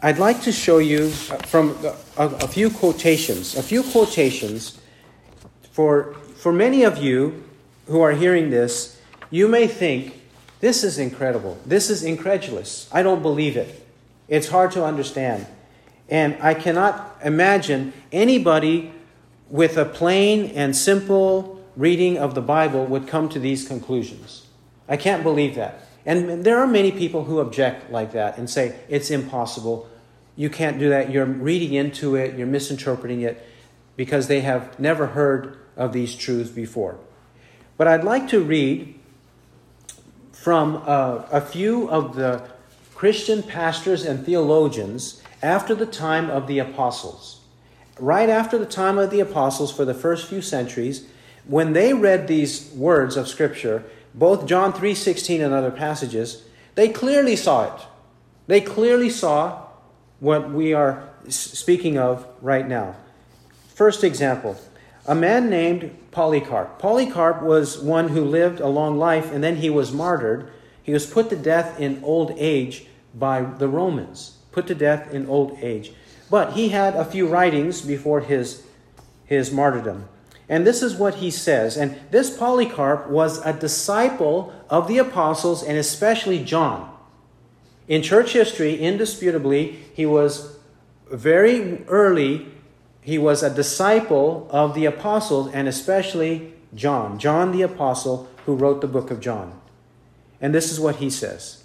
I'd 0.00 0.18
like 0.18 0.40
to 0.42 0.52
show 0.52 0.78
you 0.78 1.04
uh, 1.04 1.36
from 1.44 1.76
uh, 1.84 1.94
a, 2.16 2.28
a, 2.44 2.48
few 2.48 2.70
quotations, 2.70 3.54
a 3.54 3.62
few 3.62 3.82
quotations 3.82 4.80
for, 5.72 6.14
for 6.36 6.52
many 6.52 6.84
of 6.84 6.96
you 6.96 7.44
who 7.86 8.00
are 8.00 8.12
hearing 8.12 8.48
this, 8.48 8.98
you 9.30 9.46
may 9.46 9.66
think, 9.66 10.22
this 10.60 10.84
is 10.84 10.98
incredible. 10.98 11.58
This 11.66 11.90
is 11.90 12.02
incredulous. 12.02 12.88
I 12.92 13.02
don't 13.02 13.20
believe 13.20 13.58
it. 13.58 13.86
It's 14.26 14.48
hard 14.48 14.72
to 14.72 14.84
understand. 14.84 15.46
And 16.08 16.38
I 16.40 16.54
cannot 16.54 17.18
imagine 17.22 17.92
anybody 18.10 18.90
with 19.50 19.76
a 19.76 19.84
plain 19.84 20.46
and 20.54 20.74
simple 20.74 21.62
reading 21.76 22.16
of 22.16 22.34
the 22.34 22.40
Bible 22.40 22.86
would 22.86 23.06
come 23.06 23.28
to 23.28 23.38
these 23.38 23.68
conclusions. 23.68 24.46
I 24.88 24.96
can't 24.96 25.22
believe 25.22 25.56
that. 25.56 25.83
And 26.06 26.44
there 26.44 26.58
are 26.58 26.66
many 26.66 26.92
people 26.92 27.24
who 27.24 27.40
object 27.40 27.90
like 27.90 28.12
that 28.12 28.36
and 28.36 28.48
say, 28.48 28.78
it's 28.88 29.10
impossible. 29.10 29.88
You 30.36 30.50
can't 30.50 30.78
do 30.78 30.90
that. 30.90 31.10
You're 31.10 31.24
reading 31.24 31.74
into 31.74 32.16
it, 32.16 32.36
you're 32.36 32.46
misinterpreting 32.46 33.22
it 33.22 33.46
because 33.96 34.26
they 34.26 34.40
have 34.40 34.78
never 34.78 35.08
heard 35.08 35.58
of 35.76 35.92
these 35.92 36.14
truths 36.14 36.50
before. 36.50 36.98
But 37.76 37.88
I'd 37.88 38.04
like 38.04 38.28
to 38.28 38.42
read 38.42 38.98
from 40.32 40.82
uh, 40.86 41.22
a 41.30 41.40
few 41.40 41.88
of 41.88 42.16
the 42.16 42.42
Christian 42.94 43.42
pastors 43.42 44.04
and 44.04 44.24
theologians 44.24 45.22
after 45.42 45.74
the 45.74 45.86
time 45.86 46.30
of 46.30 46.46
the 46.46 46.58
apostles. 46.58 47.40
Right 47.98 48.28
after 48.28 48.58
the 48.58 48.66
time 48.66 48.98
of 48.98 49.10
the 49.10 49.20
apostles, 49.20 49.72
for 49.72 49.84
the 49.84 49.94
first 49.94 50.28
few 50.28 50.42
centuries, 50.42 51.06
when 51.46 51.72
they 51.72 51.92
read 51.92 52.26
these 52.26 52.70
words 52.72 53.16
of 53.16 53.28
Scripture, 53.28 53.84
both 54.14 54.46
John 54.46 54.72
3:16 54.72 55.42
and 55.42 55.52
other 55.52 55.70
passages, 55.70 56.44
they 56.76 56.88
clearly 56.88 57.36
saw 57.36 57.74
it. 57.74 57.80
They 58.46 58.60
clearly 58.60 59.10
saw 59.10 59.60
what 60.20 60.50
we 60.50 60.72
are 60.72 61.08
speaking 61.28 61.98
of 61.98 62.26
right 62.40 62.68
now. 62.68 62.94
First 63.74 64.04
example, 64.04 64.56
a 65.06 65.14
man 65.14 65.50
named 65.50 65.90
Polycarp. 66.12 66.78
Polycarp 66.78 67.42
was 67.42 67.78
one 67.78 68.08
who 68.08 68.24
lived 68.24 68.60
a 68.60 68.68
long 68.68 68.98
life 68.98 69.32
and 69.32 69.42
then 69.42 69.56
he 69.56 69.68
was 69.68 69.92
martyred. 69.92 70.50
He 70.82 70.92
was 70.92 71.06
put 71.06 71.28
to 71.30 71.36
death 71.36 71.80
in 71.80 72.00
old 72.04 72.32
age 72.36 72.86
by 73.14 73.42
the 73.42 73.68
Romans, 73.68 74.38
put 74.52 74.66
to 74.68 74.74
death 74.74 75.12
in 75.12 75.26
old 75.26 75.58
age. 75.60 75.92
But 76.30 76.52
he 76.52 76.70
had 76.70 76.94
a 76.94 77.04
few 77.04 77.26
writings 77.26 77.80
before 77.80 78.20
his, 78.20 78.62
his 79.24 79.52
martyrdom. 79.52 80.08
And 80.48 80.66
this 80.66 80.82
is 80.82 80.94
what 80.94 81.16
he 81.16 81.30
says. 81.30 81.76
And 81.76 81.96
this 82.10 82.36
Polycarp 82.36 83.08
was 83.08 83.44
a 83.44 83.52
disciple 83.52 84.52
of 84.68 84.88
the 84.88 84.98
apostles 84.98 85.62
and 85.62 85.78
especially 85.78 86.44
John. 86.44 86.90
In 87.88 88.02
church 88.02 88.32
history, 88.32 88.78
indisputably, 88.78 89.78
he 89.94 90.06
was 90.06 90.56
very 91.10 91.84
early, 91.86 92.46
he 93.00 93.18
was 93.18 93.42
a 93.42 93.54
disciple 93.54 94.48
of 94.50 94.74
the 94.74 94.86
apostles 94.86 95.52
and 95.52 95.68
especially 95.68 96.52
John. 96.74 97.18
John 97.18 97.52
the 97.52 97.62
apostle 97.62 98.28
who 98.46 98.54
wrote 98.54 98.80
the 98.80 98.86
book 98.86 99.10
of 99.10 99.20
John. 99.20 99.60
And 100.40 100.54
this 100.54 100.70
is 100.70 100.80
what 100.80 100.96
he 100.96 101.08
says. 101.08 101.64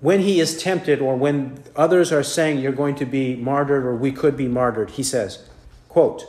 When 0.00 0.20
he 0.20 0.40
is 0.40 0.60
tempted, 0.60 1.00
or 1.00 1.16
when 1.16 1.62
others 1.76 2.10
are 2.10 2.24
saying 2.24 2.58
you're 2.58 2.72
going 2.72 2.96
to 2.96 3.06
be 3.06 3.36
martyred 3.36 3.84
or 3.84 3.94
we 3.94 4.10
could 4.10 4.36
be 4.36 4.48
martyred, 4.48 4.90
he 4.90 5.02
says, 5.02 5.48
quote, 5.88 6.24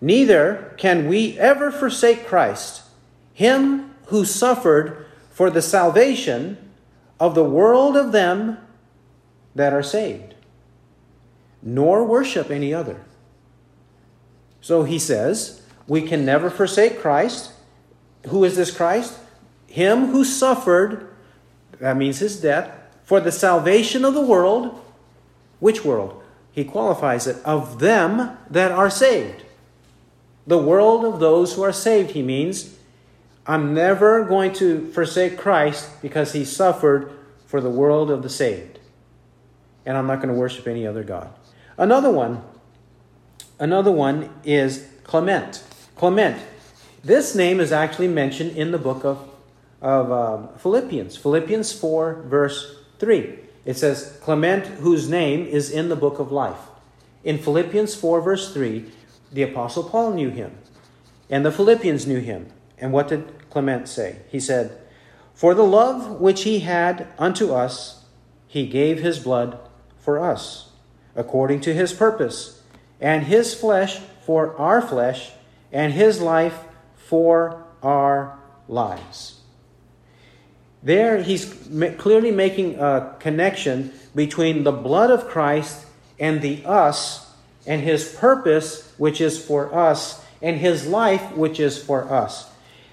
Neither 0.00 0.74
can 0.76 1.08
we 1.08 1.38
ever 1.38 1.70
forsake 1.70 2.26
Christ, 2.26 2.82
him 3.32 3.94
who 4.06 4.24
suffered 4.24 5.06
for 5.30 5.50
the 5.50 5.62
salvation 5.62 6.58
of 7.18 7.34
the 7.34 7.44
world 7.44 7.96
of 7.96 8.12
them 8.12 8.58
that 9.54 9.72
are 9.72 9.82
saved, 9.82 10.34
nor 11.62 12.04
worship 12.04 12.50
any 12.50 12.74
other. 12.74 13.00
So 14.60 14.84
he 14.84 14.98
says, 14.98 15.62
we 15.86 16.02
can 16.02 16.24
never 16.24 16.50
forsake 16.50 17.00
Christ. 17.00 17.52
Who 18.28 18.44
is 18.44 18.56
this 18.56 18.70
Christ? 18.70 19.18
Him 19.66 20.06
who 20.06 20.24
suffered, 20.24 21.08
that 21.78 21.96
means 21.96 22.18
his 22.18 22.40
death, 22.40 22.72
for 23.04 23.20
the 23.20 23.32
salvation 23.32 24.04
of 24.04 24.14
the 24.14 24.24
world. 24.24 24.80
Which 25.60 25.84
world? 25.84 26.22
He 26.52 26.64
qualifies 26.64 27.26
it, 27.26 27.36
of 27.44 27.80
them 27.80 28.36
that 28.48 28.72
are 28.72 28.90
saved. 28.90 29.43
The 30.46 30.58
world 30.58 31.04
of 31.04 31.20
those 31.20 31.54
who 31.54 31.62
are 31.62 31.72
saved, 31.72 32.10
he 32.10 32.22
means. 32.22 32.76
I'm 33.46 33.74
never 33.74 34.24
going 34.24 34.52
to 34.54 34.90
forsake 34.92 35.36
Christ 35.36 36.00
because 36.00 36.32
he 36.32 36.44
suffered 36.44 37.12
for 37.46 37.60
the 37.60 37.70
world 37.70 38.10
of 38.10 38.22
the 38.22 38.28
saved. 38.28 38.78
And 39.86 39.96
I'm 39.96 40.06
not 40.06 40.16
going 40.16 40.28
to 40.28 40.34
worship 40.34 40.66
any 40.66 40.86
other 40.86 41.02
God. 41.02 41.32
Another 41.76 42.10
one, 42.10 42.42
another 43.58 43.92
one 43.92 44.30
is 44.44 44.88
Clement. 45.04 45.62
Clement. 45.96 46.40
This 47.02 47.34
name 47.34 47.60
is 47.60 47.70
actually 47.70 48.08
mentioned 48.08 48.56
in 48.56 48.72
the 48.72 48.78
book 48.78 49.04
of, 49.04 49.28
of 49.82 50.10
um, 50.10 50.48
Philippians. 50.58 51.16
Philippians 51.16 51.72
4, 51.72 52.22
verse 52.22 52.76
3. 52.98 53.38
It 53.64 53.76
says, 53.76 54.18
Clement, 54.22 54.66
whose 54.66 55.08
name 55.08 55.46
is 55.46 55.70
in 55.70 55.90
the 55.90 55.96
book 55.96 56.18
of 56.18 56.32
life. 56.32 56.58
In 57.22 57.38
Philippians 57.38 57.94
4, 57.94 58.20
verse 58.20 58.52
3, 58.54 58.86
the 59.34 59.42
Apostle 59.42 59.82
Paul 59.82 60.12
knew 60.12 60.30
him, 60.30 60.56
and 61.28 61.44
the 61.44 61.52
Philippians 61.52 62.06
knew 62.06 62.20
him. 62.20 62.46
And 62.78 62.92
what 62.92 63.08
did 63.08 63.50
Clement 63.50 63.88
say? 63.88 64.20
He 64.30 64.38
said, 64.38 64.78
For 65.34 65.54
the 65.54 65.64
love 65.64 66.20
which 66.20 66.44
he 66.44 66.60
had 66.60 67.08
unto 67.18 67.52
us, 67.52 68.04
he 68.46 68.66
gave 68.66 69.00
his 69.00 69.18
blood 69.18 69.58
for 69.98 70.20
us, 70.20 70.70
according 71.16 71.60
to 71.62 71.74
his 71.74 71.92
purpose, 71.92 72.62
and 73.00 73.24
his 73.24 73.54
flesh 73.54 73.98
for 74.24 74.56
our 74.56 74.80
flesh, 74.80 75.32
and 75.72 75.92
his 75.92 76.20
life 76.20 76.60
for 76.94 77.64
our 77.82 78.38
lives. 78.68 79.40
There, 80.80 81.22
he's 81.22 81.46
clearly 81.98 82.30
making 82.30 82.78
a 82.78 83.16
connection 83.18 83.92
between 84.14 84.62
the 84.62 84.72
blood 84.72 85.10
of 85.10 85.26
Christ 85.26 85.86
and 86.20 86.40
the 86.40 86.64
us 86.64 87.23
and 87.66 87.82
his 87.82 88.14
purpose, 88.14 88.92
which 88.98 89.20
is 89.20 89.42
for 89.42 89.74
us, 89.74 90.24
and 90.42 90.58
his 90.58 90.86
life, 90.86 91.32
which 91.32 91.58
is 91.58 91.82
for 91.82 92.12
us. 92.12 92.50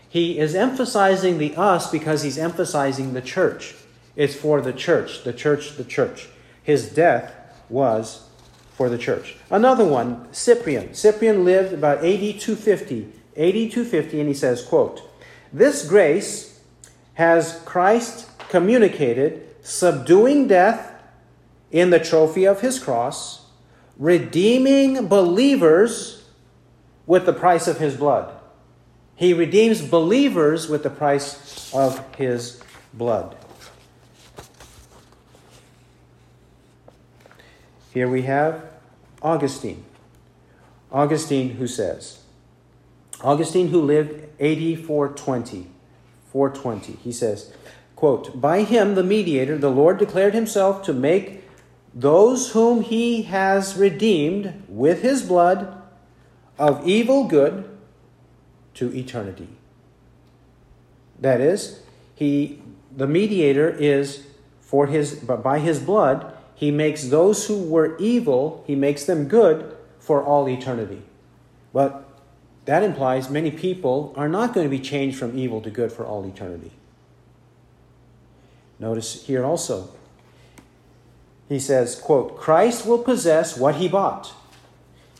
He 0.07 0.39
is 0.39 0.55
emphasizing 0.55 1.37
the 1.37 1.55
us 1.55 1.89
because 1.89 2.23
he's 2.23 2.37
emphasizing 2.37 3.13
the 3.13 3.21
church. 3.21 3.75
It's 4.15 4.35
for 4.35 4.61
the 4.61 4.73
church, 4.73 5.23
the 5.23 5.33
church, 5.33 5.77
the 5.77 5.83
church. 5.83 6.27
His 6.63 6.89
death 6.89 7.33
was 7.69 8.27
for 8.73 8.89
the 8.89 8.97
church. 8.97 9.35
Another 9.49 9.85
one, 9.85 10.27
Cyprian. 10.33 10.93
Cyprian 10.93 11.45
lived 11.45 11.73
about 11.73 11.99
AD 11.99 12.39
250, 12.39 13.03
AD 13.37 13.71
250, 13.71 14.19
and 14.19 14.27
he 14.27 14.35
says, 14.35 14.63
quote, 14.63 15.01
This 15.53 15.87
grace 15.87 16.59
has 17.13 17.61
Christ 17.65 18.29
communicated, 18.49 19.47
subduing 19.61 20.47
death 20.47 20.91
in 21.71 21.89
the 21.89 21.99
trophy 21.99 22.45
of 22.45 22.61
his 22.61 22.79
cross 22.79 23.45
redeeming 24.01 25.07
believers 25.07 26.25
with 27.05 27.27
the 27.27 27.33
price 27.33 27.67
of 27.67 27.77
his 27.77 27.95
blood. 27.95 28.33
He 29.15 29.31
redeems 29.31 29.79
believers 29.79 30.67
with 30.67 30.81
the 30.81 30.89
price 30.89 31.71
of 31.71 32.03
his 32.15 32.59
blood. 32.91 33.35
Here 37.93 38.09
we 38.09 38.23
have 38.23 38.63
Augustine. 39.21 39.85
Augustine 40.91 41.51
who 41.51 41.67
says, 41.67 42.21
Augustine 43.21 43.67
who 43.67 43.83
lived 43.83 44.13
AD 44.41 44.83
420, 44.83 45.67
420, 46.31 46.93
he 47.03 47.11
says, 47.11 47.53
quote, 47.95 48.41
By 48.41 48.63
him, 48.63 48.95
the 48.95 49.03
mediator, 49.03 49.59
the 49.59 49.69
Lord 49.69 49.99
declared 49.99 50.33
himself 50.33 50.81
to 50.85 50.93
make 50.93 51.40
those 51.93 52.51
whom 52.51 52.81
he 52.81 53.23
has 53.23 53.75
redeemed 53.75 54.63
with 54.67 55.01
his 55.01 55.21
blood 55.21 55.81
of 56.57 56.87
evil 56.87 57.25
good 57.25 57.67
to 58.75 58.95
eternity. 58.95 59.49
That 61.19 61.41
is, 61.41 61.81
he 62.15 62.61
the 62.95 63.07
mediator 63.07 63.69
is 63.69 64.25
for 64.59 64.87
his 64.87 65.15
but 65.15 65.43
by 65.43 65.59
his 65.59 65.79
blood 65.79 66.33
he 66.55 66.71
makes 66.71 67.05
those 67.05 67.47
who 67.47 67.57
were 67.63 67.97
evil, 67.97 68.63
he 68.67 68.75
makes 68.75 69.05
them 69.05 69.27
good 69.27 69.75
for 69.99 70.23
all 70.23 70.47
eternity. 70.47 71.01
But 71.73 72.07
that 72.65 72.83
implies 72.83 73.29
many 73.29 73.49
people 73.49 74.13
are 74.15 74.29
not 74.29 74.53
going 74.53 74.65
to 74.65 74.69
be 74.69 74.79
changed 74.79 75.17
from 75.17 75.37
evil 75.37 75.61
to 75.61 75.71
good 75.71 75.91
for 75.91 76.05
all 76.05 76.23
eternity. 76.25 76.71
Notice 78.79 79.25
here 79.25 79.43
also. 79.43 79.89
He 81.51 81.59
says, 81.59 81.97
quote, 81.97 82.37
Christ 82.37 82.85
will 82.85 82.99
possess 82.99 83.57
what 83.57 83.75
he 83.75 83.89
bought. 83.89 84.31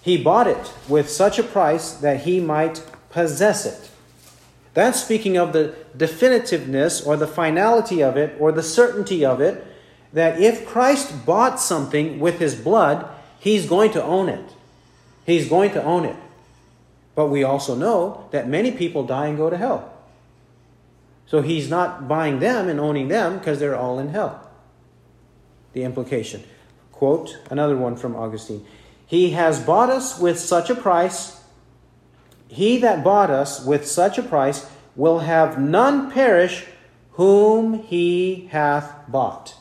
He 0.01 0.15
bought 0.15 0.47
it 0.47 0.71
with 0.88 1.09
such 1.09 1.38
a 1.38 1.43
price 1.43 1.91
that 1.91 2.21
he 2.21 2.39
might 2.39 2.82
possess 3.09 3.65
it. 3.65 3.89
That's 4.73 5.03
speaking 5.03 5.36
of 5.36 5.51
the 5.51 5.75
definitiveness 5.97 7.05
or 7.05 7.17
the 7.17 7.27
finality 7.27 8.01
of 8.01 8.15
it 8.15 8.38
or 8.39 8.53
the 8.53 8.63
certainty 8.63 9.25
of 9.25 9.41
it 9.41 9.67
that 10.13 10.39
if 10.39 10.65
Christ 10.65 11.25
bought 11.25 11.59
something 11.59 12.21
with 12.21 12.39
his 12.39 12.55
blood, 12.55 13.09
he's 13.38 13.67
going 13.67 13.91
to 13.91 14.01
own 14.01 14.29
it. 14.29 14.55
He's 15.25 15.49
going 15.49 15.71
to 15.71 15.84
own 15.84 16.05
it. 16.05 16.15
But 17.13 17.27
we 17.27 17.43
also 17.43 17.75
know 17.75 18.29
that 18.32 18.47
many 18.47 18.71
people 18.71 19.05
die 19.05 19.27
and 19.27 19.38
go 19.38 19.49
to 19.49 19.57
hell. 19.57 19.93
So 21.27 21.41
he's 21.41 21.69
not 21.69 22.07
buying 22.07 22.39
them 22.39 22.69
and 22.69 22.79
owning 22.79 23.09
them 23.09 23.38
because 23.38 23.59
they're 23.59 23.75
all 23.75 23.99
in 23.99 24.11
hell. 24.11 24.47
The 25.74 25.84
implication. 25.84 26.43
Quote 26.91 27.39
another 27.49 27.78
one 27.78 27.95
from 27.95 28.15
Augustine 28.15 28.65
He 29.05 29.32
has 29.32 29.59
bought 29.59 29.89
us 29.89 30.19
with 30.19 30.39
such 30.39 30.69
a 30.69 30.76
price. 30.76 31.41
He 32.47 32.78
that 32.80 33.03
bought 33.03 33.32
us 33.32 33.65
with 33.65 33.88
such 33.88 34.17
a 34.17 34.24
price 34.24 34.69
will 34.95 35.19
have 35.19 35.59
none 35.59 36.11
perish 36.11 36.65
whom 37.11 37.84
he 37.84 38.47
hath 38.51 38.93
bought. 39.07 39.55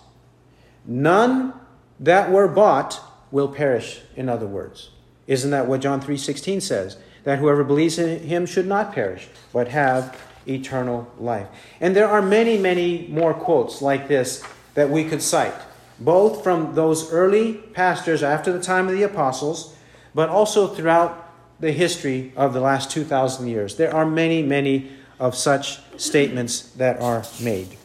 None 0.84 1.52
that 1.98 2.30
were 2.30 2.48
bought 2.48 3.00
will 3.30 3.48
perish, 3.48 4.00
in 4.16 4.28
other 4.28 4.46
words. 4.46 4.90
Isn't 5.26 5.50
that 5.50 5.66
what 5.66 5.80
John 5.80 6.00
3:16 6.00 6.61
says? 6.61 6.96
That 7.24 7.38
whoever 7.38 7.62
believes 7.62 7.98
in 7.98 8.20
him 8.20 8.46
should 8.46 8.66
not 8.66 8.92
perish, 8.92 9.28
but 9.52 9.68
have 9.68 10.16
eternal 10.46 11.06
life. 11.18 11.46
And 11.80 11.94
there 11.94 12.08
are 12.08 12.22
many, 12.22 12.58
many 12.58 13.06
more 13.11 13.34
quotes 13.34 13.82
like 13.82 14.08
this 14.08 14.42
that 14.74 14.90
we 14.90 15.04
could 15.04 15.22
cite, 15.22 15.54
both 16.01 16.42
from 16.42 16.74
those 16.74 17.12
early 17.12 17.55
pastors 17.55 18.22
after 18.22 18.53
the 18.53 18.61
time 18.61 18.88
of 18.88 18.94
the 18.94 19.03
apostles, 19.03 19.76
but 20.14 20.28
also 20.28 20.66
throughout 20.66 21.32
the 21.61 21.72
history 21.72 22.32
of 22.36 22.55
the 22.55 22.61
last 22.61 22.90
2,000 22.90 23.46
years. 23.46 23.76
There 23.76 23.94
are 23.94 24.07
many, 24.07 24.42
many 24.42 24.90
of 25.18 25.34
such 25.34 25.80
statements 25.98 26.62
that 26.72 27.01
are 27.01 27.24
made. 27.42 27.76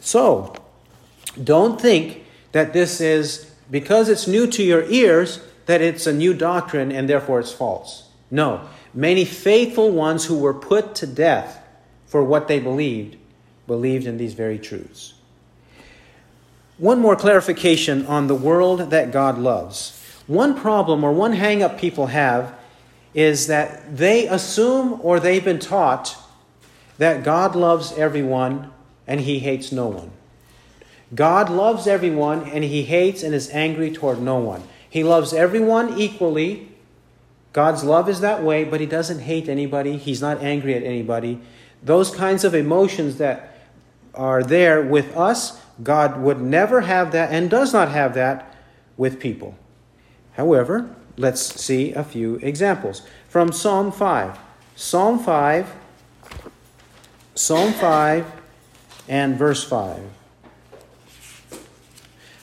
So, 0.00 0.54
don't 1.42 1.80
think 1.80 2.24
that 2.52 2.72
this 2.72 3.00
is, 3.00 3.50
because 3.70 4.08
it's 4.08 4.28
new 4.28 4.46
to 4.46 4.62
your 4.62 4.84
ears, 4.84 5.40
that 5.66 5.82
it's 5.82 6.06
a 6.06 6.12
new 6.12 6.32
doctrine 6.32 6.92
and 6.92 7.08
therefore 7.08 7.40
it's 7.40 7.52
false. 7.52 8.08
No. 8.30 8.68
Many 8.94 9.24
faithful 9.24 9.90
ones 9.90 10.24
who 10.24 10.38
were 10.38 10.54
put 10.54 10.94
to 10.96 11.06
death 11.06 11.60
for 12.06 12.22
what 12.22 12.48
they 12.48 12.60
believed 12.60 13.16
believed 13.66 14.06
in 14.06 14.16
these 14.16 14.34
very 14.34 14.58
truths. 14.58 15.14
One 16.78 16.98
more 16.98 17.16
clarification 17.16 18.04
on 18.06 18.26
the 18.26 18.34
world 18.34 18.90
that 18.90 19.10
God 19.10 19.38
loves. 19.38 19.98
One 20.26 20.54
problem 20.54 21.04
or 21.04 21.12
one 21.12 21.32
hang 21.32 21.62
up 21.62 21.78
people 21.78 22.08
have 22.08 22.54
is 23.14 23.46
that 23.46 23.96
they 23.96 24.28
assume 24.28 25.00
or 25.02 25.18
they've 25.18 25.44
been 25.44 25.58
taught 25.58 26.16
that 26.98 27.24
God 27.24 27.56
loves 27.56 27.92
everyone 27.92 28.70
and 29.06 29.20
he 29.20 29.38
hates 29.38 29.72
no 29.72 29.86
one. 29.86 30.10
God 31.14 31.48
loves 31.48 31.86
everyone 31.86 32.44
and 32.50 32.64
he 32.64 32.82
hates 32.82 33.22
and 33.22 33.34
is 33.34 33.48
angry 33.50 33.90
toward 33.90 34.20
no 34.20 34.36
one. 34.38 34.62
He 34.88 35.04
loves 35.04 35.32
everyone 35.32 35.98
equally. 35.98 36.68
God's 37.52 37.84
love 37.84 38.08
is 38.08 38.20
that 38.20 38.42
way, 38.42 38.64
but 38.64 38.80
he 38.80 38.86
doesn't 38.86 39.20
hate 39.20 39.48
anybody. 39.48 39.96
He's 39.96 40.20
not 40.20 40.42
angry 40.42 40.74
at 40.74 40.82
anybody. 40.82 41.40
Those 41.82 42.10
kinds 42.14 42.44
of 42.44 42.54
emotions 42.54 43.18
that 43.18 43.56
are 44.14 44.42
there 44.42 44.82
with 44.82 45.16
us, 45.16 45.62
God 45.82 46.20
would 46.20 46.40
never 46.40 46.82
have 46.82 47.12
that 47.12 47.30
and 47.32 47.50
does 47.50 47.72
not 47.72 47.90
have 47.90 48.14
that 48.14 48.54
with 48.96 49.20
people. 49.20 49.56
However, 50.32 50.94
let's 51.16 51.40
see 51.40 51.92
a 51.92 52.04
few 52.04 52.36
examples. 52.36 53.02
From 53.28 53.52
Psalm 53.52 53.92
5. 53.92 54.38
Psalm 54.78 55.18
5, 55.18 55.74
Psalm 57.34 57.72
5 57.72 58.26
and 59.08 59.36
verse 59.36 59.64
5. 59.64 60.02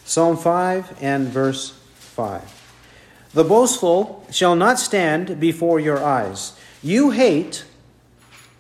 Psalm 0.04 0.36
5 0.36 0.98
and 1.02 1.28
verse 1.28 1.70
5. 1.70 3.30
The 3.34 3.44
boastful 3.44 4.26
shall 4.32 4.56
not 4.56 4.80
stand 4.80 5.40
before 5.40 5.80
your 5.80 6.04
eyes. 6.04 6.54
You 6.82 7.12
hate, 7.12 7.66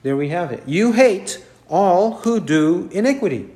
there 0.03 0.15
we 0.15 0.30
have 0.30 0.51
it, 0.51 0.63
you 0.67 0.91
hate 0.91 1.43
all 1.67 2.17
who 2.17 2.39
do 2.39 2.89
iniquity. 2.91 3.49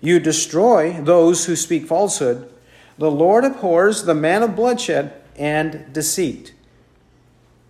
You 0.00 0.18
destroy 0.18 0.92
those 1.00 1.46
who 1.46 1.56
speak 1.56 1.86
falsehood. 1.86 2.50
The 2.98 3.10
Lord 3.10 3.44
abhors 3.44 4.04
the 4.04 4.14
man 4.14 4.42
of 4.42 4.56
bloodshed 4.56 5.14
and 5.36 5.92
deceit. 5.92 6.54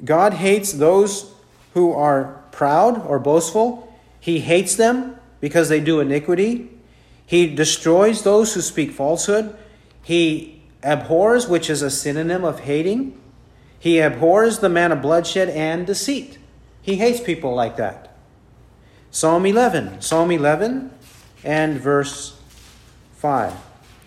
God 0.05 0.35
hates 0.35 0.72
those 0.72 1.33
who 1.74 1.93
are 1.93 2.43
proud 2.53 3.05
or 3.07 3.18
boastful. 3.18 3.93
He 4.18 4.41
hates 4.41 4.74
them 4.74 5.16
because 5.41 5.68
they 5.68 5.81
do 5.81 6.01
iniquity. 6.01 6.70
He 7.26 7.55
destroys 7.55 8.22
those 8.22 8.55
who 8.55 8.61
speak 8.61 8.93
falsehood. 8.93 9.57
He 10.03 10.62
abhors, 10.83 11.49
which 11.49 11.70
is 11.70 11.83
a 11.83 11.91
synonym 11.91 12.45
of 12.45 12.61
hating. 12.61 13.20
He 13.78 13.99
abhors 13.99 14.59
the 14.59 14.68
man 14.68 14.93
of 14.93 15.03
bloodshed 15.03 15.49
and 15.49 15.87
deceit. 15.87 16.39
He 16.83 16.97
hates 16.97 17.20
people 17.20 17.55
like 17.55 17.76
that. 17.76 18.16
Psalm 19.11 19.47
11. 19.47 20.01
Psalm 20.01 20.31
11 20.31 20.91
and 21.45 21.78
verse 21.78 22.38
5. 23.16 23.55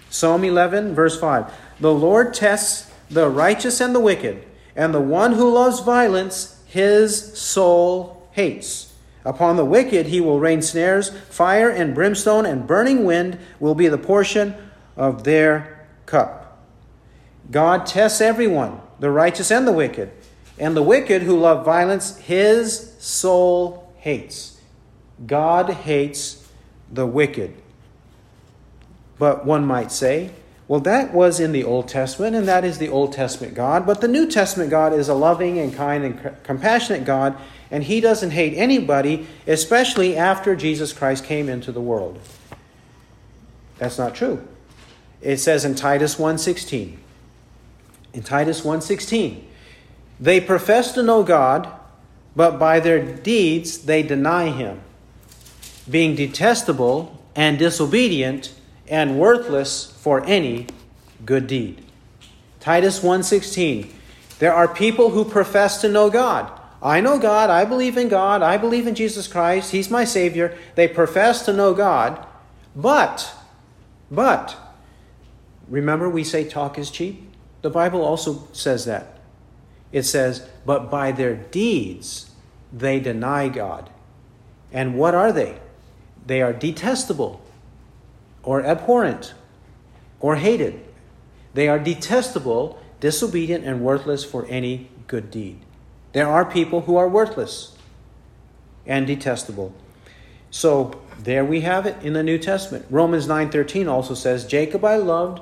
Psalm 0.10 0.44
11, 0.44 0.94
verse 0.94 1.20
5. 1.20 1.54
The 1.80 1.94
Lord 1.94 2.34
tests 2.34 2.92
the 3.10 3.30
righteous 3.30 3.82
and 3.82 3.94
the 3.96 4.00
wicked, 4.00 4.46
and 4.76 4.94
the 4.94 5.02
one 5.02 5.34
who 5.34 5.52
loves 5.52 5.80
violence, 5.80 6.62
his 6.66 7.38
soul 7.38 8.28
hates. 8.32 8.94
Upon 9.26 9.56
the 9.56 9.66
wicked 9.66 10.08
he 10.08 10.20
will 10.20 10.40
rain 10.40 10.62
snares, 10.62 11.10
fire 11.30 11.70
and 11.70 11.96
brimstone 11.96 12.46
and 12.46 12.68
burning 12.68 13.06
wind 13.06 13.40
will 13.60 13.76
be 13.76 13.88
the 13.88 13.98
portion 13.98 14.56
of 14.98 15.24
their 15.24 15.88
cup. 16.06 16.60
God 17.50 17.86
tests 17.86 18.22
everyone, 18.22 18.82
the 19.00 19.12
righteous 19.12 19.52
and 19.52 19.68
the 19.68 19.72
wicked. 19.72 20.12
And 20.58 20.76
the 20.76 20.84
wicked 20.84 21.24
who 21.24 21.40
love 21.40 21.66
violence, 21.66 22.18
his 22.20 22.94
soul 23.00 23.92
hates. 23.98 24.60
God 25.26 25.70
hates 25.70 26.43
the 26.92 27.06
wicked. 27.06 27.54
But 29.18 29.46
one 29.46 29.66
might 29.66 29.92
say, 29.92 30.32
well, 30.68 30.80
that 30.82 31.14
was 31.14 31.40
in 31.40 31.52
the 31.52 31.64
Old 31.64 31.88
Testament, 31.88 32.36
and 32.36 32.48
that 32.48 32.64
is 32.64 32.78
the 32.78 32.90
Old 32.90 33.14
Testament 33.14 33.54
God. 33.54 33.86
But 33.86 34.02
the 34.02 34.08
New 34.08 34.30
Testament 34.30 34.70
God 34.70 34.94
is 34.94 35.10
a 35.10 35.14
loving 35.14 35.60
and 35.60 35.74
kind 35.74 36.04
and 36.04 36.44
compassionate 36.44 37.06
God, 37.06 37.38
and 37.70 37.84
He 37.84 38.00
doesn't 38.00 38.32
hate 38.32 38.54
anybody, 38.56 39.28
especially 39.46 40.16
after 40.16 40.56
Jesus 40.56 40.94
Christ 40.94 41.26
came 41.26 41.50
into 41.50 41.72
the 41.72 41.82
world. 41.82 42.20
That's 43.78 43.98
not 43.98 44.16
true. 44.16 44.48
It 45.22 45.38
says 45.38 45.66
in 45.66 45.76
Titus 45.76 46.16
1:16. 46.16 46.98
In 48.14 48.24
Titus 48.24 48.62
1:16, 48.62 49.44
they 50.20 50.40
profess 50.40 50.94
to 50.94 51.04
know 51.04 51.24
God, 51.24 51.68
but 52.36 52.58
by 52.58 52.80
their 52.80 53.04
deeds 53.04 53.80
they 53.80 54.04
deny 54.04 54.50
him, 54.50 54.80
being 55.90 56.16
detestable 56.16 57.20
and 57.36 57.58
disobedient 57.58 58.54
and 58.88 59.20
worthless 59.20 59.92
for 60.00 60.24
any 60.26 60.68
good 61.26 61.48
deed. 61.48 61.84
Titus 62.60 63.02
1:16. 63.02 63.92
There 64.40 64.54
are 64.54 64.68
people 64.68 65.12
who 65.12 65.26
profess 65.26 65.82
to 65.82 65.90
know 65.90 66.10
God. 66.10 66.52
I 66.82 67.00
know 67.00 67.18
God, 67.18 67.50
I 67.50 67.64
believe 67.64 67.98
in 67.98 68.10
God, 68.10 68.42
I 68.42 68.58
believe 68.58 68.88
in 68.88 68.96
Jesus 68.96 69.28
Christ, 69.28 69.72
he's 69.72 69.90
my 69.90 70.04
savior. 70.04 70.58
They 70.76 70.88
profess 70.88 71.46
to 71.46 71.54
know 71.54 71.74
God, 71.74 72.26
but 72.76 73.34
but 74.12 74.58
Remember, 75.68 76.10
we 76.10 76.24
say 76.24 76.48
talk 76.48 76.78
is 76.78 76.92
cheap? 76.92 77.30
The 77.62 77.70
Bible 77.70 78.02
also 78.02 78.48
says 78.52 78.86
that. 78.86 79.20
It 79.92 80.04
says, 80.04 80.48
but 80.66 80.90
by 80.92 81.12
their 81.12 81.36
deeds 81.36 82.32
they 82.72 83.00
deny 83.00 83.48
God. 83.48 83.90
And 84.72 84.96
what 84.96 85.16
are 85.16 85.32
they? 85.32 85.60
They 86.26 86.42
are 86.42 86.54
detestable 86.54 87.42
or 88.44 88.64
abhorrent 88.64 89.34
or 90.20 90.38
hated. 90.38 90.80
They 91.54 91.68
are 91.68 91.80
detestable, 91.80 92.80
disobedient, 93.00 93.66
and 93.66 93.82
worthless 93.82 94.24
for 94.24 94.46
any 94.48 94.90
good 95.08 95.30
deed. 95.30 95.60
There 96.14 96.28
are 96.28 96.46
people 96.46 96.82
who 96.82 96.96
are 96.96 97.10
worthless 97.10 97.76
and 98.86 99.06
detestable. 99.06 99.74
So 100.50 101.00
there 101.22 101.44
we 101.44 101.62
have 101.62 101.86
it 101.86 101.96
in 102.04 102.14
the 102.14 102.24
New 102.24 102.38
Testament. 102.38 102.86
Romans 102.90 103.28
9:13 103.28 103.88
also 103.88 104.14
says, 104.14 104.46
"Jacob 104.46 104.86
I 104.86 104.98
loved, 104.98 105.42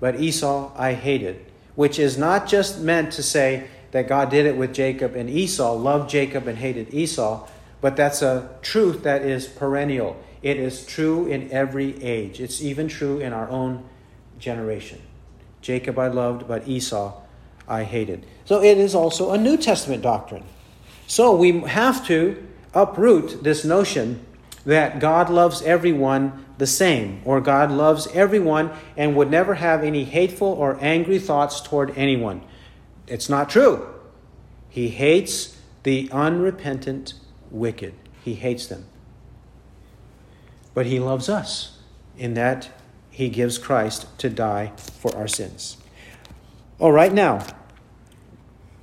but 0.00 0.20
Esau 0.20 0.70
I 0.76 0.94
hated," 0.94 1.36
which 1.76 1.98
is 1.98 2.18
not 2.18 2.46
just 2.46 2.80
meant 2.80 3.12
to 3.12 3.22
say 3.22 3.64
that 3.92 4.08
God 4.08 4.30
did 4.30 4.46
it 4.46 4.56
with 4.56 4.72
Jacob 4.72 5.14
and 5.14 5.30
Esau, 5.30 5.72
loved 5.72 6.10
Jacob 6.10 6.46
and 6.46 6.58
hated 6.58 6.92
Esau, 6.92 7.46
but 7.80 7.96
that's 7.96 8.22
a 8.22 8.50
truth 8.62 9.02
that 9.02 9.22
is 9.22 9.46
perennial. 9.46 10.22
It 10.42 10.58
is 10.58 10.86
true 10.86 11.26
in 11.26 11.50
every 11.50 12.02
age. 12.02 12.40
It's 12.40 12.62
even 12.62 12.88
true 12.88 13.18
in 13.20 13.32
our 13.32 13.48
own 13.48 13.84
generation. 14.38 15.00
Jacob 15.60 15.98
I 15.98 16.08
loved, 16.08 16.48
but 16.48 16.66
Esau 16.66 17.20
I 17.68 17.84
hated. 17.84 18.26
So 18.44 18.62
it 18.62 18.78
is 18.78 18.94
also 18.94 19.32
a 19.32 19.38
New 19.38 19.56
Testament 19.56 20.02
doctrine. 20.02 20.44
So 21.06 21.34
we 21.34 21.60
have 21.60 22.06
to 22.06 22.46
uproot 22.74 23.42
this 23.42 23.64
notion 23.64 24.24
that 24.64 25.00
God 25.00 25.30
loves 25.30 25.62
everyone 25.62 26.44
the 26.58 26.66
same, 26.66 27.22
or 27.24 27.40
God 27.40 27.70
loves 27.70 28.06
everyone 28.08 28.70
and 28.96 29.16
would 29.16 29.30
never 29.30 29.54
have 29.54 29.82
any 29.82 30.04
hateful 30.04 30.48
or 30.48 30.76
angry 30.80 31.18
thoughts 31.18 31.60
toward 31.60 31.96
anyone. 31.96 32.42
It's 33.06 33.28
not 33.28 33.48
true. 33.48 33.88
He 34.68 34.88
hates 34.88 35.56
the 35.82 36.08
unrepentant 36.12 37.14
wicked, 37.50 37.94
he 38.24 38.34
hates 38.34 38.66
them. 38.66 38.84
But 40.74 40.86
he 40.86 41.00
loves 41.00 41.28
us 41.28 41.78
in 42.16 42.34
that 42.34 42.70
he 43.10 43.28
gives 43.28 43.58
Christ 43.58 44.06
to 44.18 44.30
die 44.30 44.72
for 44.76 45.14
our 45.16 45.28
sins. 45.28 45.76
All 46.78 46.92
right, 46.92 47.12
now, 47.12 47.44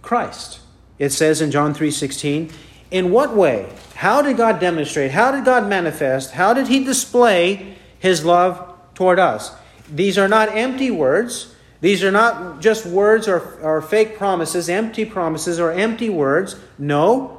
Christ. 0.01 0.59
It 0.99 1.11
says 1.11 1.41
in 1.41 1.51
John 1.51 1.73
3:16, 1.73 2.51
"In 2.91 3.11
what 3.11 3.35
way? 3.35 3.67
How 3.95 4.21
did 4.21 4.37
God 4.37 4.59
demonstrate? 4.59 5.11
How 5.11 5.31
did 5.31 5.45
God 5.45 5.67
manifest? 5.67 6.31
How 6.31 6.53
did 6.53 6.67
he 6.67 6.83
display 6.83 7.75
his 7.99 8.25
love 8.25 8.61
toward 8.95 9.19
us?" 9.19 9.51
These 9.93 10.17
are 10.17 10.27
not 10.27 10.55
empty 10.55 10.91
words. 10.91 11.47
These 11.81 12.03
are 12.03 12.11
not 12.11 12.59
just 12.59 12.85
words 12.85 13.27
or, 13.27 13.41
or 13.61 13.81
fake 13.81 14.17
promises, 14.17 14.69
empty 14.69 15.05
promises 15.05 15.59
or 15.59 15.71
empty 15.71 16.09
words. 16.09 16.55
No. 16.79 17.36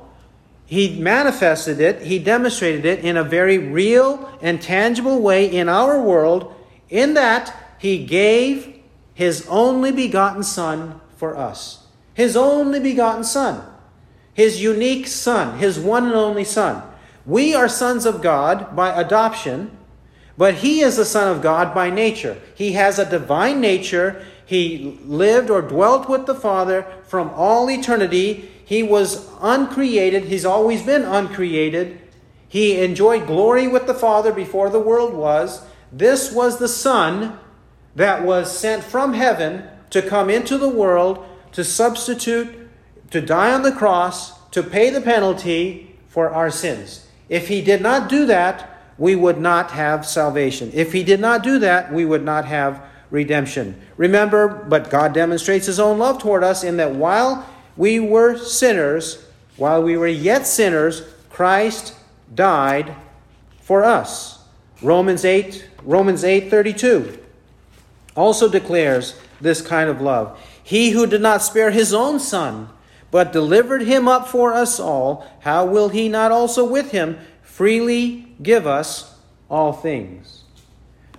He 0.69 1.01
manifested 1.01 1.81
it, 1.81 2.03
he 2.03 2.21
demonstrated 2.21 2.85
it 2.85 3.05
in 3.05 3.17
a 3.17 3.25
very 3.25 3.59
real 3.59 4.39
and 4.41 4.63
tangible 4.63 5.21
way 5.21 5.51
in 5.51 5.69
our 5.69 6.01
world, 6.01 6.55
in 6.89 7.15
that 7.15 7.53
he 7.79 8.05
gave 8.05 8.79
his 9.15 9.45
only 9.49 9.91
begotten 9.91 10.45
Son 10.45 11.01
for 11.17 11.37
us 11.37 11.89
his 12.19 12.37
only 12.37 12.81
begotten 12.81 13.23
Son, 13.23 13.65
his 14.35 14.61
unique 14.61 15.07
Son, 15.07 15.57
his 15.61 15.79
one 15.79 16.07
and 16.07 16.17
only 16.17 16.43
Son. 16.43 16.83
We 17.25 17.55
are 17.55 17.69
sons 17.69 18.05
of 18.05 18.21
God 18.21 18.75
by 18.75 18.91
adoption, 19.01 19.71
but 20.37 20.55
he 20.55 20.81
is 20.81 20.97
the 20.97 21.05
Son 21.05 21.29
of 21.29 21.41
God 21.41 21.73
by 21.73 21.91
nature. 21.91 22.37
He 22.57 22.73
has 22.73 22.99
a 22.99 23.09
divine 23.09 23.61
nature. 23.61 24.21
He 24.45 24.99
lived 25.05 25.49
or 25.49 25.63
dwelt 25.63 26.09
with 26.09 26.27
the 26.27 26.35
Father 26.35 26.85
from 27.07 27.31
all 27.37 27.71
eternity. 27.71 28.51
He 28.69 28.83
was 28.83 29.27
uncreated. 29.41 30.25
He's 30.25 30.45
always 30.45 30.83
been 30.83 31.03
uncreated. 31.03 31.99
He 32.47 32.83
enjoyed 32.83 33.27
glory 33.27 33.67
with 33.67 33.87
the 33.87 33.95
Father 33.95 34.31
before 34.31 34.69
the 34.69 34.79
world 34.79 35.15
was. 35.15 35.63
This 35.91 36.31
was 36.31 36.59
the 36.59 36.69
Son 36.69 37.39
that 37.97 38.23
was 38.23 38.55
sent 38.55 38.85
from 38.85 39.15
heaven 39.15 39.67
to 39.89 40.03
come 40.03 40.29
into 40.29 40.59
the 40.59 40.69
world 40.69 41.25
to 41.53 41.65
substitute, 41.65 42.69
to 43.11 43.23
die 43.23 43.55
on 43.55 43.63
the 43.63 43.73
cross, 43.73 44.39
to 44.51 44.63
pay 44.63 44.91
the 44.91 45.01
penalty 45.01 45.97
for 46.07 46.29
our 46.29 46.51
sins. 46.51 47.09
If 47.31 47.49
he 47.49 47.63
did 47.63 47.81
not 47.81 48.11
do 48.11 48.27
that, 48.27 48.69
we 48.99 49.17
would 49.17 49.41
not 49.41 49.71
have 49.71 50.05
salvation. 50.05 50.71
If 50.75 50.93
he 50.93 51.03
did 51.03 51.21
not 51.21 51.43
do 51.43 51.59
that, 51.61 51.91
we 51.91 52.05
would 52.05 52.23
not 52.23 52.45
have 52.45 52.83
redemption. 53.11 53.81
Remember, 53.97 54.47
but 54.47 54.91
God 54.91 55.15
demonstrates 55.15 55.65
his 55.65 55.81
own 55.81 55.99
love 55.99 56.19
toward 56.19 56.45
us 56.45 56.63
in 56.63 56.77
that 56.77 56.95
while 56.95 57.49
we 57.79 57.99
were 58.01 58.37
sinners, 58.37 59.25
while 59.57 59.83
we 59.83 59.97
were 59.97 60.09
yet 60.09 60.47
sinners, 60.47 61.03
Christ 61.31 61.95
died 62.35 62.95
for 63.63 63.85
us. 63.85 64.41
Romans 64.83 65.25
8, 65.25 65.67
Romans 65.85 66.25
8:32 66.25 67.19
also 68.17 68.49
declares 68.49 69.15
this 69.41 69.63
kind 69.63 69.89
of 69.89 70.01
love. 70.01 70.39
He 70.63 70.91
who 70.91 71.07
did 71.07 71.23
not 71.23 71.43
spare 71.43 71.71
his 71.71 71.95
own 71.95 72.19
son, 72.19 72.69
but 73.11 73.33
delivered 73.33 73.83
him 73.83 74.09
up 74.09 74.29
for 74.29 74.53
us 74.53 74.79
all, 74.79 75.25
how 75.41 75.65
will 75.65 75.89
he 75.89 76.09
not 76.09 76.33
also 76.33 76.65
with 76.65 76.91
him 76.91 77.17
freely 77.43 78.35
give 78.43 78.67
us 78.67 79.15
all 79.49 79.73
things? 79.73 80.43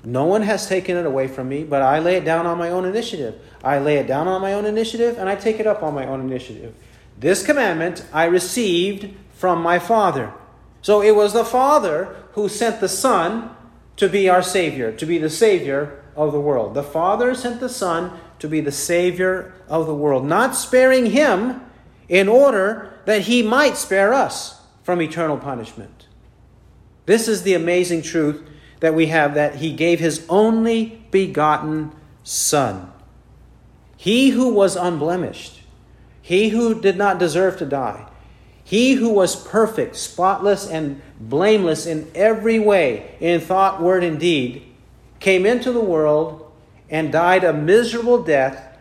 No 0.04 0.26
one 0.26 0.44
has 0.44 0.68
taken 0.68 0.98
it 0.98 1.06
away 1.06 1.28
from 1.28 1.50
me, 1.50 1.64
but 1.64 1.82
I 1.82 2.00
lay 2.00 2.16
it 2.16 2.26
down 2.26 2.46
on 2.46 2.58
my 2.58 2.70
own 2.70 2.86
initiative. 2.86 3.36
I 3.64 3.80
lay 3.80 3.98
it 3.98 4.08
down 4.08 4.28
on 4.28 4.42
my 4.42 4.54
own 4.54 4.66
initiative, 4.66 5.18
and 5.18 5.28
I 5.28 5.36
take 5.36 5.60
it 5.60 5.68
up 5.68 5.84
on 5.84 5.94
my 5.94 6.06
own 6.06 6.22
initiative. 6.22 6.76
This 7.18 7.46
commandment 7.46 8.06
I 8.14 8.26
received 8.26 9.14
from 9.34 9.62
my 9.62 9.80
Father. 9.80 10.34
So 10.82 11.02
it 11.02 11.16
was 11.16 11.34
the 11.34 11.44
Father 11.44 12.16
who 12.34 12.48
sent 12.48 12.80
the 12.80 12.88
Son 12.88 13.56
to 13.98 14.08
be 14.08 14.30
our 14.30 14.42
Savior, 14.42 14.94
to 14.94 15.06
be 15.06 15.18
the 15.18 15.30
Savior 15.30 16.02
of 16.16 16.32
the 16.32 16.40
world. 16.40 16.74
The 16.74 16.84
Father 16.84 17.36
sent 17.36 17.60
the 17.60 17.70
Son 17.70 18.18
to 18.40 18.48
be 18.48 18.62
the 18.62 18.72
Savior 18.72 19.54
of 19.68 19.88
the 19.88 19.96
world, 19.96 20.26
not 20.26 20.56
sparing 20.56 21.08
him 21.08 21.62
in 22.08 22.30
order 22.30 22.94
that 23.06 23.24
he 23.24 23.44
might 23.44 23.76
spare 23.76 24.14
us 24.14 24.62
from 24.84 25.02
eternal 25.02 25.38
punishment. 25.38 26.08
This 27.06 27.28
is 27.28 27.44
the 27.44 27.54
amazing 27.54 28.02
truth 28.02 28.48
that 28.80 28.94
we 28.94 29.08
have 29.08 29.34
that 29.34 29.56
he 29.56 29.74
gave 29.74 30.00
his 30.00 30.26
only 30.30 31.04
begotten 31.12 31.92
Son. 32.24 32.92
He 34.02 34.30
who 34.30 34.54
was 34.54 34.78
unblemished, 34.78 35.60
he 36.22 36.50
who 36.50 36.80
did 36.80 36.96
not 36.96 37.20
deserve 37.20 37.58
to 37.58 37.66
die, 37.66 38.08
he 38.64 38.94
who 38.94 39.10
was 39.10 39.36
perfect, 39.36 39.98
spotless, 39.98 40.66
and 40.66 41.02
blameless 41.20 41.86
in 41.86 42.10
every 42.16 42.60
way, 42.60 43.18
in 43.20 43.42
thought, 43.42 43.82
word, 43.82 44.06
and 44.06 44.18
deed, 44.18 44.64
came 45.20 45.46
into 45.46 45.74
the 45.74 45.82
world 45.82 46.50
and 46.90 47.12
died 47.12 47.44
a 47.44 47.52
miserable 47.52 48.24
death 48.24 48.78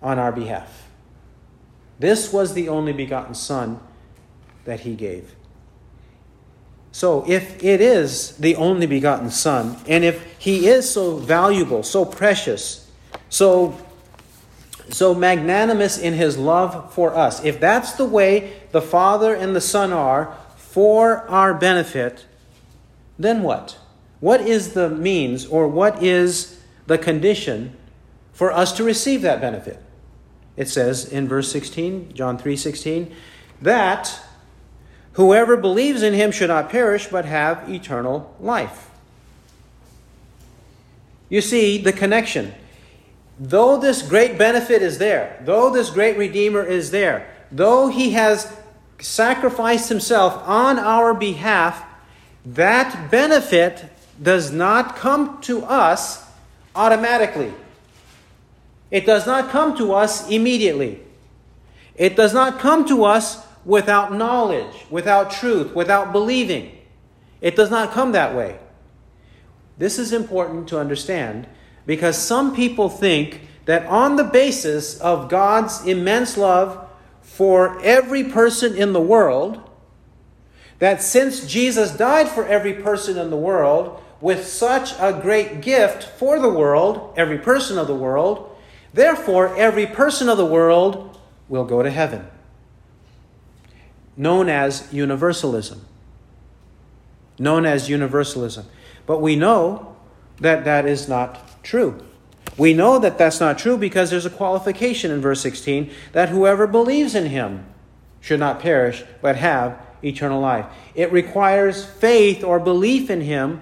on 0.00 0.18
our 0.18 0.32
behalf. 0.32 0.88
This 1.98 2.32
was 2.32 2.54
the 2.54 2.70
only 2.70 2.94
begotten 2.94 3.34
Son 3.34 3.78
that 4.64 4.80
he 4.80 4.94
gave. 4.94 5.34
So, 6.90 7.22
if 7.28 7.62
it 7.62 7.82
is 7.82 8.34
the 8.38 8.56
only 8.56 8.86
begotten 8.86 9.28
Son, 9.28 9.76
and 9.86 10.04
if 10.04 10.24
he 10.38 10.68
is 10.68 10.88
so 10.88 11.16
valuable, 11.16 11.82
so 11.82 12.06
precious, 12.06 12.90
so, 13.28 13.78
so 14.90 15.14
magnanimous 15.14 15.98
in 15.98 16.14
his 16.14 16.36
love 16.36 16.92
for 16.92 17.14
us, 17.14 17.44
if 17.44 17.60
that's 17.60 17.92
the 17.92 18.04
way 18.04 18.52
the 18.72 18.82
Father 18.82 19.34
and 19.34 19.54
the 19.54 19.60
Son 19.60 19.92
are 19.92 20.36
for 20.56 21.28
our 21.28 21.54
benefit, 21.54 22.26
then 23.18 23.42
what? 23.42 23.78
What 24.20 24.40
is 24.40 24.72
the 24.72 24.88
means, 24.88 25.46
or 25.46 25.68
what 25.68 26.02
is 26.02 26.58
the 26.86 26.98
condition 26.98 27.76
for 28.32 28.52
us 28.52 28.72
to 28.72 28.84
receive 28.84 29.22
that 29.22 29.40
benefit. 29.40 29.82
It 30.56 30.68
says 30.68 31.04
in 31.04 31.28
verse 31.28 31.50
16, 31.52 32.12
John 32.14 32.38
3:16, 32.38 33.12
that 33.60 34.20
whoever 35.14 35.56
believes 35.56 36.02
in 36.02 36.14
him 36.14 36.30
should 36.30 36.48
not 36.48 36.70
perish 36.70 37.08
but 37.08 37.24
have 37.24 37.68
eternal 37.68 38.34
life. 38.40 38.90
You 41.28 41.40
see 41.40 41.78
the 41.78 41.92
connection. 41.92 42.54
Though 43.38 43.78
this 43.78 44.02
great 44.02 44.36
benefit 44.36 44.82
is 44.82 44.98
there, 44.98 45.40
though 45.44 45.70
this 45.70 45.90
great 45.90 46.18
redeemer 46.18 46.64
is 46.64 46.90
there, 46.90 47.30
though 47.52 47.88
he 47.88 48.10
has 48.10 48.52
sacrificed 49.00 49.88
himself 49.88 50.42
on 50.46 50.78
our 50.78 51.14
behalf, 51.14 51.84
that 52.44 53.10
benefit 53.10 53.84
does 54.20 54.50
not 54.50 54.96
come 54.96 55.40
to 55.42 55.64
us 55.64 56.24
automatically. 56.74 57.52
It 58.90 59.06
does 59.06 59.26
not 59.26 59.50
come 59.50 59.76
to 59.76 59.92
us 59.92 60.28
immediately. 60.28 61.00
It 61.94 62.16
does 62.16 62.34
not 62.34 62.58
come 62.58 62.86
to 62.88 63.04
us 63.04 63.44
without 63.64 64.12
knowledge, 64.12 64.86
without 64.90 65.30
truth, 65.30 65.74
without 65.74 66.10
believing. 66.12 66.76
It 67.40 67.54
does 67.54 67.70
not 67.70 67.92
come 67.92 68.12
that 68.12 68.34
way. 68.34 68.58
This 69.76 69.98
is 69.98 70.12
important 70.12 70.68
to 70.68 70.78
understand 70.78 71.46
because 71.88 72.18
some 72.18 72.54
people 72.54 72.90
think 72.90 73.40
that 73.64 73.86
on 73.86 74.16
the 74.16 74.24
basis 74.24 75.00
of 75.00 75.30
God's 75.30 75.86
immense 75.86 76.36
love 76.36 76.86
for 77.22 77.82
every 77.82 78.24
person 78.24 78.76
in 78.76 78.92
the 78.92 79.00
world, 79.00 79.58
that 80.80 81.00
since 81.00 81.46
Jesus 81.46 81.90
died 81.96 82.28
for 82.28 82.46
every 82.46 82.74
person 82.74 83.16
in 83.16 83.30
the 83.30 83.38
world, 83.38 84.02
with 84.20 84.46
such 84.46 84.92
a 85.00 85.18
great 85.18 85.62
gift 85.62 86.04
for 86.04 86.38
the 86.38 86.50
world, 86.50 87.14
every 87.16 87.38
person 87.38 87.78
of 87.78 87.86
the 87.86 87.94
world, 87.94 88.54
therefore 88.92 89.56
every 89.56 89.86
person 89.86 90.28
of 90.28 90.36
the 90.36 90.44
world 90.44 91.18
will 91.48 91.64
go 91.64 91.82
to 91.82 91.90
heaven. 91.90 92.26
Known 94.14 94.50
as 94.50 94.92
universalism. 94.92 95.86
Known 97.38 97.64
as 97.64 97.88
universalism. 97.88 98.66
But 99.06 99.22
we 99.22 99.36
know 99.36 99.96
that 100.38 100.66
that 100.66 100.84
is 100.84 101.08
not 101.08 101.47
true. 101.62 102.02
We 102.56 102.74
know 102.74 102.98
that 102.98 103.18
that's 103.18 103.40
not 103.40 103.58
true 103.58 103.76
because 103.76 104.10
there's 104.10 104.26
a 104.26 104.30
qualification 104.30 105.10
in 105.10 105.20
verse 105.20 105.40
16 105.40 105.90
that 106.12 106.28
whoever 106.28 106.66
believes 106.66 107.14
in 107.14 107.26
him 107.26 107.66
should 108.20 108.40
not 108.40 108.60
perish 108.60 109.04
but 109.22 109.36
have 109.36 109.80
eternal 110.02 110.40
life. 110.40 110.66
It 110.94 111.12
requires 111.12 111.84
faith 111.84 112.42
or 112.42 112.58
belief 112.58 113.10
in 113.10 113.20
him 113.20 113.60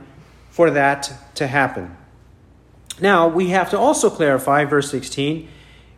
for 0.51 0.71
that 0.71 1.13
to 1.35 1.47
happen. 1.47 1.97
Now, 3.01 3.29
we 3.29 3.51
have 3.51 3.71
to 3.71 3.79
also 3.79 4.09
clarify 4.09 4.65
verse 4.65 4.91
16 4.91 5.49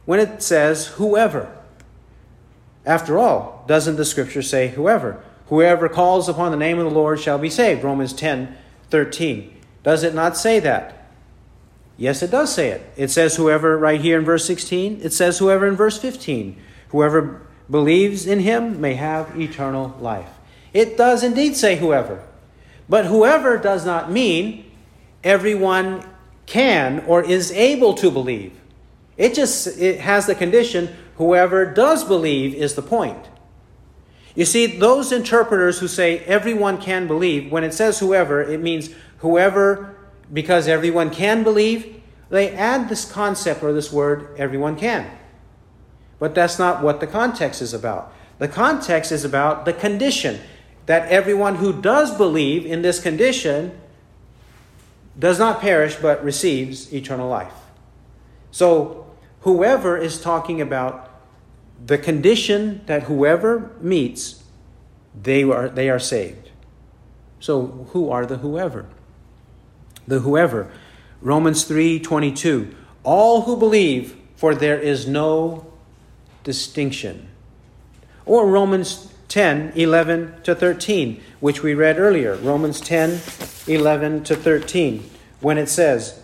when 0.04 0.18
it 0.18 0.42
says 0.42 0.88
whoever. 0.88 1.54
After 2.84 3.18
all, 3.18 3.64
doesn't 3.68 3.96
the 3.96 4.04
scripture 4.04 4.42
say 4.42 4.68
whoever? 4.68 5.22
Whoever 5.46 5.88
calls 5.88 6.28
upon 6.28 6.50
the 6.50 6.56
name 6.56 6.78
of 6.78 6.84
the 6.84 6.90
Lord 6.90 7.20
shall 7.20 7.38
be 7.38 7.50
saved. 7.50 7.84
Romans 7.84 8.12
10 8.12 8.56
13. 8.90 9.54
Does 9.82 10.02
it 10.02 10.14
not 10.14 10.36
say 10.36 10.60
that? 10.60 10.97
Yes, 11.98 12.22
it 12.22 12.30
does 12.30 12.54
say 12.54 12.68
it. 12.70 12.90
It 12.96 13.10
says 13.10 13.36
whoever 13.36 13.76
right 13.76 14.00
here 14.00 14.18
in 14.18 14.24
verse 14.24 14.46
16. 14.46 15.00
It 15.02 15.12
says 15.12 15.38
whoever 15.38 15.66
in 15.66 15.74
verse 15.74 15.98
15. 15.98 16.56
Whoever 16.90 17.42
believes 17.68 18.24
in 18.24 18.40
him 18.40 18.80
may 18.80 18.94
have 18.94 19.38
eternal 19.38 19.94
life. 20.00 20.30
It 20.72 20.96
does 20.96 21.24
indeed 21.24 21.56
say 21.56 21.76
whoever. 21.76 22.22
But 22.88 23.06
whoever 23.06 23.58
does 23.58 23.84
not 23.84 24.10
mean 24.10 24.70
everyone 25.24 26.04
can 26.46 27.00
or 27.06 27.22
is 27.22 27.50
able 27.50 27.94
to 27.94 28.10
believe. 28.10 28.52
It 29.16 29.34
just 29.34 29.66
it 29.78 30.00
has 30.00 30.26
the 30.26 30.36
condition 30.36 30.96
whoever 31.16 31.66
does 31.66 32.04
believe 32.04 32.54
is 32.54 32.74
the 32.74 32.82
point. 32.82 33.28
You 34.36 34.44
see, 34.44 34.66
those 34.66 35.10
interpreters 35.10 35.80
who 35.80 35.88
say 35.88 36.20
everyone 36.20 36.80
can 36.80 37.08
believe, 37.08 37.50
when 37.50 37.64
it 37.64 37.74
says 37.74 37.98
whoever, 37.98 38.40
it 38.40 38.60
means 38.60 38.90
whoever, 39.18 39.96
because 40.32 40.68
everyone 40.68 41.10
can 41.10 41.42
believe, 41.42 42.02
they 42.30 42.50
add 42.50 42.88
this 42.88 43.10
concept 43.10 43.62
or 43.62 43.72
this 43.72 43.92
word, 43.92 44.34
everyone 44.36 44.76
can. 44.76 45.10
But 46.18 46.34
that's 46.34 46.58
not 46.58 46.82
what 46.82 47.00
the 47.00 47.06
context 47.06 47.62
is 47.62 47.72
about. 47.72 48.12
The 48.38 48.48
context 48.48 49.12
is 49.12 49.24
about 49.24 49.64
the 49.64 49.72
condition 49.72 50.40
that 50.86 51.08
everyone 51.08 51.56
who 51.56 51.80
does 51.80 52.16
believe 52.16 52.64
in 52.64 52.82
this 52.82 53.00
condition 53.00 53.78
does 55.18 55.38
not 55.38 55.60
perish 55.60 55.96
but 55.96 56.22
receives 56.24 56.92
eternal 56.92 57.28
life. 57.28 57.52
So, 58.50 59.06
whoever 59.40 59.96
is 59.98 60.20
talking 60.20 60.60
about 60.60 61.10
the 61.84 61.98
condition 61.98 62.82
that 62.86 63.04
whoever 63.04 63.70
meets, 63.80 64.42
they 65.20 65.42
are, 65.42 65.68
they 65.68 65.90
are 65.90 65.98
saved. 65.98 66.50
So, 67.40 67.88
who 67.92 68.10
are 68.10 68.26
the 68.26 68.38
whoever? 68.38 68.86
The 70.08 70.20
whoever. 70.20 70.70
Romans 71.20 71.64
3 71.64 72.00
22. 72.00 72.74
All 73.04 73.42
who 73.42 73.56
believe, 73.56 74.16
for 74.36 74.54
there 74.54 74.78
is 74.78 75.06
no 75.06 75.72
distinction. 76.42 77.28
Or 78.26 78.46
Romans 78.46 79.12
10, 79.28 79.72
11 79.76 80.42
to 80.42 80.54
13, 80.54 81.22
which 81.40 81.62
we 81.62 81.74
read 81.74 81.98
earlier. 81.98 82.36
Romans 82.36 82.80
10, 82.80 83.20
11 83.66 84.24
to 84.24 84.34
13, 84.34 85.08
when 85.40 85.58
it 85.58 85.68
says 85.68 86.22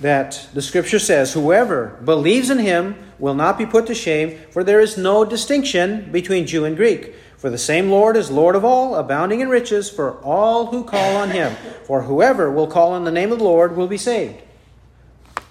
that 0.00 0.48
the 0.52 0.62
scripture 0.62 0.98
says, 0.98 1.32
Whoever 1.34 1.98
believes 2.04 2.50
in 2.50 2.58
him 2.58 2.96
will 3.18 3.34
not 3.34 3.56
be 3.56 3.66
put 3.66 3.86
to 3.86 3.94
shame, 3.94 4.38
for 4.50 4.64
there 4.64 4.80
is 4.80 4.98
no 4.98 5.24
distinction 5.24 6.10
between 6.10 6.46
Jew 6.46 6.64
and 6.64 6.76
Greek. 6.76 7.14
For 7.42 7.50
the 7.50 7.58
same 7.58 7.90
Lord 7.90 8.16
is 8.16 8.30
Lord 8.30 8.54
of 8.54 8.64
all, 8.64 8.94
abounding 8.94 9.40
in 9.40 9.48
riches 9.48 9.90
for 9.90 10.12
all 10.22 10.66
who 10.66 10.84
call 10.84 11.16
on 11.16 11.30
him. 11.30 11.56
For 11.82 12.02
whoever 12.02 12.48
will 12.48 12.68
call 12.68 12.92
on 12.92 13.02
the 13.02 13.10
name 13.10 13.32
of 13.32 13.38
the 13.38 13.44
Lord 13.44 13.76
will 13.76 13.88
be 13.88 13.98
saved. 13.98 14.40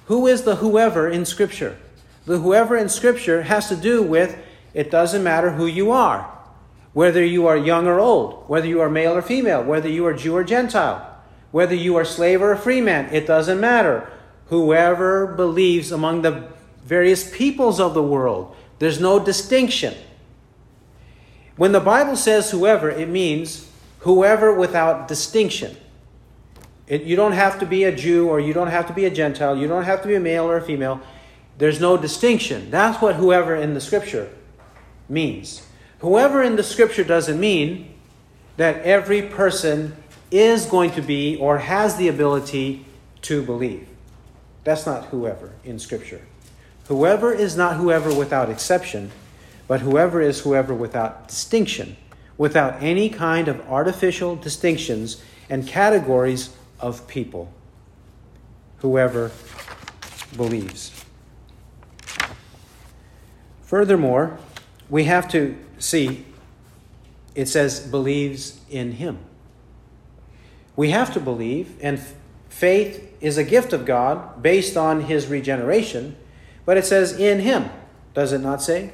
Who 0.06 0.26
is 0.26 0.44
the 0.44 0.56
whoever 0.56 1.10
in 1.10 1.26
Scripture? 1.26 1.78
The 2.26 2.38
whoever 2.40 2.78
in 2.78 2.88
Scripture 2.88 3.42
has 3.42 3.68
to 3.68 3.76
do 3.76 4.02
with 4.02 4.38
it 4.74 4.90
doesn't 4.90 5.22
matter 5.22 5.52
who 5.52 5.66
you 5.66 5.92
are, 5.92 6.34
whether 6.94 7.26
you 7.26 7.46
are 7.48 7.58
young 7.58 7.88
or 7.88 8.00
old, 8.00 8.46
whether 8.48 8.68
you 8.68 8.80
are 8.80 8.90
male 8.90 9.12
or 9.12 9.22
female, 9.22 9.62
whether 9.62 9.90
you 9.90 10.06
are 10.06 10.14
Jew 10.14 10.38
or 10.38 10.46
Gentile, 10.46 11.06
whether 11.52 11.76
you 11.76 11.98
are 11.98 12.06
slave 12.06 12.42
or 12.42 12.54
a 12.54 12.58
free 12.58 12.80
man, 12.80 13.14
it 13.14 13.28
doesn't 13.28 13.60
matter. 13.60 14.10
Whoever 14.46 15.28
believes 15.28 15.92
among 15.92 16.22
the 16.22 16.48
various 16.86 17.30
peoples 17.36 17.82
of 17.82 17.94
the 17.94 18.02
world, 18.02 18.56
there's 18.80 19.02
no 19.02 19.20
distinction. 19.20 19.94
When 21.62 21.74
the 21.74 21.80
Bible 21.80 22.16
says 22.16 22.50
whoever, 22.50 22.90
it 22.90 23.08
means 23.08 23.70
whoever 24.00 24.52
without 24.52 25.08
distinction. 25.08 25.78
It, 26.88 27.04
you 27.04 27.16
don't 27.16 27.34
have 27.34 27.60
to 27.60 27.68
be 27.68 27.84
a 27.84 27.96
Jew 27.96 28.28
or 28.28 28.40
you 28.40 28.52
don't 28.52 28.72
have 28.72 28.88
to 28.88 28.94
be 28.94 29.06
a 29.06 29.12
Gentile. 29.12 29.56
You 29.56 29.68
don't 29.68 29.84
have 29.84 30.02
to 30.02 30.08
be 30.08 30.16
a 30.16 30.20
male 30.20 30.50
or 30.50 30.58
a 30.58 30.62
female. 30.64 31.02
There's 31.60 31.80
no 31.80 31.98
distinction. 31.98 32.72
That's 32.72 33.00
what 33.00 33.18
whoever 33.18 33.56
in 33.56 33.76
the 33.76 33.80
scripture 33.80 34.32
means. 35.08 35.62
Whoever 36.00 36.42
in 36.42 36.56
the 36.56 36.64
scripture 36.64 37.04
doesn't 37.04 37.40
mean 37.40 37.94
that 38.58 38.82
every 38.82 39.22
person 39.22 39.96
is 40.32 40.66
going 40.66 40.90
to 40.94 41.02
be 41.04 41.38
or 41.38 41.60
has 41.60 41.96
the 41.96 42.08
ability 42.08 42.88
to 43.22 43.44
believe. 43.44 43.88
That's 44.64 44.88
not 44.88 45.06
whoever 45.10 45.52
in 45.64 45.78
scripture. 45.78 46.22
Whoever 46.88 47.32
is 47.32 47.56
not 47.56 47.76
whoever 47.76 48.12
without 48.12 48.50
exception, 48.50 49.12
but 49.72 49.80
whoever 49.80 50.20
is 50.20 50.42
whoever 50.42 50.74
without 50.74 51.30
distinction, 51.30 51.96
without 52.38 52.84
any 52.84 53.08
kind 53.08 53.48
of 53.48 53.62
artificial 53.70 54.36
distinctions 54.36 55.24
and 55.50 55.66
categories 55.66 56.50
of 56.82 57.08
people, 57.08 57.50
whoever 58.80 59.32
believes. 60.36 61.06
Furthermore, 63.62 64.38
we 64.90 65.06
have 65.06 65.30
to 65.30 65.58
see 65.80 66.26
it 67.34 67.46
says 67.46 67.80
believes 67.80 68.60
in 68.70 68.92
him. 68.92 69.20
We 70.76 70.90
have 70.90 71.14
to 71.14 71.22
believe, 71.22 71.78
and 71.82 71.98
faith 72.50 73.10
is 73.22 73.38
a 73.38 73.46
gift 73.46 73.72
of 73.72 73.86
God 73.86 74.44
based 74.44 74.76
on 74.76 75.04
his 75.04 75.28
regeneration, 75.28 76.18
but 76.66 76.76
it 76.76 76.84
says 76.84 77.18
in 77.18 77.40
him, 77.40 77.70
does 78.14 78.34
it 78.34 78.40
not 78.40 78.62
say? 78.62 78.92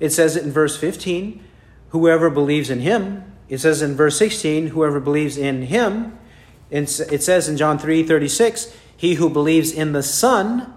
It 0.00 0.10
says 0.10 0.34
it 0.34 0.42
in 0.42 0.50
verse 0.50 0.76
15, 0.76 1.44
whoever 1.90 2.30
believes 2.30 2.70
in 2.70 2.80
him. 2.80 3.24
It 3.48 3.58
says 3.58 3.82
in 3.82 3.94
verse 3.94 4.18
16, 4.18 4.68
whoever 4.68 4.98
believes 4.98 5.36
in 5.36 5.62
him 5.62 6.18
it 6.70 7.22
says 7.22 7.48
in 7.48 7.56
John 7.56 7.78
3 7.78 8.04
36, 8.04 8.74
he 8.96 9.14
who 9.14 9.28
believes 9.28 9.72
in 9.72 9.92
the 9.92 10.02
Son 10.02 10.72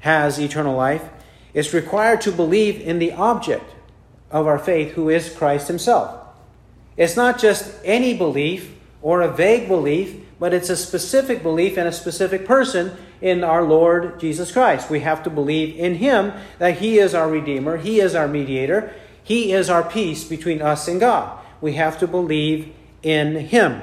has 0.00 0.38
eternal 0.38 0.76
life. 0.76 1.08
It's 1.52 1.72
required 1.72 2.20
to 2.22 2.32
believe 2.32 2.80
in 2.80 2.98
the 2.98 3.12
object 3.12 3.74
of 4.30 4.46
our 4.46 4.58
faith, 4.58 4.92
who 4.92 5.08
is 5.08 5.34
Christ 5.34 5.68
Himself. 5.68 6.20
It's 6.96 7.16
not 7.16 7.38
just 7.38 7.74
any 7.84 8.16
belief 8.16 8.74
or 9.02 9.22
a 9.22 9.32
vague 9.32 9.68
belief, 9.68 10.16
but 10.38 10.54
it's 10.54 10.70
a 10.70 10.76
specific 10.76 11.42
belief 11.42 11.78
in 11.78 11.86
a 11.86 11.92
specific 11.92 12.44
person 12.44 12.96
in 13.24 13.42
our 13.42 13.62
Lord 13.62 14.20
Jesus 14.20 14.52
Christ. 14.52 14.90
We 14.90 15.00
have 15.00 15.22
to 15.22 15.30
believe 15.30 15.74
in 15.76 15.94
Him 15.94 16.34
that 16.58 16.76
He 16.76 16.98
is 16.98 17.14
our 17.14 17.28
Redeemer, 17.28 17.78
He 17.78 17.98
is 17.98 18.14
our 18.14 18.28
mediator, 18.28 18.92
He 19.22 19.50
is 19.54 19.70
our 19.70 19.82
peace 19.82 20.24
between 20.24 20.60
us 20.60 20.86
and 20.86 21.00
God. 21.00 21.38
We 21.62 21.72
have 21.72 21.98
to 22.00 22.06
believe 22.06 22.74
in 23.02 23.36
Him. 23.36 23.80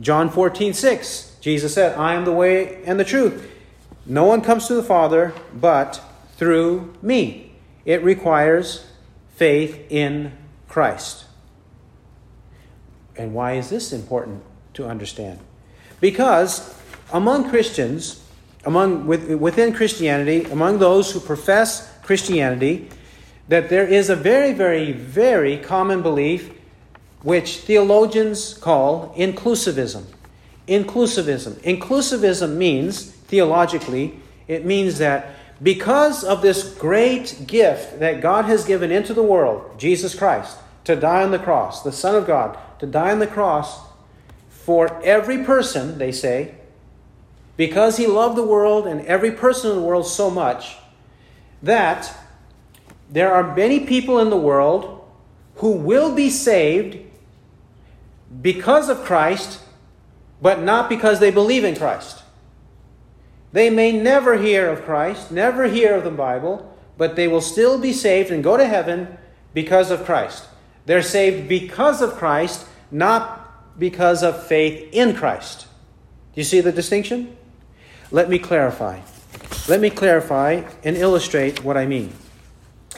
John 0.00 0.30
14, 0.30 0.74
6, 0.74 1.38
Jesus 1.40 1.74
said, 1.74 1.98
I 1.98 2.14
am 2.14 2.24
the 2.24 2.32
way 2.32 2.84
and 2.84 3.00
the 3.00 3.04
truth. 3.04 3.50
No 4.06 4.26
one 4.26 4.40
comes 4.40 4.68
to 4.68 4.74
the 4.74 4.82
Father 4.82 5.34
but 5.52 6.00
through 6.36 6.94
me. 7.02 7.54
It 7.84 8.04
requires 8.04 8.86
faith 9.34 9.90
in 9.90 10.32
Christ. 10.68 11.24
And 13.16 13.34
why 13.34 13.54
is 13.54 13.70
this 13.70 13.92
important 13.92 14.44
to 14.74 14.86
understand? 14.86 15.40
Because 16.00 16.78
among 17.12 17.50
Christians, 17.50 18.21
among 18.64 19.06
within 19.06 19.72
Christianity, 19.72 20.44
among 20.44 20.78
those 20.78 21.12
who 21.12 21.20
profess 21.20 21.92
Christianity, 22.02 22.88
that 23.48 23.68
there 23.68 23.86
is 23.86 24.08
a 24.08 24.16
very, 24.16 24.52
very, 24.52 24.92
very 24.92 25.58
common 25.58 26.02
belief 26.02 26.50
which 27.22 27.58
theologians 27.58 28.54
call 28.54 29.14
inclusivism. 29.16 30.04
Inclusivism. 30.68 31.54
Inclusivism 31.62 32.56
means, 32.56 33.04
theologically, 33.04 34.20
it 34.48 34.64
means 34.64 34.98
that 34.98 35.34
because 35.62 36.24
of 36.24 36.42
this 36.42 36.74
great 36.74 37.46
gift 37.46 38.00
that 38.00 38.20
God 38.20 38.46
has 38.46 38.64
given 38.64 38.90
into 38.90 39.14
the 39.14 39.22
world, 39.22 39.78
Jesus 39.78 40.14
Christ, 40.14 40.58
to 40.84 40.96
die 40.96 41.22
on 41.22 41.30
the 41.30 41.38
cross, 41.38 41.82
the 41.82 41.92
Son 41.92 42.14
of 42.14 42.26
God, 42.26 42.58
to 42.80 42.86
die 42.86 43.12
on 43.12 43.20
the 43.20 43.26
cross 43.26 43.80
for 44.50 45.02
every 45.02 45.44
person, 45.44 45.98
they 45.98 46.10
say, 46.10 46.54
because 47.56 47.96
he 47.96 48.06
loved 48.06 48.36
the 48.36 48.42
world 48.42 48.86
and 48.86 49.04
every 49.06 49.30
person 49.30 49.70
in 49.70 49.76
the 49.76 49.82
world 49.82 50.06
so 50.06 50.30
much 50.30 50.76
that 51.62 52.16
there 53.10 53.32
are 53.32 53.54
many 53.54 53.80
people 53.80 54.18
in 54.18 54.30
the 54.30 54.36
world 54.36 55.06
who 55.56 55.72
will 55.72 56.14
be 56.14 56.30
saved 56.30 56.98
because 58.40 58.88
of 58.88 59.04
Christ, 59.04 59.60
but 60.40 60.62
not 60.62 60.88
because 60.88 61.20
they 61.20 61.30
believe 61.30 61.64
in 61.64 61.76
Christ. 61.76 62.22
They 63.52 63.68
may 63.68 63.92
never 63.92 64.38
hear 64.38 64.70
of 64.70 64.82
Christ, 64.84 65.30
never 65.30 65.68
hear 65.68 65.94
of 65.94 66.04
the 66.04 66.10
Bible, 66.10 66.74
but 66.96 67.16
they 67.16 67.28
will 67.28 67.42
still 67.42 67.78
be 67.78 67.92
saved 67.92 68.30
and 68.30 68.42
go 68.42 68.56
to 68.56 68.66
heaven 68.66 69.18
because 69.52 69.90
of 69.90 70.04
Christ. 70.04 70.48
They're 70.86 71.02
saved 71.02 71.48
because 71.48 72.00
of 72.00 72.14
Christ, 72.14 72.66
not 72.90 73.78
because 73.78 74.22
of 74.22 74.46
faith 74.46 74.88
in 74.92 75.14
Christ. 75.14 75.66
Do 76.34 76.40
you 76.40 76.44
see 76.44 76.60
the 76.60 76.72
distinction? 76.72 77.36
Let 78.12 78.28
me 78.28 78.38
clarify. 78.38 79.00
Let 79.68 79.80
me 79.80 79.88
clarify 79.88 80.64
and 80.84 80.96
illustrate 80.98 81.64
what 81.64 81.78
I 81.78 81.86
mean. 81.86 82.12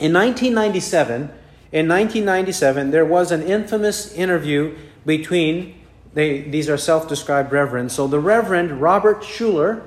In 0.00 0.12
1997, 0.12 1.30
in 1.70 1.88
1997, 1.88 2.90
there 2.90 3.04
was 3.04 3.30
an 3.30 3.42
infamous 3.42 4.12
interview 4.12 4.76
between 5.06 5.80
they, 6.14 6.42
these 6.42 6.68
are 6.68 6.76
self-described 6.76 7.52
reverends. 7.52 7.94
So 7.94 8.06
the 8.06 8.20
Reverend 8.20 8.80
Robert 8.80 9.22
Schuller, 9.22 9.82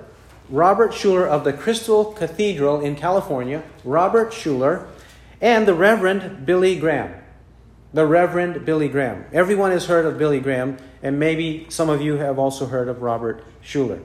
Robert 0.49 0.91
Schuller 0.91 1.27
of 1.27 1.43
the 1.43 1.53
Crystal 1.53 2.05
Cathedral 2.05 2.81
in 2.81 2.95
California, 2.95 3.63
Robert 3.83 4.31
Schuller, 4.31 4.87
and 5.41 5.67
the 5.67 5.73
Reverend 5.73 6.45
Billy 6.45 6.77
Graham. 6.79 7.13
The 7.93 8.05
Reverend 8.05 8.65
Billy 8.65 8.89
Graham. 8.89 9.25
Everyone 9.33 9.71
has 9.71 9.85
heard 9.85 10.05
of 10.05 10.17
Billy 10.17 10.39
Graham, 10.39 10.77
and 11.01 11.19
maybe 11.19 11.65
some 11.69 11.89
of 11.89 12.01
you 12.01 12.15
have 12.15 12.37
also 12.39 12.65
heard 12.65 12.87
of 12.87 13.01
Robert 13.01 13.43
Schuller. 13.63 14.01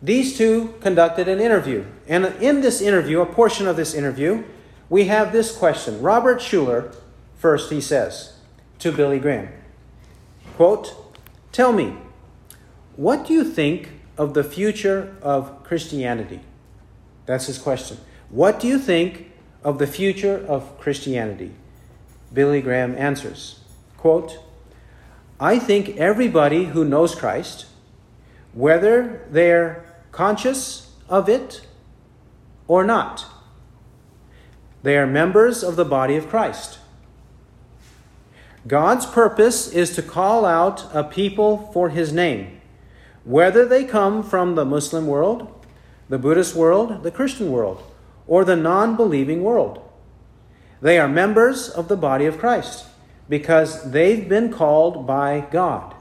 These 0.00 0.38
two 0.38 0.74
conducted 0.80 1.28
an 1.28 1.40
interview. 1.40 1.84
And 2.06 2.26
in 2.40 2.60
this 2.60 2.80
interview, 2.80 3.20
a 3.20 3.26
portion 3.26 3.66
of 3.66 3.76
this 3.76 3.94
interview, 3.94 4.44
we 4.88 5.04
have 5.06 5.32
this 5.32 5.56
question. 5.56 6.00
Robert 6.00 6.38
Schuller, 6.38 6.94
first, 7.36 7.70
he 7.70 7.80
says 7.80 8.38
to 8.78 8.92
Billy 8.92 9.18
Graham, 9.18 9.48
quote, 10.56 10.94
Tell 11.52 11.72
me, 11.72 11.96
what 12.96 13.26
do 13.26 13.32
you 13.32 13.44
think 13.44 13.90
of 14.16 14.34
the 14.34 14.44
future 14.44 15.16
of 15.22 15.64
Christianity? 15.64 16.40
That's 17.26 17.46
his 17.46 17.58
question. 17.58 17.98
What 18.30 18.60
do 18.60 18.68
you 18.68 18.78
think 18.78 19.32
of 19.64 19.78
the 19.78 19.86
future 19.86 20.44
of 20.46 20.78
Christianity? 20.78 21.52
Billy 22.32 22.60
Graham 22.60 22.94
answers, 22.96 23.60
quote, 23.96 24.38
I 25.40 25.58
think 25.58 25.96
everybody 25.96 26.66
who 26.66 26.84
knows 26.84 27.14
Christ, 27.14 27.66
whether 28.52 29.26
they're 29.30 29.87
conscious 30.12 30.92
of 31.08 31.28
it 31.28 31.62
or 32.66 32.84
not, 32.84 33.26
they 34.82 34.96
are 34.96 35.06
members 35.06 35.62
of 35.62 35.76
the 35.76 35.84
body 35.84 36.16
of 36.16 36.28
Christ. 36.28 36.78
God's 38.66 39.06
purpose 39.06 39.68
is 39.72 39.94
to 39.96 40.02
call 40.02 40.44
out 40.44 40.94
a 40.94 41.02
people 41.02 41.70
for 41.72 41.88
his 41.88 42.12
name, 42.12 42.60
whether 43.24 43.64
they 43.64 43.84
come 43.84 44.22
from 44.22 44.54
the 44.54 44.64
Muslim 44.64 45.06
world, 45.06 45.66
the 46.08 46.18
Buddhist 46.18 46.54
world, 46.54 47.02
the 47.02 47.10
Christian 47.10 47.50
world, 47.50 47.82
or 48.26 48.44
the 48.44 48.56
non 48.56 48.96
believing 48.96 49.42
world. 49.42 49.82
They 50.80 50.98
are 50.98 51.08
members 51.08 51.68
of 51.68 51.88
the 51.88 51.96
body 51.96 52.26
of 52.26 52.38
Christ 52.38 52.86
because 53.28 53.90
they've 53.90 54.28
been 54.28 54.52
called 54.52 55.06
by 55.06 55.46
God. 55.50 55.94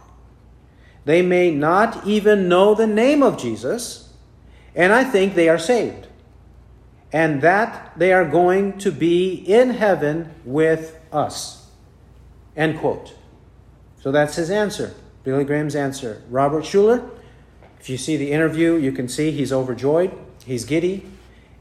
They 1.08 1.22
may 1.22 1.51
not 1.51 2.05
even 2.05 2.49
know 2.49 2.76
the 2.76 2.86
name 2.86 3.24
of 3.24 3.38
Jesus, 3.38 4.12
and 4.76 4.91
I 4.91 5.05
think 5.05 5.36
they 5.36 5.47
are 5.47 5.58
saved. 5.58 6.05
And 7.14 7.41
that 7.43 7.93
they 7.97 8.12
are 8.12 8.26
going 8.26 8.78
to 8.80 8.91
be 8.91 9.34
in 9.34 9.70
heaven 9.70 10.36
with 10.43 10.99
us. 11.14 11.72
End 12.58 12.78
quote. 12.78 13.16
So 14.01 14.12
that's 14.12 14.36
his 14.36 14.49
answer, 14.51 14.95
Billy 15.24 15.45
Graham's 15.45 15.78
answer. 15.78 16.24
Robert 16.30 16.66
Schuller, 16.66 17.10
if 17.80 17.89
you 17.89 17.97
see 17.97 18.18
the 18.18 18.34
interview, 18.34 18.76
you 18.76 18.91
can 18.91 19.08
see 19.08 19.32
he's 19.32 19.53
overjoyed, 19.53 20.12
he's 20.45 20.66
giddy, 20.66 21.10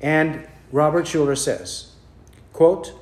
and 0.00 0.44
Robert 0.72 1.04
Schuller 1.04 1.38
says, 1.38 1.92
quote, 2.52 2.92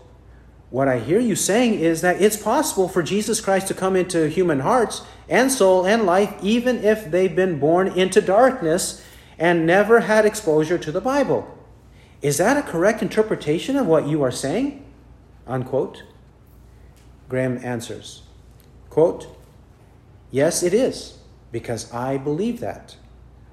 what 0.70 0.88
I 0.88 0.98
hear 0.98 1.20
you 1.20 1.36
saying 1.36 1.74
is 1.74 2.00
that 2.00 2.20
it's 2.20 2.36
possible 2.36 2.88
for 2.88 3.02
Jesus 3.02 3.40
Christ 3.40 3.68
to 3.68 3.74
come 3.74 3.94
into 3.94 4.28
human 4.28 4.60
hearts 4.60 5.02
and 5.28 5.50
soul 5.50 5.86
and 5.86 6.04
life, 6.04 6.34
even 6.42 6.82
if 6.82 7.10
they've 7.10 7.34
been 7.34 7.60
born 7.60 7.88
into 7.88 8.20
darkness 8.20 9.04
and 9.38 9.66
never 9.66 10.00
had 10.00 10.26
exposure 10.26 10.78
to 10.78 10.90
the 10.90 11.00
Bible. 11.00 11.46
Is 12.22 12.38
that 12.38 12.56
a 12.56 12.62
correct 12.62 13.02
interpretation 13.02 13.76
of 13.76 13.86
what 13.86 14.08
you 14.08 14.22
are 14.22 14.30
saying? 14.30 14.84
Unquote. 15.46 16.02
Graham 17.28 17.58
answers, 17.62 18.22
quote, 18.90 19.28
Yes, 20.30 20.62
it 20.62 20.74
is, 20.74 21.18
because 21.52 21.92
I 21.92 22.16
believe 22.16 22.60
that. 22.60 22.96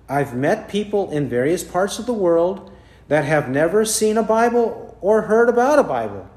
I've 0.10 0.36
met 0.36 0.70
people 0.70 1.12
in 1.12 1.30
various 1.30 1.64
parts 1.64 2.00
of 2.00 2.06
the 2.06 2.14
world 2.14 2.72
that 3.08 3.26
have 3.26 3.48
never 3.48 3.86
seen 3.86 4.18
a 4.18 4.24
Bible 4.24 4.98
or 5.02 5.24
heard 5.24 5.50
about 5.50 5.78
a 5.78 5.84
Bible 5.84 6.30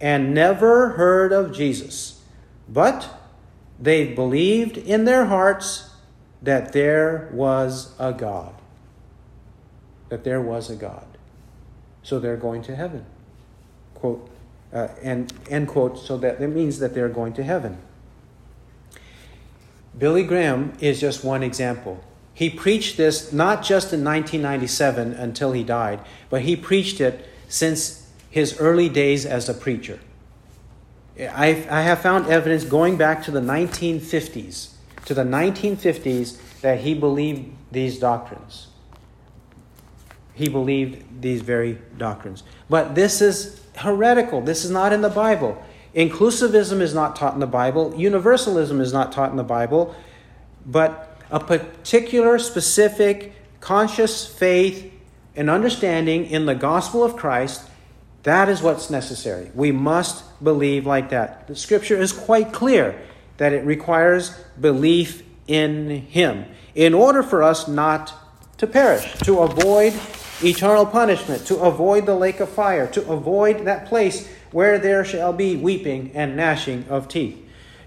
and 0.00 0.34
never 0.34 0.90
heard 0.90 1.32
of 1.32 1.52
Jesus. 1.52 2.22
But 2.68 3.08
they 3.78 4.12
believed 4.12 4.76
in 4.76 5.04
their 5.04 5.26
hearts 5.26 5.90
that 6.42 6.72
there 6.72 7.30
was 7.32 7.94
a 7.98 8.12
God. 8.12 8.54
That 10.08 10.24
there 10.24 10.40
was 10.40 10.70
a 10.70 10.76
God. 10.76 11.06
So 12.02 12.18
they're 12.18 12.36
going 12.36 12.62
to 12.62 12.76
heaven. 12.76 13.04
Quote, 13.94 14.30
uh, 14.72 14.88
and 15.02 15.32
end 15.48 15.68
quote, 15.68 15.98
so 15.98 16.16
that 16.18 16.40
it 16.40 16.48
means 16.48 16.78
that 16.78 16.94
they're 16.94 17.08
going 17.08 17.32
to 17.34 17.42
heaven. 17.42 17.78
Billy 19.96 20.22
Graham 20.22 20.74
is 20.80 21.00
just 21.00 21.24
one 21.24 21.42
example. 21.42 22.02
He 22.34 22.50
preached 22.50 22.98
this 22.98 23.32
not 23.32 23.62
just 23.62 23.94
in 23.94 24.04
1997 24.04 25.14
until 25.14 25.52
he 25.52 25.64
died, 25.64 26.00
but 26.28 26.42
he 26.42 26.54
preached 26.54 27.00
it 27.00 27.26
since 27.48 28.05
his 28.36 28.60
early 28.60 28.90
days 28.90 29.24
as 29.24 29.48
a 29.48 29.54
preacher. 29.54 29.98
I've, 31.18 31.66
I 31.70 31.80
have 31.80 32.02
found 32.02 32.26
evidence 32.26 32.64
going 32.64 32.98
back 32.98 33.22
to 33.22 33.30
the 33.30 33.40
1950s, 33.40 34.72
to 35.06 35.14
the 35.14 35.22
1950s, 35.22 36.36
that 36.60 36.80
he 36.80 36.92
believed 36.92 37.50
these 37.72 37.98
doctrines. 37.98 38.66
He 40.34 40.50
believed 40.50 41.22
these 41.22 41.40
very 41.40 41.78
doctrines. 41.96 42.42
But 42.68 42.94
this 42.94 43.22
is 43.22 43.62
heretical. 43.74 44.42
This 44.42 44.66
is 44.66 44.70
not 44.70 44.92
in 44.92 45.00
the 45.00 45.08
Bible. 45.08 45.56
Inclusivism 45.94 46.82
is 46.82 46.92
not 46.92 47.16
taught 47.16 47.32
in 47.32 47.40
the 47.40 47.46
Bible. 47.46 47.94
Universalism 47.96 48.82
is 48.82 48.92
not 48.92 49.12
taught 49.12 49.30
in 49.30 49.38
the 49.38 49.44
Bible. 49.44 49.96
But 50.66 51.22
a 51.30 51.40
particular, 51.40 52.38
specific, 52.38 53.32
conscious 53.60 54.26
faith 54.26 54.92
and 55.34 55.48
understanding 55.48 56.26
in 56.26 56.44
the 56.44 56.54
gospel 56.54 57.02
of 57.02 57.16
Christ 57.16 57.70
that 58.26 58.48
is 58.48 58.60
what's 58.60 58.90
necessary. 58.90 59.52
We 59.54 59.70
must 59.70 60.24
believe 60.42 60.84
like 60.84 61.10
that. 61.10 61.46
The 61.46 61.54
scripture 61.54 61.96
is 61.96 62.10
quite 62.10 62.52
clear 62.52 63.00
that 63.36 63.52
it 63.52 63.64
requires 63.64 64.36
belief 64.60 65.22
in 65.46 65.88
Him 65.90 66.46
in 66.74 66.92
order 66.92 67.22
for 67.22 67.44
us 67.44 67.68
not 67.68 68.12
to 68.58 68.66
perish, 68.66 69.14
to 69.18 69.38
avoid 69.38 69.94
eternal 70.42 70.84
punishment, 70.84 71.46
to 71.46 71.58
avoid 71.58 72.04
the 72.04 72.16
lake 72.16 72.40
of 72.40 72.48
fire, 72.48 72.88
to 72.88 73.08
avoid 73.08 73.64
that 73.64 73.86
place 73.86 74.28
where 74.50 74.76
there 74.76 75.04
shall 75.04 75.32
be 75.32 75.54
weeping 75.54 76.10
and 76.12 76.36
gnashing 76.36 76.84
of 76.88 77.06
teeth. 77.06 77.38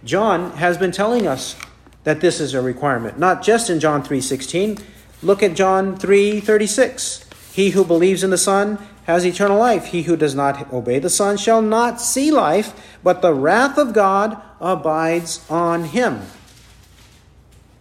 John 0.05 0.51
has 0.51 0.77
been 0.77 0.93
telling 0.93 1.27
us 1.27 1.57
that 2.05 2.21
this 2.21 2.39
is 2.39 2.53
a 2.53 2.61
requirement, 2.61 3.19
not 3.19 3.43
just 3.43 3.69
in 3.69 3.81
John 3.81 4.03
3:16. 4.03 4.77
Look 5.21 5.43
at 5.43 5.53
John 5.53 5.97
3:36. 5.97 7.25
He 7.51 7.71
who 7.71 7.83
believes 7.83 8.23
in 8.23 8.29
the 8.29 8.37
Son 8.37 8.77
has 9.09 9.25
eternal 9.25 9.57
life. 9.57 9.87
He 9.87 10.03
who 10.03 10.15
does 10.15 10.35
not 10.35 10.71
obey 10.71 10.99
the 10.99 11.09
Son 11.09 11.35
shall 11.35 11.63
not 11.63 11.99
see 11.99 12.29
life, 12.29 12.73
but 13.03 13.23
the 13.23 13.33
wrath 13.33 13.75
of 13.79 13.91
God 13.91 14.39
abides 14.61 15.43
on 15.49 15.85
him. 15.85 16.21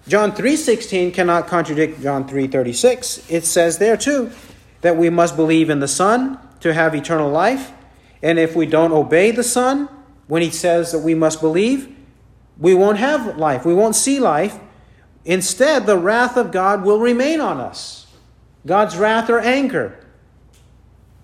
John 0.08 0.32
3:16 0.32 1.12
cannot 1.12 1.46
contradict 1.46 2.00
John 2.00 2.26
3:36. 2.26 3.20
It 3.28 3.44
says 3.44 3.76
there 3.76 3.98
too 3.98 4.30
that 4.80 4.96
we 4.96 5.10
must 5.10 5.36
believe 5.36 5.68
in 5.68 5.80
the 5.80 5.86
Son 5.86 6.38
to 6.60 6.72
have 6.72 6.94
eternal 6.94 7.30
life, 7.30 7.72
and 8.22 8.38
if 8.38 8.56
we 8.56 8.64
don't 8.64 8.92
obey 8.92 9.30
the 9.30 9.44
Son 9.44 9.90
when 10.28 10.40
he 10.40 10.50
says 10.50 10.92
that 10.92 11.00
we 11.00 11.14
must 11.14 11.42
believe, 11.42 11.94
we 12.58 12.72
won't 12.72 12.96
have 12.96 13.36
life. 13.36 13.66
We 13.66 13.74
won't 13.74 13.96
see 13.96 14.18
life. 14.18 14.58
Instead, 15.26 15.84
the 15.84 15.98
wrath 15.98 16.38
of 16.38 16.52
God 16.52 16.86
will 16.86 17.00
remain 17.00 17.38
on 17.38 17.60
us. 17.60 18.06
God's 18.64 18.96
wrath 18.96 19.28
or 19.28 19.40
anger 19.40 19.98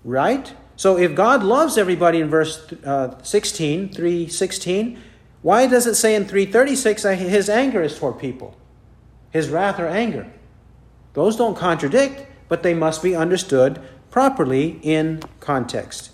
Right? 0.05 0.53
So 0.77 0.97
if 0.97 1.15
God 1.15 1.43
loves 1.43 1.77
everybody 1.77 2.21
in 2.21 2.29
verse 2.29 2.71
uh, 2.85 3.21
16, 3.21 3.89
316, 3.89 4.97
Why 5.45 5.67
does 5.67 5.85
it 5.85 5.93
say 5.93 6.15
in 6.15 6.25
336 6.25 7.03
that 7.03 7.19
his 7.19 7.49
anger 7.49 7.83
is 7.83 7.99
toward 7.99 8.17
people? 8.17 8.57
His 9.29 9.49
wrath 9.49 9.79
or 9.79 9.87
anger? 9.87 10.25
Those 11.13 11.35
don't 11.35 11.55
contradict, 11.55 12.25
but 12.49 12.63
they 12.63 12.73
must 12.73 13.03
be 13.03 13.15
understood 13.15 13.79
properly 14.09 14.79
in 14.81 15.21
context. 15.39 16.09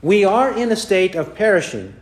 We 0.00 0.24
are 0.24 0.56
in 0.56 0.70
a 0.70 0.76
state 0.76 1.16
of 1.16 1.34
perishing, 1.34 1.96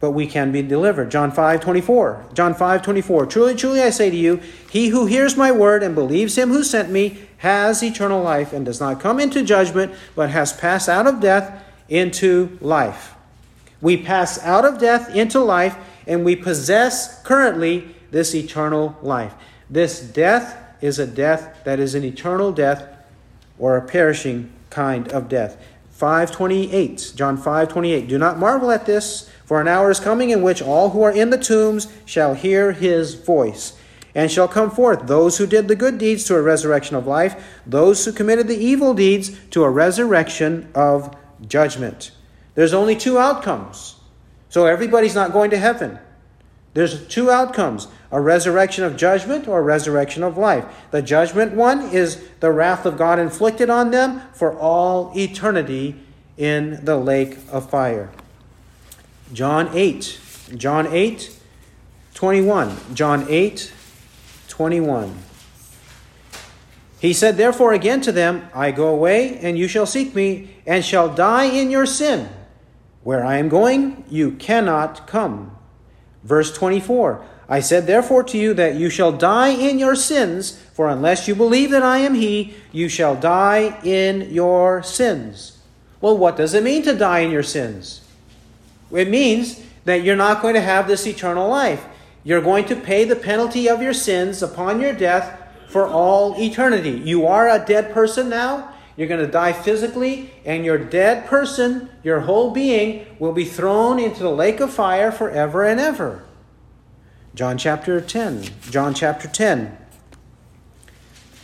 but 0.00 0.12
we 0.12 0.26
can 0.26 0.52
be 0.52 0.62
delivered. 0.62 1.10
John 1.10 1.30
5 1.30 1.60
24. 1.60 2.26
John 2.34 2.54
5 2.54 2.82
24. 2.82 3.26
Truly, 3.26 3.54
truly, 3.54 3.82
I 3.82 3.90
say 3.90 4.10
to 4.10 4.16
you, 4.16 4.40
he 4.70 4.88
who 4.88 5.06
hears 5.06 5.36
my 5.36 5.50
word 5.50 5.82
and 5.82 5.94
believes 5.94 6.38
him 6.38 6.50
who 6.50 6.62
sent 6.62 6.90
me 6.90 7.18
has 7.38 7.82
eternal 7.82 8.22
life 8.22 8.52
and 8.52 8.64
does 8.64 8.80
not 8.80 9.00
come 9.00 9.20
into 9.20 9.44
judgment, 9.44 9.94
but 10.14 10.30
has 10.30 10.52
passed 10.52 10.88
out 10.88 11.06
of 11.06 11.20
death 11.20 11.64
into 11.88 12.58
life. 12.60 13.14
We 13.80 13.96
pass 13.96 14.42
out 14.42 14.64
of 14.64 14.78
death 14.78 15.14
into 15.14 15.40
life, 15.40 15.76
and 16.06 16.24
we 16.24 16.36
possess 16.36 17.22
currently 17.22 17.94
this 18.10 18.34
eternal 18.34 18.96
life. 19.02 19.34
This 19.70 20.00
death 20.00 20.56
is 20.80 20.98
a 20.98 21.06
death 21.06 21.58
that 21.64 21.78
is 21.78 21.94
an 21.94 22.04
eternal 22.04 22.52
death 22.52 22.88
or 23.58 23.76
a 23.76 23.82
perishing 23.82 24.52
kind 24.70 25.08
of 25.08 25.28
death. 25.28 25.56
528 25.92 27.12
John 27.16 27.36
5:28 27.36 28.08
Do 28.08 28.18
not 28.18 28.38
marvel 28.38 28.70
at 28.70 28.86
this 28.86 29.28
for 29.48 29.62
an 29.62 29.66
hour 29.66 29.90
is 29.90 29.98
coming 29.98 30.28
in 30.28 30.42
which 30.42 30.60
all 30.60 30.90
who 30.90 31.00
are 31.00 31.10
in 31.10 31.30
the 31.30 31.38
tombs 31.38 31.88
shall 32.04 32.34
hear 32.34 32.72
his 32.72 33.14
voice 33.14 33.72
and 34.14 34.30
shall 34.30 34.46
come 34.46 34.70
forth 34.70 35.06
those 35.06 35.38
who 35.38 35.46
did 35.46 35.68
the 35.68 35.74
good 35.74 35.96
deeds 35.96 36.24
to 36.24 36.34
a 36.34 36.42
resurrection 36.42 36.94
of 36.94 37.06
life 37.06 37.58
those 37.64 38.04
who 38.04 38.12
committed 38.12 38.46
the 38.46 38.62
evil 38.62 38.92
deeds 38.92 39.34
to 39.48 39.64
a 39.64 39.70
resurrection 39.70 40.68
of 40.74 41.16
judgment 41.46 42.10
there's 42.56 42.74
only 42.74 42.94
two 42.94 43.16
outcomes 43.16 43.96
so 44.50 44.66
everybody's 44.66 45.14
not 45.14 45.32
going 45.32 45.48
to 45.48 45.56
heaven 45.56 45.98
there's 46.74 47.06
two 47.08 47.30
outcomes 47.30 47.88
a 48.10 48.20
resurrection 48.20 48.84
of 48.84 48.96
judgment 48.96 49.46
or 49.46 49.58
a 49.58 49.62
resurrection 49.62 50.22
of 50.22 50.38
life. 50.38 50.64
The 50.90 51.02
judgment 51.02 51.54
one 51.54 51.90
is 51.90 52.26
the 52.40 52.50
wrath 52.50 52.86
of 52.86 52.96
God 52.96 53.18
inflicted 53.18 53.68
on 53.68 53.90
them 53.90 54.22
for 54.32 54.56
all 54.58 55.12
eternity 55.16 55.96
in 56.36 56.84
the 56.84 56.96
lake 56.96 57.38
of 57.50 57.68
fire. 57.68 58.10
John 59.32 59.70
8. 59.72 60.20
John 60.56 60.86
8, 60.86 61.38
21. 62.14 62.76
John 62.94 63.26
8, 63.28 63.72
21. 64.48 65.18
He 67.00 67.12
said, 67.12 67.36
Therefore 67.36 67.72
again 67.72 68.00
to 68.00 68.12
them, 68.12 68.48
I 68.54 68.70
go 68.70 68.88
away, 68.88 69.38
and 69.38 69.58
you 69.58 69.68
shall 69.68 69.86
seek 69.86 70.14
me, 70.14 70.56
and 70.66 70.84
shall 70.84 71.14
die 71.14 71.44
in 71.44 71.70
your 71.70 71.86
sin. 71.86 72.28
Where 73.02 73.24
I 73.24 73.36
am 73.36 73.48
going, 73.48 74.04
you 74.08 74.32
cannot 74.32 75.06
come. 75.06 75.56
Verse 76.24 76.52
24 76.52 77.24
I 77.50 77.60
said 77.60 77.86
therefore 77.86 78.24
to 78.24 78.36
you 78.36 78.52
that 78.54 78.74
you 78.74 78.90
shall 78.90 79.12
die 79.12 79.48
in 79.48 79.78
your 79.78 79.96
sins, 79.96 80.60
for 80.74 80.88
unless 80.88 81.26
you 81.26 81.34
believe 81.34 81.70
that 81.70 81.82
I 81.82 81.98
am 81.98 82.14
He, 82.14 82.54
you 82.72 82.88
shall 82.88 83.16
die 83.16 83.78
in 83.82 84.30
your 84.32 84.82
sins. 84.82 85.58
Well, 86.00 86.18
what 86.18 86.36
does 86.36 86.52
it 86.52 86.62
mean 86.62 86.82
to 86.82 86.94
die 86.94 87.20
in 87.20 87.30
your 87.30 87.42
sins? 87.42 88.02
It 88.90 89.08
means 89.08 89.62
that 89.84 90.02
you're 90.02 90.16
not 90.16 90.42
going 90.42 90.54
to 90.54 90.60
have 90.60 90.86
this 90.86 91.06
eternal 91.06 91.48
life. 91.48 91.84
You're 92.24 92.40
going 92.40 92.64
to 92.66 92.76
pay 92.76 93.04
the 93.04 93.16
penalty 93.16 93.68
of 93.68 93.82
your 93.82 93.94
sins 93.94 94.42
upon 94.42 94.80
your 94.80 94.92
death 94.92 95.40
for 95.68 95.86
all 95.86 96.40
eternity. 96.40 96.90
You 96.90 97.26
are 97.26 97.48
a 97.48 97.64
dead 97.64 97.92
person 97.92 98.28
now. 98.28 98.74
You're 98.96 99.08
going 99.08 99.24
to 99.24 99.30
die 99.30 99.52
physically, 99.52 100.32
and 100.44 100.64
your 100.64 100.76
dead 100.76 101.26
person, 101.26 101.88
your 102.02 102.20
whole 102.20 102.50
being, 102.50 103.06
will 103.20 103.32
be 103.32 103.44
thrown 103.44 104.00
into 104.00 104.24
the 104.24 104.30
lake 104.30 104.58
of 104.58 104.72
fire 104.72 105.12
forever 105.12 105.62
and 105.62 105.78
ever. 105.78 106.24
John 107.34 107.58
chapter 107.58 108.00
10. 108.00 108.42
John 108.70 108.94
chapter 108.94 109.28
10. 109.28 109.78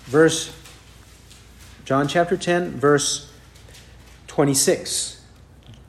Verse 0.07 0.55
John 1.85 2.09
chapter 2.09 2.37
10 2.37 2.73
verse 2.73 3.31
26. 4.27 5.24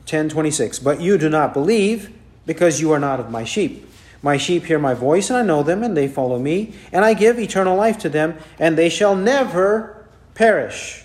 10:26. 0.05 0.79
But 0.79 1.01
you 1.01 1.17
do 1.17 1.29
not 1.29 1.53
believe 1.53 2.11
because 2.45 2.81
you 2.81 2.91
are 2.91 2.99
not 2.99 3.19
of 3.19 3.31
my 3.31 3.43
sheep. 3.43 3.89
My 4.21 4.37
sheep 4.37 4.65
hear 4.65 4.79
my 4.79 4.93
voice 4.93 5.29
and 5.29 5.37
I 5.37 5.43
know 5.43 5.61
them 5.61 5.83
and 5.83 5.95
they 5.95 6.07
follow 6.07 6.39
me, 6.39 6.73
and 6.91 7.05
I 7.05 7.13
give 7.13 7.39
eternal 7.39 7.75
life 7.75 7.97
to 7.99 8.09
them, 8.09 8.35
and 8.57 8.77
they 8.77 8.89
shall 8.89 9.15
never 9.15 10.05
perish. 10.33 11.03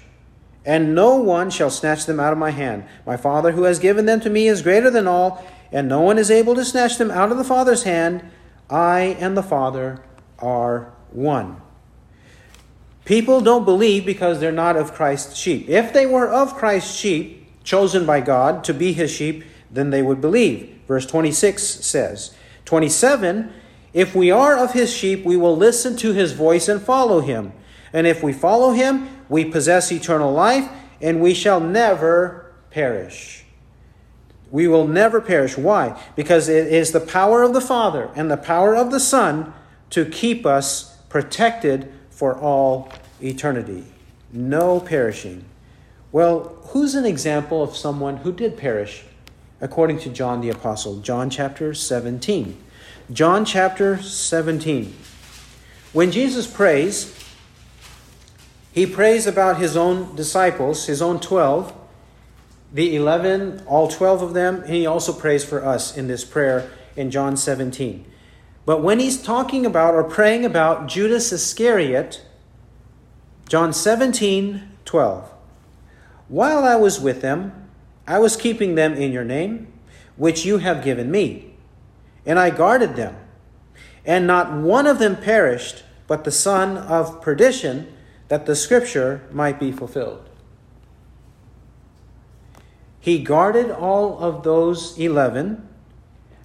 And 0.64 0.94
no 0.94 1.16
one 1.16 1.50
shall 1.50 1.70
snatch 1.70 2.06
them 2.06 2.20
out 2.20 2.32
of 2.32 2.38
my 2.38 2.50
hand. 2.50 2.84
My 3.06 3.16
Father 3.16 3.52
who 3.52 3.64
has 3.64 3.78
given 3.78 4.06
them 4.06 4.20
to 4.20 4.30
me 4.30 4.46
is 4.46 4.62
greater 4.62 4.90
than 4.90 5.06
all, 5.06 5.44
and 5.72 5.88
no 5.88 6.00
one 6.00 6.18
is 6.18 6.30
able 6.30 6.54
to 6.54 6.64
snatch 6.64 6.98
them 6.98 7.10
out 7.10 7.30
of 7.30 7.38
the 7.38 7.44
Father's 7.44 7.84
hand. 7.84 8.22
I 8.68 9.16
and 9.18 9.36
the 9.36 9.42
Father 9.42 10.02
are 10.38 10.92
one. 11.12 11.60
People 13.04 13.40
don't 13.40 13.64
believe 13.64 14.06
because 14.06 14.38
they're 14.38 14.52
not 14.52 14.76
of 14.76 14.92
Christ's 14.92 15.36
sheep. 15.36 15.68
If 15.68 15.92
they 15.92 16.06
were 16.06 16.28
of 16.28 16.54
Christ's 16.54 16.94
sheep, 16.94 17.39
chosen 17.64 18.06
by 18.06 18.20
God 18.20 18.64
to 18.64 18.74
be 18.74 18.92
his 18.92 19.10
sheep, 19.10 19.44
then 19.70 19.90
they 19.90 20.02
would 20.02 20.20
believe. 20.20 20.80
Verse 20.86 21.06
26 21.06 21.62
says, 21.62 22.34
27, 22.64 23.52
if 23.92 24.14
we 24.14 24.30
are 24.30 24.56
of 24.56 24.72
his 24.72 24.92
sheep, 24.92 25.24
we 25.24 25.36
will 25.36 25.56
listen 25.56 25.96
to 25.96 26.12
his 26.12 26.32
voice 26.32 26.68
and 26.68 26.80
follow 26.80 27.20
him. 27.20 27.52
And 27.92 28.06
if 28.06 28.22
we 28.22 28.32
follow 28.32 28.72
him, 28.72 29.08
we 29.28 29.44
possess 29.44 29.90
eternal 29.90 30.32
life, 30.32 30.68
and 31.00 31.20
we 31.20 31.34
shall 31.34 31.60
never 31.60 32.52
perish. 32.70 33.44
We 34.50 34.66
will 34.68 34.86
never 34.86 35.20
perish. 35.20 35.56
Why? 35.56 36.00
Because 36.16 36.48
it 36.48 36.72
is 36.72 36.92
the 36.92 37.00
power 37.00 37.42
of 37.42 37.52
the 37.52 37.60
Father 37.60 38.10
and 38.16 38.30
the 38.30 38.36
power 38.36 38.76
of 38.76 38.90
the 38.90 39.00
Son 39.00 39.52
to 39.90 40.04
keep 40.04 40.44
us 40.44 40.96
protected 41.08 41.92
for 42.10 42.36
all 42.36 42.92
eternity. 43.20 43.84
No 44.32 44.80
perishing. 44.80 45.44
Well, 46.12 46.56
who's 46.70 46.96
an 46.96 47.04
example 47.04 47.62
of 47.62 47.76
someone 47.76 48.18
who 48.18 48.32
did 48.32 48.56
perish 48.56 49.04
according 49.60 50.00
to 50.00 50.10
John 50.10 50.40
the 50.40 50.48
Apostle? 50.50 51.00
John 51.00 51.30
chapter 51.30 51.72
17. 51.72 52.56
John 53.12 53.44
chapter 53.44 54.02
17. 54.02 54.92
When 55.92 56.10
Jesus 56.10 56.48
prays, 56.48 57.16
he 58.72 58.86
prays 58.86 59.26
about 59.26 59.58
his 59.58 59.76
own 59.76 60.16
disciples, 60.16 60.86
his 60.86 61.00
own 61.00 61.20
12, 61.20 61.72
the 62.72 62.96
11, 62.96 63.64
all 63.66 63.86
12 63.88 64.22
of 64.22 64.34
them, 64.34 64.62
and 64.62 64.74
he 64.74 64.86
also 64.86 65.12
prays 65.12 65.44
for 65.44 65.64
us 65.64 65.96
in 65.96 66.08
this 66.08 66.24
prayer 66.24 66.70
in 66.96 67.10
John 67.10 67.36
17. 67.36 68.04
But 68.64 68.82
when 68.82 68.98
he's 68.98 69.20
talking 69.20 69.64
about 69.64 69.94
or 69.94 70.04
praying 70.04 70.44
about 70.44 70.88
Judas 70.88 71.32
Iscariot, 71.32 72.24
John 73.48 73.72
17, 73.72 74.68
12. 74.84 75.30
While 76.30 76.62
I 76.62 76.76
was 76.76 77.00
with 77.00 77.22
them, 77.22 77.68
I 78.06 78.20
was 78.20 78.36
keeping 78.36 78.76
them 78.76 78.94
in 78.94 79.10
your 79.10 79.24
name, 79.24 79.72
which 80.16 80.44
you 80.44 80.58
have 80.58 80.84
given 80.84 81.10
me, 81.10 81.56
and 82.24 82.38
I 82.38 82.50
guarded 82.50 82.94
them. 82.94 83.16
And 84.06 84.28
not 84.28 84.52
one 84.52 84.86
of 84.86 85.00
them 85.00 85.16
perished, 85.16 85.82
but 86.06 86.22
the 86.22 86.30
son 86.30 86.78
of 86.78 87.20
perdition, 87.20 87.92
that 88.28 88.46
the 88.46 88.54
scripture 88.54 89.22
might 89.32 89.58
be 89.58 89.72
fulfilled. 89.72 90.28
He 93.00 93.18
guarded 93.18 93.72
all 93.72 94.20
of 94.20 94.44
those 94.44 94.96
11. 94.96 95.66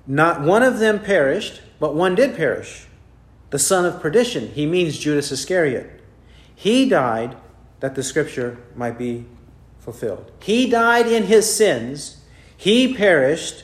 Not 0.07 0.41
one 0.41 0.63
of 0.63 0.79
them 0.79 0.99
perished, 0.99 1.61
but 1.79 1.93
one 1.93 2.15
did 2.15 2.35
perish. 2.35 2.87
The 3.51 3.59
son 3.59 3.85
of 3.85 4.01
perdition. 4.01 4.47
He 4.49 4.65
means 4.65 4.97
Judas 4.97 5.31
Iscariot. 5.31 6.01
He 6.55 6.89
died 6.89 7.37
that 7.81 7.93
the 7.93 8.01
scripture 8.01 8.57
might 8.75 8.97
be 8.97 9.25
fulfilled. 9.85 10.31
He 10.41 10.67
died 10.67 11.07
in 11.07 11.23
his 11.23 11.55
sins. 11.55 12.17
He 12.57 12.95
perished, 12.95 13.63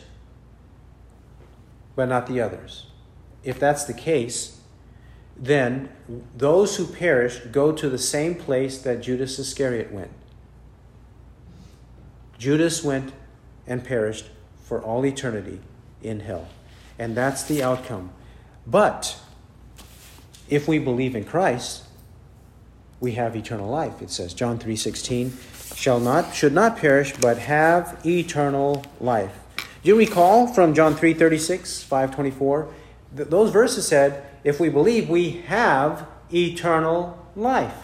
but 1.96 2.06
not 2.06 2.28
the 2.28 2.40
others. 2.40 2.86
If 3.44 3.60
that's 3.60 3.86
the 3.86 3.94
case, 3.94 4.60
then 5.36 5.90
those 6.38 6.78
who 6.78 6.86
perished 6.86 7.52
go 7.52 7.72
to 7.72 7.90
the 7.90 7.98
same 7.98 8.36
place 8.36 8.78
that 8.84 9.02
Judas 9.02 9.40
Iscariot 9.40 9.92
went. 9.92 10.12
Judas 12.38 12.84
went 12.84 13.12
and 13.66 13.84
perished 13.84 14.30
for 14.64 14.80
all 14.80 15.04
eternity 15.06 15.60
in 16.04 16.20
hell. 16.20 16.48
And 17.00 17.18
that's 17.18 17.44
the 17.44 17.64
outcome. 17.64 18.12
But 18.68 19.20
if 20.50 20.68
we 20.68 20.78
believe 20.78 21.16
in 21.16 21.24
Christ, 21.24 21.84
we 23.00 23.14
have 23.14 23.36
eternal 23.36 23.70
life. 23.70 24.04
It 24.04 24.12
says 24.12 24.36
John 24.36 24.60
3:16 24.60 25.32
shall 25.76 26.00
not 26.00 26.36
should 26.36 26.54
not 26.54 26.78
perish 26.78 27.14
but 27.18 27.38
have 27.38 28.00
eternal 28.06 28.86
life. 29.00 29.38
Do 29.84 29.90
you 29.90 29.98
recall 29.98 30.48
from 30.48 30.74
John 30.74 30.96
3:36, 30.96 31.84
524? 31.84 32.68
Those 33.14 33.52
verses 33.52 33.88
said, 33.88 34.24
if 34.44 34.60
we 34.60 34.70
believe, 34.70 35.10
we 35.10 35.44
have 35.48 36.08
eternal 36.34 37.18
life. 37.36 37.76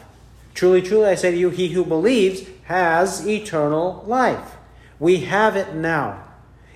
Truly, 0.53 0.81
truly, 0.81 1.07
I 1.07 1.15
say 1.15 1.31
to 1.31 1.37
you, 1.37 1.49
he 1.49 1.69
who 1.69 1.85
believes 1.85 2.43
has 2.63 3.27
eternal 3.27 4.03
life. 4.07 4.55
We 4.99 5.17
have 5.21 5.55
it 5.55 5.75
now. 5.75 6.23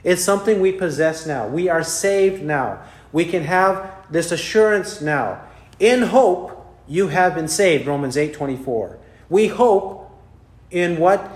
It's 0.03 0.23
something 0.23 0.59
we 0.59 0.71
possess 0.71 1.25
now. 1.25 1.47
We 1.47 1.69
are 1.69 1.83
saved 1.83 2.43
now. 2.43 2.81
We 3.11 3.25
can 3.25 3.43
have 3.43 3.91
this 4.09 4.31
assurance 4.31 5.01
now. 5.01 5.41
In 5.79 6.03
hope, 6.03 6.57
you 6.88 7.07
have 7.07 7.35
been 7.35 7.47
saved, 7.47 7.88
Romans 7.88 8.17
8 8.17 8.33
24. 8.33 8.97
We 9.29 9.47
hope 9.47 10.01
in 10.72 10.98
what 10.98 11.30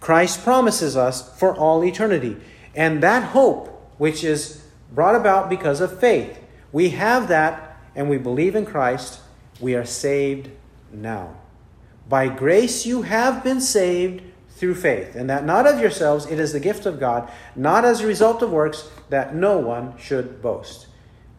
Christ 0.00 0.42
promises 0.42 0.96
us 0.96 1.36
for 1.38 1.56
all 1.56 1.84
eternity. 1.84 2.36
And 2.74 3.02
that 3.02 3.30
hope, 3.30 3.68
which 3.98 4.24
is 4.24 4.64
brought 4.92 5.14
about 5.14 5.48
because 5.48 5.80
of 5.80 6.00
faith, 6.00 6.38
we 6.72 6.90
have 6.90 7.28
that 7.28 7.78
and 7.94 8.10
we 8.10 8.18
believe 8.18 8.56
in 8.56 8.66
Christ, 8.66 9.20
we 9.60 9.74
are 9.74 9.84
saved 9.84 10.50
now. 10.92 11.36
By 12.08 12.28
grace 12.28 12.84
you 12.84 13.02
have 13.02 13.44
been 13.44 13.60
saved 13.60 14.22
through 14.50 14.74
faith, 14.74 15.14
and 15.14 15.28
that 15.30 15.44
not 15.44 15.66
of 15.66 15.80
yourselves, 15.80 16.26
it 16.26 16.38
is 16.38 16.52
the 16.52 16.60
gift 16.60 16.86
of 16.86 17.00
God, 17.00 17.30
not 17.56 17.84
as 17.84 18.00
a 18.00 18.06
result 18.06 18.42
of 18.42 18.50
works, 18.50 18.88
that 19.08 19.34
no 19.34 19.58
one 19.58 19.96
should 19.98 20.40
boast. 20.42 20.86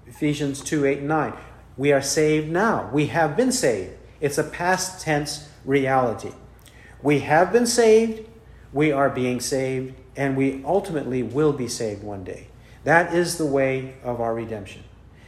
Ephesians 0.07 0.61
2 0.61 0.85
8 0.85 0.99
and 0.99 1.07
9. 1.07 1.33
We 1.77 1.91
are 1.91 2.01
saved 2.01 2.49
now. 2.49 2.89
We 2.91 3.07
have 3.07 3.35
been 3.35 3.51
saved. 3.51 3.91
It's 4.21 4.37
a 4.37 4.43
past 4.43 5.01
tense 5.01 5.49
reality. 5.65 6.31
We 7.05 7.19
have 7.19 7.53
been 7.53 7.67
saved, 7.67 8.27
we 8.73 8.91
are 8.91 9.11
being 9.11 9.39
saved, 9.39 9.93
and 10.15 10.35
we 10.35 10.63
ultimately 10.65 11.21
will 11.21 11.53
be 11.53 11.67
saved 11.67 12.01
one 12.01 12.23
day. 12.23 12.47
That 12.83 13.13
is 13.13 13.37
the 13.37 13.45
way 13.45 13.93
of 14.03 14.19
our 14.19 14.33
redemption. 14.33 14.83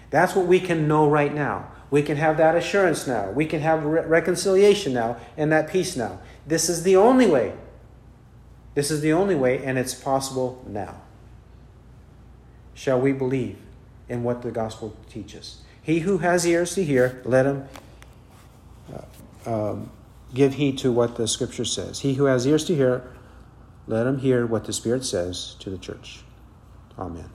That's 0.10 0.34
what 0.34 0.48
we 0.48 0.60
can 0.60 0.88
know 0.88 1.08
right 1.08 1.32
now. 1.32 1.68
We 1.92 2.02
can 2.02 2.18
have 2.18 2.38
that 2.38 2.56
assurance 2.56 3.06
now. 3.06 3.30
We 3.30 3.46
can 3.46 3.62
have 3.62 3.86
re- 3.86 4.02
reconciliation 4.02 4.92
now 4.92 5.18
and 5.38 5.52
that 5.52 5.70
peace 5.70 5.96
now. 5.96 6.18
This 6.48 6.68
is 6.68 6.82
the 6.82 6.96
only 6.96 7.28
way. 7.28 7.54
This 8.74 8.90
is 8.90 9.02
the 9.02 9.14
only 9.14 9.36
way, 9.36 9.64
and 9.64 9.78
it's 9.78 9.94
possible 9.94 10.66
now. 10.66 11.00
Shall 12.74 13.00
we 13.00 13.12
believe 13.12 13.60
in 14.10 14.24
what 14.24 14.42
the 14.42 14.50
gospel 14.50 14.96
teaches? 15.12 15.62
He 15.84 16.00
who 16.00 16.18
has 16.18 16.44
ears 16.44 16.74
to 16.74 16.84
hear, 16.84 17.22
let 17.24 17.46
him 17.46 17.70
uh, 19.46 19.72
um, 19.72 19.92
give 20.34 20.56
heed 20.56 20.78
to 20.80 20.92
what 20.92 21.16
the 21.16 21.28
scripture 21.28 21.66
says. 21.66 22.00
He 22.00 22.16
who 22.16 22.26
has 22.26 22.46
ears 22.46 22.66
to 22.66 22.76
hear, 22.76 23.04
let 23.88 24.06
him 24.06 24.20
hear 24.20 24.46
what 24.46 24.66
the 24.66 24.74
Spirit 24.74 25.06
says 25.06 25.56
to 25.60 25.70
the 25.70 25.78
church. 25.78 26.20
Amen. 26.98 27.30